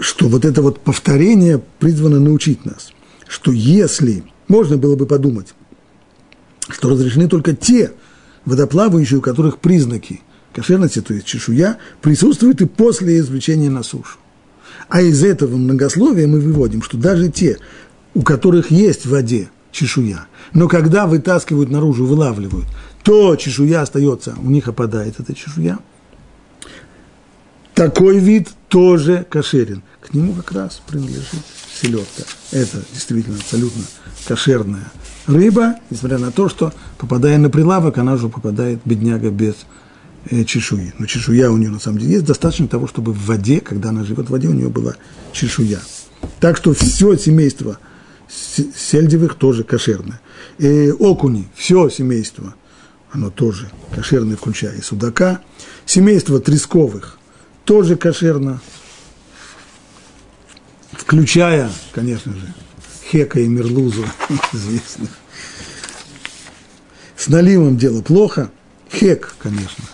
что 0.00 0.28
вот 0.28 0.44
это 0.44 0.62
вот 0.62 0.80
повторение 0.80 1.62
призвано 1.78 2.20
научить 2.20 2.64
нас, 2.64 2.92
что 3.28 3.52
если, 3.52 4.24
можно 4.48 4.76
было 4.76 4.96
бы 4.96 5.06
подумать, 5.06 5.54
что 6.68 6.88
разрешены 6.88 7.28
только 7.28 7.54
те 7.54 7.92
водоплавающие, 8.44 9.18
у 9.18 9.22
которых 9.22 9.58
признаки 9.58 10.22
кошерности, 10.52 11.00
то 11.00 11.14
есть 11.14 11.26
чешуя, 11.26 11.78
присутствуют 12.00 12.60
и 12.60 12.66
после 12.66 13.18
извлечения 13.18 13.70
на 13.70 13.82
сушу. 13.82 14.18
А 14.88 15.02
из 15.02 15.22
этого 15.22 15.56
многословия 15.56 16.26
мы 16.26 16.40
выводим, 16.40 16.82
что 16.82 16.96
даже 16.96 17.28
те, 17.28 17.58
у 18.14 18.22
которых 18.22 18.70
есть 18.70 19.04
в 19.04 19.10
воде 19.10 19.50
чешуя, 19.70 20.26
но 20.52 20.66
когда 20.66 21.06
вытаскивают 21.06 21.70
наружу, 21.70 22.06
вылавливают, 22.06 22.66
то 23.02 23.36
чешуя 23.36 23.82
остается, 23.82 24.34
у 24.42 24.50
них 24.50 24.68
опадает 24.68 25.18
эта 25.20 25.34
чешуя. 25.34 25.78
Такой 27.74 28.18
вид 28.18 28.48
тоже 28.68 29.26
кошерен. 29.28 29.82
К 30.00 30.12
нему 30.12 30.34
как 30.34 30.52
раз 30.52 30.82
принадлежит 30.86 31.40
селедка. 31.80 32.24
Это 32.52 32.82
действительно 32.92 33.36
абсолютно 33.36 33.82
кошерная 34.26 34.90
рыба, 35.26 35.76
несмотря 35.88 36.18
на 36.18 36.30
то, 36.30 36.48
что, 36.48 36.72
попадая 36.98 37.38
на 37.38 37.48
прилавок, 37.48 37.98
она 37.98 38.14
уже 38.14 38.28
попадает, 38.28 38.80
бедняга, 38.84 39.30
без, 39.30 39.54
э, 40.30 40.44
чешуи. 40.44 40.92
Но 40.98 41.06
чешуя 41.06 41.50
у 41.50 41.56
нее 41.56 41.70
на 41.70 41.78
самом 41.78 41.98
деле 41.98 42.14
есть. 42.14 42.24
Достаточно 42.24 42.68
того, 42.68 42.86
чтобы 42.86 43.12
в 43.12 43.26
воде, 43.26 43.60
когда 43.60 43.90
она 43.90 44.04
живет 44.04 44.26
в 44.26 44.30
воде, 44.30 44.48
у 44.48 44.52
нее 44.52 44.68
была 44.68 44.94
чешуя. 45.32 45.80
Так 46.38 46.56
что 46.56 46.74
все 46.74 47.16
семейство 47.16 47.78
сельдевых 48.28 49.34
тоже 49.34 49.64
кошерное. 49.64 50.20
И 50.58 50.90
окуни, 50.90 51.48
все 51.54 51.88
семейство, 51.88 52.54
оно 53.12 53.30
тоже 53.30 53.70
кошерное, 53.94 54.36
включая 54.36 54.76
и 54.76 54.82
судака. 54.82 55.40
Семейство 55.86 56.40
тресковых 56.40 57.18
тоже 57.64 57.96
кошерно, 57.96 58.60
включая, 60.92 61.70
конечно 61.92 62.32
же, 62.32 62.54
Хека 63.10 63.40
и 63.40 63.48
Мерлузу, 63.48 64.04
известных. 64.52 65.10
С 67.16 67.28
наливом 67.28 67.76
дело 67.76 68.02
плохо. 68.02 68.50
Хек, 68.92 69.34
конечно, 69.38 69.84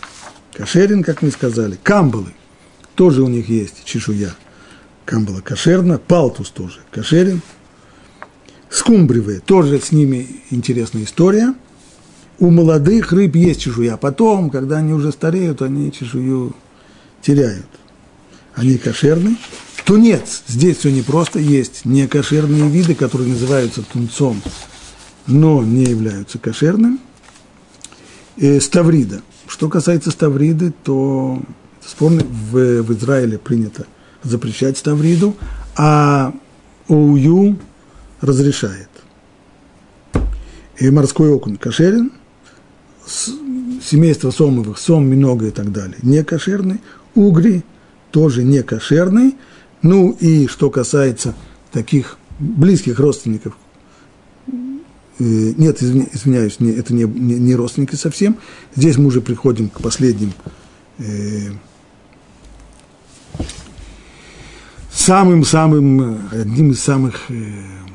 кошерен, 0.53 1.03
как 1.03 1.23
мы 1.23 1.31
сказали. 1.31 1.79
Камбалы, 1.83 2.33
тоже 2.95 3.23
у 3.23 3.29
них 3.29 3.49
есть 3.49 3.85
чешуя. 3.85 4.35
Камбала 5.05 5.41
кошерна, 5.41 5.99
палтус 5.99 6.51
тоже 6.51 6.81
кошерен. 6.91 7.41
Скумбривые, 8.69 9.41
тоже 9.41 9.81
с 9.81 9.93
ними 9.93 10.43
интересная 10.51 11.05
история. 11.05 11.55
У 12.39 12.51
молодых 12.51 13.13
рыб 13.13 13.35
есть 13.37 13.63
чешуя, 13.63 13.95
а 13.95 13.97
потом, 13.97 14.51
когда 14.51 14.79
они 14.79 14.93
уже 14.93 15.11
стареют, 15.11 15.63
они 15.63 15.91
чешую 15.91 16.55
теряют. 17.23 17.67
Они 18.55 18.77
кошерны. 18.77 19.37
Тунец, 19.85 20.43
здесь 20.47 20.79
все 20.79 20.91
непросто, 20.91 21.39
есть 21.39 21.85
некошерные 21.85 22.69
виды, 22.69 22.95
которые 22.95 23.31
называются 23.31 23.83
тунцом, 23.83 24.43
но 25.27 25.63
не 25.63 25.85
являются 25.85 26.39
кошерным. 26.39 27.01
И 28.37 28.61
ставрида. 28.61 29.23
Что 29.47 29.69
касается 29.69 30.11
ставриды, 30.11 30.75
то 30.85 31.41
спорно, 31.85 32.23
в, 32.23 32.83
в 32.83 32.93
Израиле 32.99 33.39
принято 33.39 33.87
запрещать 34.23 34.77
ставриду, 34.77 35.37
а 35.77 36.35
ОУЮ 36.89 37.59
разрешает. 38.21 38.89
И 40.79 40.91
морской 40.91 41.33
окунь 41.33 41.57
кошерен, 41.57 42.13
семейство 43.07 44.31
сомовых, 44.31 44.79
сом, 44.79 45.05
много 45.05 45.49
и 45.49 45.51
так 45.51 45.73
далее, 45.73 45.97
не 46.03 46.25
кошерный, 46.25 46.81
угри 47.15 47.63
тоже 48.11 48.43
не 48.43 48.63
кошерный, 48.63 49.37
ну 49.83 50.11
и 50.11 50.47
что 50.47 50.71
касается 50.71 51.35
таких 51.73 52.19
близких 52.39 52.99
родственников, 52.99 53.57
э, 54.49 54.53
нет, 55.19 55.83
извиняюсь, 55.83 56.61
не, 56.61 56.73
это 56.73 56.95
не, 56.95 57.05
не, 57.05 57.35
не 57.35 57.55
родственники 57.55 57.95
совсем. 57.95 58.37
Здесь 58.75 58.99
мы 58.99 59.07
уже 59.07 59.21
приходим 59.21 59.69
к 59.69 59.81
последним 59.81 60.33
э, 60.99 61.51
самым-самым, 64.93 66.29
одним 66.33 66.71
из 66.73 66.81
самых 66.81 67.31
э, 67.31 67.35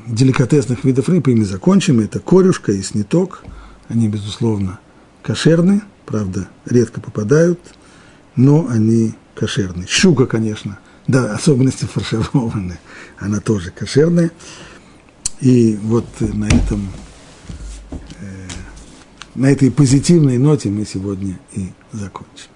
деликатесных 0.06 0.84
видов 0.84 1.08
рыб, 1.08 1.28
ими 1.28 1.44
закончим, 1.44 2.00
это 2.00 2.20
корюшка 2.20 2.72
и 2.72 2.82
сниток. 2.82 3.44
Они, 3.88 4.08
безусловно, 4.08 4.78
кошерны, 5.22 5.82
правда, 6.06 6.48
редко 6.66 7.00
попадают, 7.00 7.60
но 8.36 8.66
они 8.68 9.14
кошерные. 9.34 9.86
Щука, 9.86 10.26
конечно, 10.26 10.78
да, 11.06 11.34
особенности 11.34 11.84
фаршированные, 11.84 12.78
она 13.18 13.40
тоже 13.40 13.70
кошерная. 13.70 14.30
И 15.40 15.76
вот 15.82 16.06
на 16.20 16.46
этом, 16.46 16.88
э, 17.90 18.48
на 19.34 19.46
этой 19.46 19.70
позитивной 19.70 20.38
ноте 20.38 20.68
мы 20.68 20.84
сегодня 20.84 21.38
и 21.52 21.72
закончим. 21.92 22.51